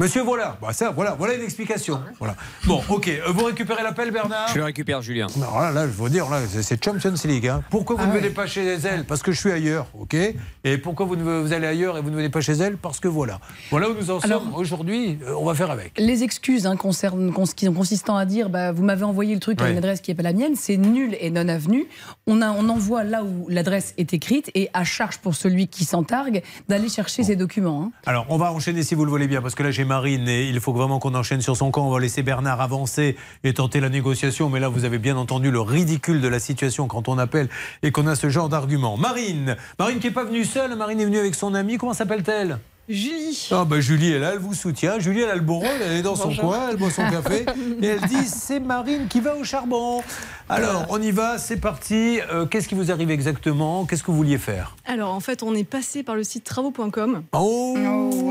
[0.00, 0.56] Monsieur, voilà.
[0.62, 2.00] Bah, ça, voilà, voilà une explication.
[2.18, 2.34] Voilà.
[2.64, 3.06] Bon, ok.
[3.08, 4.48] Euh, Vous récupérez l'appel, Bernard?
[4.48, 5.26] Je le récupère, Julien.
[5.36, 7.46] Alors là, là, je veux dire, là, c'est- Champions League.
[7.48, 7.62] hein.
[7.68, 9.04] Pourquoi vous Ah ne venez pas chez elle?
[9.04, 10.16] Parce que je suis ailleurs, ok?
[10.64, 12.78] Et pourquoi vous, ne, vous allez ailleurs et vous ne venez pas chez elle?
[12.78, 13.40] Parce que voilà.
[13.70, 15.18] Voilà où nous en Alors- sommes aujourd'hui.
[15.26, 15.92] euh, on va faire avec.
[15.98, 19.60] Les excuses hein, concernent- cons- qui- consistant à dire bah, vous m'avez envoyé le truc
[19.60, 21.84] à une adresse qui n'est pas la mienne, c'est nul et non avenu.
[22.26, 25.84] On, a, on envoie là où l'adresse est écrite et à charge pour celui qui
[25.84, 27.82] s'en targue d'aller chercher ses documents.
[27.84, 27.92] hein.
[28.06, 30.48] Alors, on va enchaîner si vous le voulez bien, parce que là, j'ai Marine et
[30.48, 31.88] il faut vraiment qu'on enchaîne sur son camp.
[31.88, 34.48] On va laisser Bernard avancer et tenter la négociation.
[34.48, 37.48] Mais là, vous avez bien entendu le ridicule de la situation quand on appelle
[37.82, 38.96] et qu'on a ce genre d'argument.
[38.96, 41.76] Marine Marine qui n'est pas venue seule, Marine est venue avec son amie.
[41.76, 42.60] Comment s'appelle-t-elle?
[42.90, 43.48] Julie.
[43.52, 44.98] Ah bah Julie est là, elle vous soutient.
[44.98, 47.46] Julie, elle a le beau rôle, elle est dans son coin, elle boit son café
[47.82, 50.02] et elle dit c'est Marine qui va au charbon.
[50.48, 52.18] Alors, on y va, c'est parti.
[52.32, 53.84] Euh, Qu'est-ce qui vous arrive exactement?
[53.86, 54.76] Qu'est-ce que vous vouliez faire?
[54.84, 57.22] Alors en fait, on est passé par le site travaux.com.
[57.32, 57.76] Oh,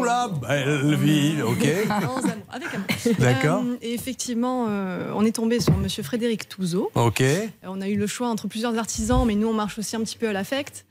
[0.06, 1.66] la belle vie, ok.
[2.52, 3.16] Avec amour.
[3.20, 3.64] D'accord.
[3.66, 6.92] Euh, et effectivement, euh, on est tombé sur Monsieur Frédéric Touzeau.
[6.96, 7.22] Ok.
[7.22, 10.02] Euh, On a eu le choix entre plusieurs artisans, mais nous, on marche aussi un
[10.02, 10.86] petit peu à l'affect.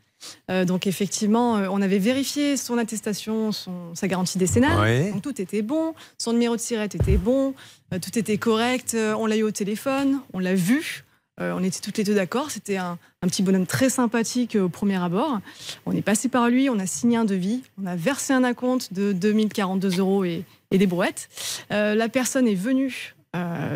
[0.51, 5.13] Euh, donc effectivement, euh, on avait vérifié son attestation, son, sa garantie décennale.
[5.13, 7.55] Donc tout était bon, son numéro de sirette était bon,
[7.93, 8.97] euh, tout était correct.
[8.97, 11.05] On l'a eu au téléphone, on l'a vu.
[11.41, 12.51] On était toutes les deux d'accord.
[12.51, 15.39] C'était un, un petit bonhomme très sympathique au premier abord.
[15.87, 18.93] On est passé par lui, on a signé un devis, on a versé un acompte
[18.93, 21.29] de 2042 euros et, et des brouettes.
[21.71, 23.15] La personne est venue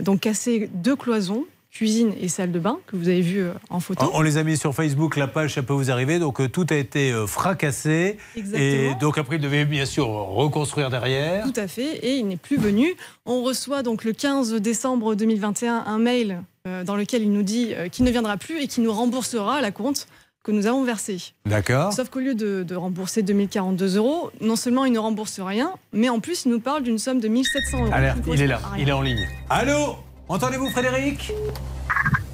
[0.02, 3.80] donc casser deux cloisons, cuisine et salle de bain, que vous avez vu euh, en
[3.80, 4.10] photo.
[4.12, 6.18] On les a mis sur Facebook, la page, ça peut vous arriver.
[6.18, 8.18] Donc euh, tout a été euh, fracassé.
[8.36, 8.62] Exactement.
[8.62, 11.44] Et donc après, il devait bien sûr reconstruire derrière.
[11.44, 12.94] Tout à fait, et il n'est plus venu.
[13.24, 16.42] On reçoit donc le 15 décembre 2021 un mail
[16.84, 20.06] dans lequel il nous dit qu'il ne viendra plus et qu'il nous remboursera la compte
[20.44, 21.18] que nous avons versée.
[21.46, 21.92] D'accord.
[21.92, 26.08] Sauf qu'au lieu de, de rembourser 2042 euros, non seulement il ne rembourse rien, mais
[26.08, 27.92] en plus il nous parle d'une somme de 1700 euros.
[27.92, 29.26] Alerte, il est là, il est en ligne.
[29.50, 29.96] Allô?
[30.32, 31.30] Entendez-vous Frédéric?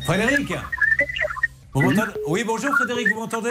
[0.05, 0.55] Frédéric?
[1.75, 1.93] Vous
[2.29, 3.51] Oui, bonjour Frédéric, vous m'entendez?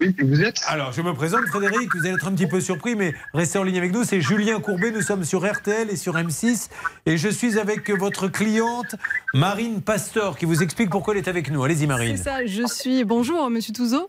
[0.00, 0.60] Oui, vous êtes?
[0.68, 3.64] Alors, je me présente Frédéric, vous allez être un petit peu surpris, mais restez en
[3.64, 4.04] ligne avec nous.
[4.04, 6.68] C'est Julien Courbet, nous sommes sur RTL et sur M6.
[7.04, 8.94] Et je suis avec votre cliente,
[9.34, 11.64] Marine Pastor, qui vous explique pourquoi elle est avec nous.
[11.64, 12.16] Allez-y Marine.
[12.16, 13.02] C'est ça, je suis.
[13.02, 14.08] Bonjour, monsieur Touzeau.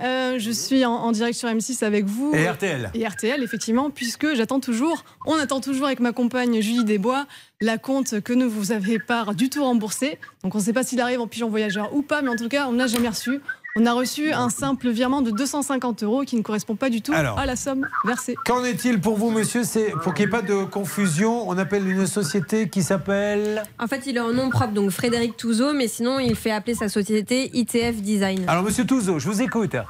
[0.00, 2.32] Euh, je suis en, en direct sur M6 avec vous.
[2.34, 2.90] Et RTL.
[2.94, 7.26] Et RTL, effectivement, puisque j'attends toujours, on attend toujours avec ma compagne Julie Desbois,
[7.60, 10.18] la compte que ne vous avez pas du tout remboursée.
[10.42, 12.48] Donc on ne sait pas s'il arrive en pigeon voyageur ou pas, mais en tout
[12.48, 13.40] cas, on ne l'a jamais reçu.
[13.74, 17.12] On a reçu un simple virement de 250 euros qui ne correspond pas du tout
[17.14, 17.38] Alors.
[17.38, 18.34] à la somme versée.
[18.44, 21.48] Qu'en est-il pour vous, monsieur C'est pour qu'il n'y ait pas de confusion.
[21.48, 23.62] On appelle une société qui s'appelle.
[23.78, 26.74] En fait, il est en nom propre, donc Frédéric Touzeau, mais sinon, il fait appeler
[26.74, 28.44] sa société ITF Design.
[28.46, 29.74] Alors, monsieur Touzeau, je vous écoute.
[29.74, 29.86] Ah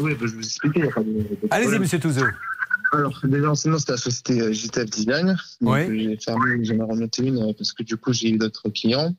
[0.00, 0.84] oui, bah, je vais vous expliquer.
[0.84, 2.24] a Allez-y, monsieur Touzeau.
[2.92, 5.26] Alors, déjà, sinon, c'était la société euh, JTF Design.
[5.60, 5.80] Donc, Oui.
[5.80, 8.68] euh, j'ai fermé, j'en ai remonté une euh, parce que du coup, j'ai eu d'autres
[8.68, 9.12] clients.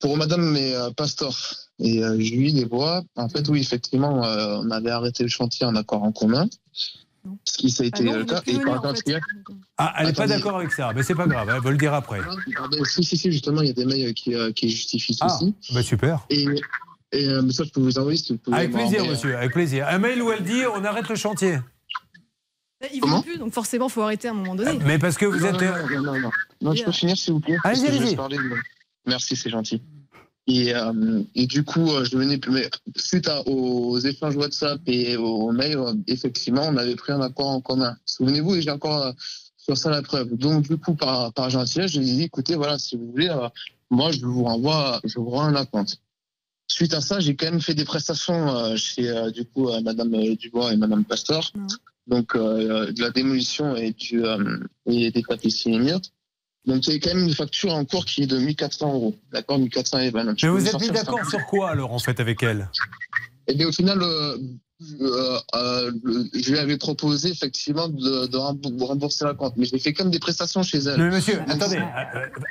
[0.00, 1.36] Pour madame et euh, Pastor
[1.80, 5.74] et euh, Julie Desbois, en fait, oui, effectivement, euh, on avait arrêté le chantier en
[5.76, 6.46] accord en commun.
[7.44, 8.40] Ce qui ça a été non, le cas.
[8.46, 9.14] Et en fait.
[9.76, 11.92] Ah, elle n'est pas d'accord avec ça, mais c'est pas grave, elle va le dire
[11.92, 12.20] après.
[12.56, 15.18] Ah ben, si, si, si, justement, il y a des mails qui, euh, qui justifient
[15.20, 15.54] Ah, ceci.
[15.74, 16.26] bah super.
[16.30, 16.46] Et,
[17.12, 18.56] et euh, mais ça, je peux vous envoyer si vous pouvez.
[18.56, 19.86] Avec plaisir, monsieur, avec plaisir.
[19.88, 21.58] Un mail où elle dit on arrête le chantier.
[22.94, 24.78] Il ne veut plus, donc forcément, il faut arrêter à un moment donné.
[24.86, 25.60] Mais parce que vous Non, êtes.
[25.60, 26.30] non, non, non, non.
[26.62, 28.16] Non, je peux finir, s'il vous plaît Allez-y, allez-y.
[28.16, 28.54] de-
[29.06, 29.82] Merci, c'est gentil.
[30.46, 35.16] Et, euh, et du coup, euh, je venais, mais suite à- aux échanges WhatsApp et
[35.16, 37.96] aux mails, effectivement, on avait pris un accord en commun.
[38.04, 39.12] Souvenez-vous, et j'ai encore euh,
[39.56, 40.34] sur ça la preuve.
[40.36, 43.28] Donc, du coup, par, par gentillesse, je lui ai dit, écoutez, voilà, si vous voulez,
[43.28, 43.48] euh,
[43.90, 45.98] moi, je vous renvoie, je vous rends un acompte.
[46.66, 50.10] Suite à ça, j'ai quand même fait des prestations euh, chez, euh, du coup, Madame
[50.36, 51.52] Dubois et Madame Pastor.
[52.06, 56.00] Donc, euh, de la démolition et, du, euh, et des tapisseries et murs.
[56.66, 59.14] Donc, il y a quand même une facture en cours qui est de 1400 euros.
[59.32, 60.24] D'accord 1400 et 20.
[60.42, 62.68] Mais vous êtes mis d'accord sur quoi alors en fait avec elle?
[63.48, 64.36] Et bien, au final, euh,
[65.00, 65.90] euh, euh,
[66.34, 69.54] je lui avais proposé effectivement de, de rembour- de rembourser la compte.
[69.56, 70.98] Mais j'ai fait quand même des prestations chez elle.
[70.98, 71.80] Mais monsieur, Donc, attendez,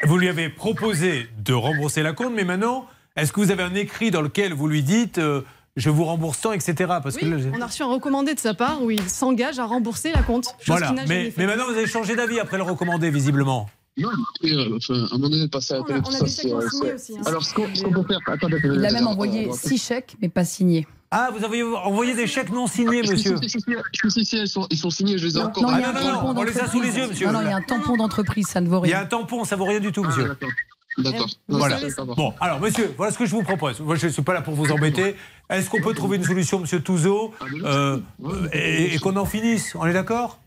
[0.05, 3.75] vous lui avez proposé de rembourser la compte, mais maintenant, est-ce que vous avez un
[3.75, 5.41] écrit dans lequel vous lui dites euh,
[5.75, 6.73] je vous rembourse tant, etc.
[7.01, 9.65] Parce que là, On a reçu un recommandé de sa part où il s'engage à
[9.65, 10.47] rembourser la compte.
[10.67, 10.93] voilà.
[11.07, 13.69] Mais, mais maintenant, vous avez changé d'avis après le recommandé, visiblement.
[13.99, 14.09] Non,
[14.45, 16.29] euh, enfin, à un moment donné, passer à la télé, on tout a ça, des
[16.29, 16.41] c'est.
[16.43, 17.21] chèques non signés c'est- aussi, hein.
[17.25, 18.19] Alors, ce qu'on peut faire.
[18.27, 20.87] Attendez, Il a même envoyé six chèques, mais pas signés.
[21.11, 24.37] Ah, vous avez envoyé des chèques non signés, Si, monsieur si, si, si, si, si,
[24.37, 25.63] ils sont, ils sont signés, je les ai encore.
[25.63, 27.07] Non, il y a Ah, un non, non, tampon on les a sous les yeux,
[27.07, 27.25] monsieur.
[27.27, 29.05] Non, non, il y a un tampon d'entreprise, ça ne vaut Il y a rien.
[29.05, 30.35] un tampon, ça vaut rien du tout, monsieur.
[30.97, 31.27] D'accord.
[31.47, 31.77] Voilà.
[31.89, 32.13] ça va.
[32.13, 33.79] Bon, alors, monsieur, voilà ce que je vous propose.
[33.79, 35.15] Moi, je ne suis pas là pour vous embêter.
[35.49, 37.99] Est-ce qu'on peut trouver une solution, monsieur Touzeau, euh,
[38.53, 40.39] et, et qu'on en finisse On est d'accord?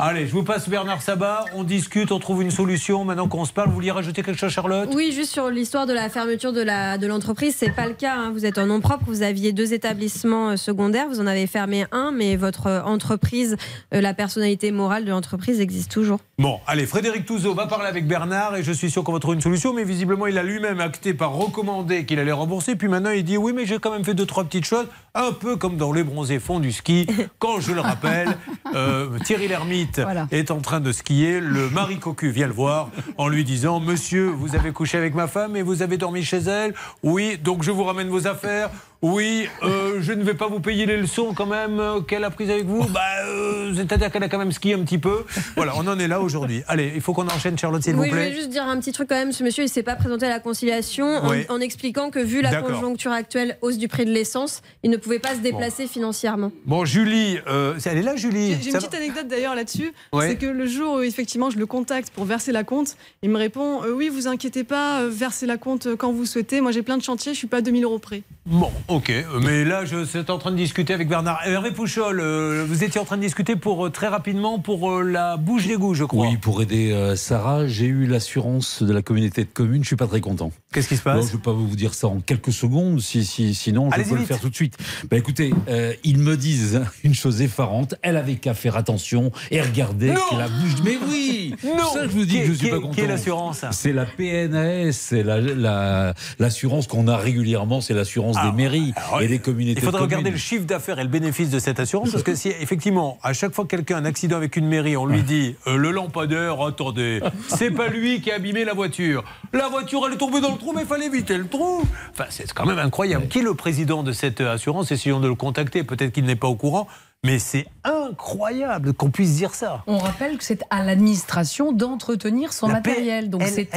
[0.00, 1.44] Allez, je vous passe Bernard Sabat.
[1.54, 3.04] On discute, on trouve une solution.
[3.04, 4.88] Maintenant qu'on se parle, vous vouliez rajouter quelque chose, Charlotte?
[4.92, 8.14] Oui, juste sur l'histoire de la fermeture de la de l'entreprise, c'est pas le cas.
[8.16, 8.30] hein.
[8.32, 11.86] Vous êtes en nom propre, vous aviez deux établissements euh, secondaires, vous en avez fermé
[11.92, 13.56] un, mais votre euh, entreprise,
[13.94, 16.18] euh, la personnalité morale de l'entreprise existe toujours.
[16.38, 19.36] Bon, allez, Frédéric Touzeau va parler avec Bernard et je suis sûr qu'on va trouver
[19.36, 19.72] une solution.
[19.72, 22.74] Mais visiblement, il a lui-même acté par recommander qu'il allait rembourser.
[22.74, 24.86] Puis maintenant, il dit oui, mais j'ai quand même fait deux, trois petites choses.
[25.14, 27.06] Un peu comme dans les bronzés fonds du ski.
[27.38, 28.36] Quand je le rappelle,
[28.74, 30.26] euh, Thierry Lhermitte Voilà.
[30.30, 31.40] est en train de skier.
[31.40, 35.26] Le mari cocu vient le voir en lui disant Monsieur, vous avez couché avec ma
[35.26, 38.70] femme et vous avez dormi chez elle Oui, donc je vous ramène vos affaires.
[39.06, 42.30] Oui, euh, je ne vais pas vous payer les leçons quand même euh, qu'elle a
[42.30, 42.84] prises avec vous.
[42.84, 45.24] Bah, euh, c'est-à-dire qu'elle a quand même skié un petit peu.
[45.56, 46.62] Voilà, on en est là aujourd'hui.
[46.68, 48.24] Allez, il faut qu'on enchaîne, Charlotte, s'il oui, vous je plaît.
[48.28, 49.32] voulais juste dire un petit truc quand même.
[49.32, 51.44] Ce monsieur, il s'est pas présenté à la conciliation en, Oui.
[51.50, 55.18] en expliquant que vu la conjoncture actuelle, hausse du prix de l'essence, il ne pouvait
[55.18, 56.50] pas se déplacer financièrement.
[56.64, 59.92] Bon, Julie, euh, elle est là, Julie J'ai une petite anecdote d'ailleurs là-dessus.
[60.18, 63.36] C'est que le jour où effectivement je le contacte pour verser la compte, il me
[63.36, 66.62] répond euh, Oui, vous inquiétez pas, versez la compte quand vous souhaitez.
[66.62, 68.22] Moi j'ai plein de chantiers, je suis pas à 2000 euros près.
[68.46, 69.12] Bon, ok.
[69.42, 71.40] Mais là, je suis en train de discuter avec Bernard.
[71.46, 75.02] Hervé Pouchol, euh, vous étiez en train de discuter pour euh, très rapidement pour euh,
[75.02, 76.26] la bouche d'égout, je crois.
[76.28, 79.82] Oui, pour aider euh, Sarah, j'ai eu l'assurance de la communauté de communes.
[79.82, 80.52] Je suis pas très content.
[80.72, 83.00] Qu'est-ce qui se passe Bon, Je ne vais pas vous dire ça en quelques secondes,
[83.00, 84.26] si, si, sinon je peux le vite.
[84.28, 84.76] faire tout de suite.
[85.10, 87.94] Bah, écoutez, euh, ils me disent une chose effarante.
[88.02, 90.74] Elle avait qu'à faire attention et regarder Non que la bouche.
[90.84, 92.90] Mais oui Non C'est ça que je vous dis que je suis pas content.
[92.92, 98.36] qui est l'assurance C'est la PNAS, c'est la- la- l'assurance qu'on a régulièrement, c'est l'assurance
[98.42, 98.83] des mairies
[99.20, 100.32] et communautés Il faudrait de regarder communes.
[100.32, 103.52] le chiffre d'affaires et le bénéfice de cette assurance parce que si effectivement à chaque
[103.54, 106.60] fois que quelqu'un a un accident avec une mairie, on lui dit euh, le lampadaire,
[106.62, 109.24] attendez, c'est pas lui qui a abîmé la voiture.
[109.52, 111.82] La voiture elle est tombée dans le trou, mais il fallait éviter le trou.
[112.12, 113.28] Enfin, c'est quand même incroyable.
[113.28, 114.90] Qui est le président de cette assurance?
[114.92, 115.84] Essayons de le contacter.
[115.84, 116.86] Peut-être qu'il n'est pas au courant,
[117.24, 119.82] mais c'est incroyable qu'on puisse dire ça.
[119.86, 123.68] On rappelle que c'est à l'administration d'entretenir son La matériel, donc c'est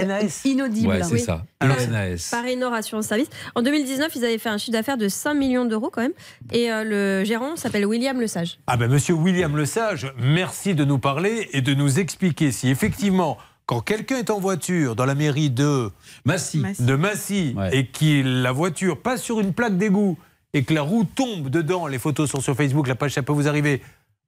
[0.46, 0.88] inaudible.
[0.90, 1.20] Ouais, c'est Oui.
[1.22, 1.44] ça.
[1.60, 2.28] Alors, PNAS.
[2.30, 3.30] Paris-Nord Assurance Service.
[3.56, 6.12] En 2019, ils avaient fait un chiffre d'affaires de 5 millions d'euros quand même.
[6.52, 8.60] Et euh, le gérant s'appelle William Lesage.
[8.68, 13.38] Ah ben Monsieur William Lesage, merci de nous parler et de nous expliquer si effectivement
[13.66, 15.90] quand quelqu'un est en voiture dans la mairie de
[16.26, 20.18] Massy, de Massy et que la voiture passe sur une plaque d'égout
[20.54, 23.34] et que la roue tombe dedans, les photos sont sur Facebook, la page ça peut
[23.34, 23.82] vous arriver.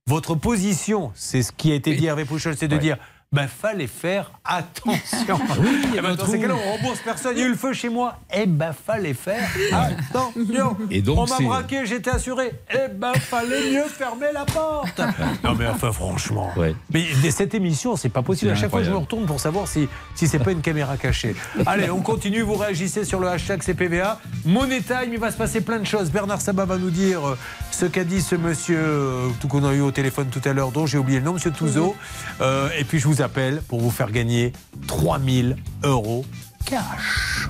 [0.07, 2.97] Votre position, c'est ce qui a été dit à Hervé Pouchol, c'est de dire
[3.31, 5.37] ben fallait faire attention.
[5.95, 7.33] Eh ben, dans ces cas-là, on rembourse personne.
[7.35, 8.17] Il y a eu le feu chez moi.
[8.33, 10.77] Eh ben fallait faire attention.
[10.91, 12.53] Et donc, on m'a braqué, j'étais assuré.
[12.73, 14.99] Eh ben fallait mieux fermer la porte.
[15.43, 16.51] non mais enfin franchement.
[16.91, 18.51] Mais cette émission, c'est pas possible.
[18.51, 21.35] À chaque fois, je me retourne pour savoir si, si c'est pas une caméra cachée.
[21.65, 22.41] Allez, on continue.
[22.41, 24.19] Vous réagissez sur le hashtag CPVA.
[24.45, 26.09] Money Time, il va se passer plein de choses.
[26.09, 27.37] Bernard Sabat va nous dire euh,
[27.79, 30.73] ce qu'a dit ce monsieur euh, tout qu'on a eu au téléphone tout à l'heure,
[30.73, 31.95] dont j'ai oublié le nom, monsieur Touzeau.
[32.41, 34.51] Euh, et puis je vous appelle pour vous faire gagner
[34.87, 36.25] 3000 euros
[36.65, 37.47] cash.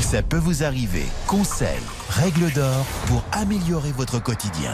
[0.00, 1.04] Ça peut vous arriver.
[1.26, 1.68] Conseils,
[2.08, 4.72] règles d'or pour améliorer votre quotidien.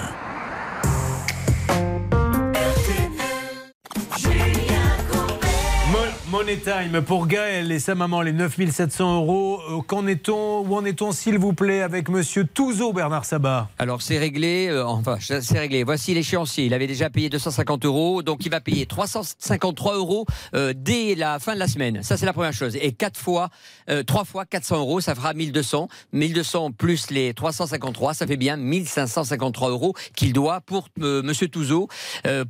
[6.30, 9.60] Money Time pour Gaël et sa maman, les 9700 euros.
[9.68, 13.68] Euh, Qu'en est-on Où en est-on, s'il vous plaît, avec monsieur Touzeau, Bernard Sabat?
[13.78, 15.82] Alors c'est réglé, euh, enfin c'est réglé.
[15.82, 16.66] Voici l'échéancier.
[16.66, 20.24] Il avait déjà payé 250 euros, donc il va payer 353 euros
[20.54, 22.04] euh, dès la fin de la semaine.
[22.04, 22.76] Ça c'est la première chose.
[22.76, 23.48] Et fois,
[23.88, 25.88] euh, trois fois 400 euros, ça fera 1200.
[26.12, 31.88] 1200 plus les 353, ça fait bien 1553 euros qu'il doit pour Monsieur Touzeau.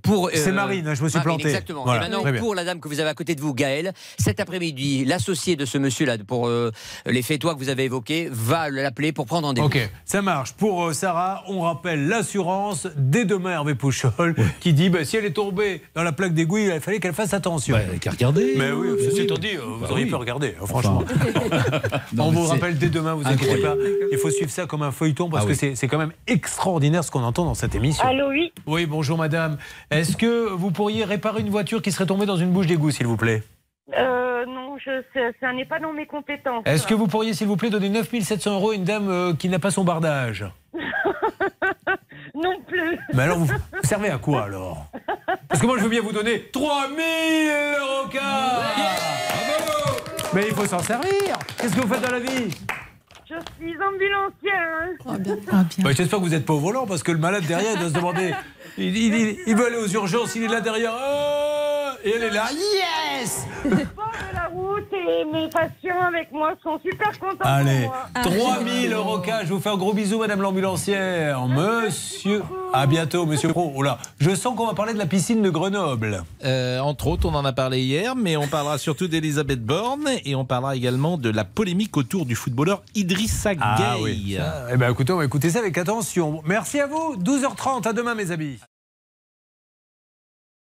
[0.03, 1.49] pour C'est Marine, hein, je me suis Marine, planté.
[1.49, 1.85] Exactement.
[1.85, 3.70] Voilà, et maintenant pour la dame que vous avez à côté de vous, Gaël,
[4.19, 6.71] cet après-midi, l'associé de ce monsieur-là pour euh,
[7.07, 9.67] les fêtois que vous avez évoqués va l'appeler pour prendre rendez-vous.
[9.67, 10.53] Ok, ça marche.
[10.55, 15.25] Pour euh, Sarah, on rappelle l'assurance dès demain, Hervé Pouchol, qui dit bah, si elle
[15.25, 17.77] est tombée dans la plaque d'égout, il fallait qu'elle fasse attention.
[17.77, 18.55] Bah, elle a qu'à regarder.
[18.57, 19.39] Mais oui, Oui, ceci oui.
[19.41, 20.11] dit, euh, vous Bah auriez oui.
[20.11, 21.03] pu regarder, euh, franchement.
[22.13, 23.75] Non, on vous c'est rappelle dès demain, vous inquiétez pas.
[24.13, 25.57] Il faut suivre ça comme un feuilleton parce Ah que oui.
[25.59, 28.05] c'est- c'est quand même extraordinaire ce qu'on entend dans cette émission.
[28.07, 28.53] Allô, oui.
[28.67, 29.57] Oui, bonjour madame.
[29.91, 33.07] Est-ce que vous pourriez réparer une voiture qui serait tombée dans une bouche d'égout, s'il
[33.07, 33.43] vous plaît?
[33.97, 36.63] Euh, non, je, ça, ça n'est pas dans mes compétences.
[36.67, 39.49] Est-ce que vous pourriez, s'il vous plaît, donner 9700 euros à une dame euh, qui
[39.49, 40.45] n'a pas son bardage
[42.35, 42.99] Non plus.
[43.13, 43.53] Mais alors, vous,
[43.83, 44.87] servez à quoi alors
[45.49, 46.97] Parce que moi, je veux bien vous donner 3000
[47.81, 48.21] euros cash
[50.35, 51.39] Mais il faut s'en servir.
[51.59, 52.55] Qu'est-ce que vous faites dans la vie?
[53.31, 54.89] Je suis ambulancière.
[55.83, 57.89] Bah, J'espère que vous n'êtes pas au volant parce que le malade derrière il doit
[57.89, 58.35] se demander.
[58.77, 60.93] Il, il- il- il veut aller aux urgences, il est là derrière.
[60.95, 62.47] Ah et elle est là.
[62.51, 63.77] Yes Je de
[64.35, 67.37] la route et mes patients avec moi sont super contents.
[67.45, 67.89] Allez,
[68.23, 68.55] pour moi.
[68.55, 69.47] 3000 euros cash.
[69.47, 71.47] Je vous fais un gros bisou, madame l'ambulancière.
[71.47, 72.43] Monsieur.
[72.73, 73.73] À bientôt, monsieur Pro.
[73.77, 76.23] Oh là, je sens qu'on va parler de la piscine de Grenoble.
[76.45, 80.35] Euh, entre autres, on en a parlé hier, mais on parlera surtout d'Elisabeth Borne et
[80.37, 82.83] on parlera également de la polémique autour du footballeur
[83.21, 83.63] Idrissa Gueye.
[83.63, 84.39] Ah oui.
[84.73, 86.43] Eh ben, écoutez, on va écouter ça avec attention.
[86.47, 87.17] Merci à vous.
[87.17, 87.87] 12h30.
[87.87, 88.59] À demain, mes amis.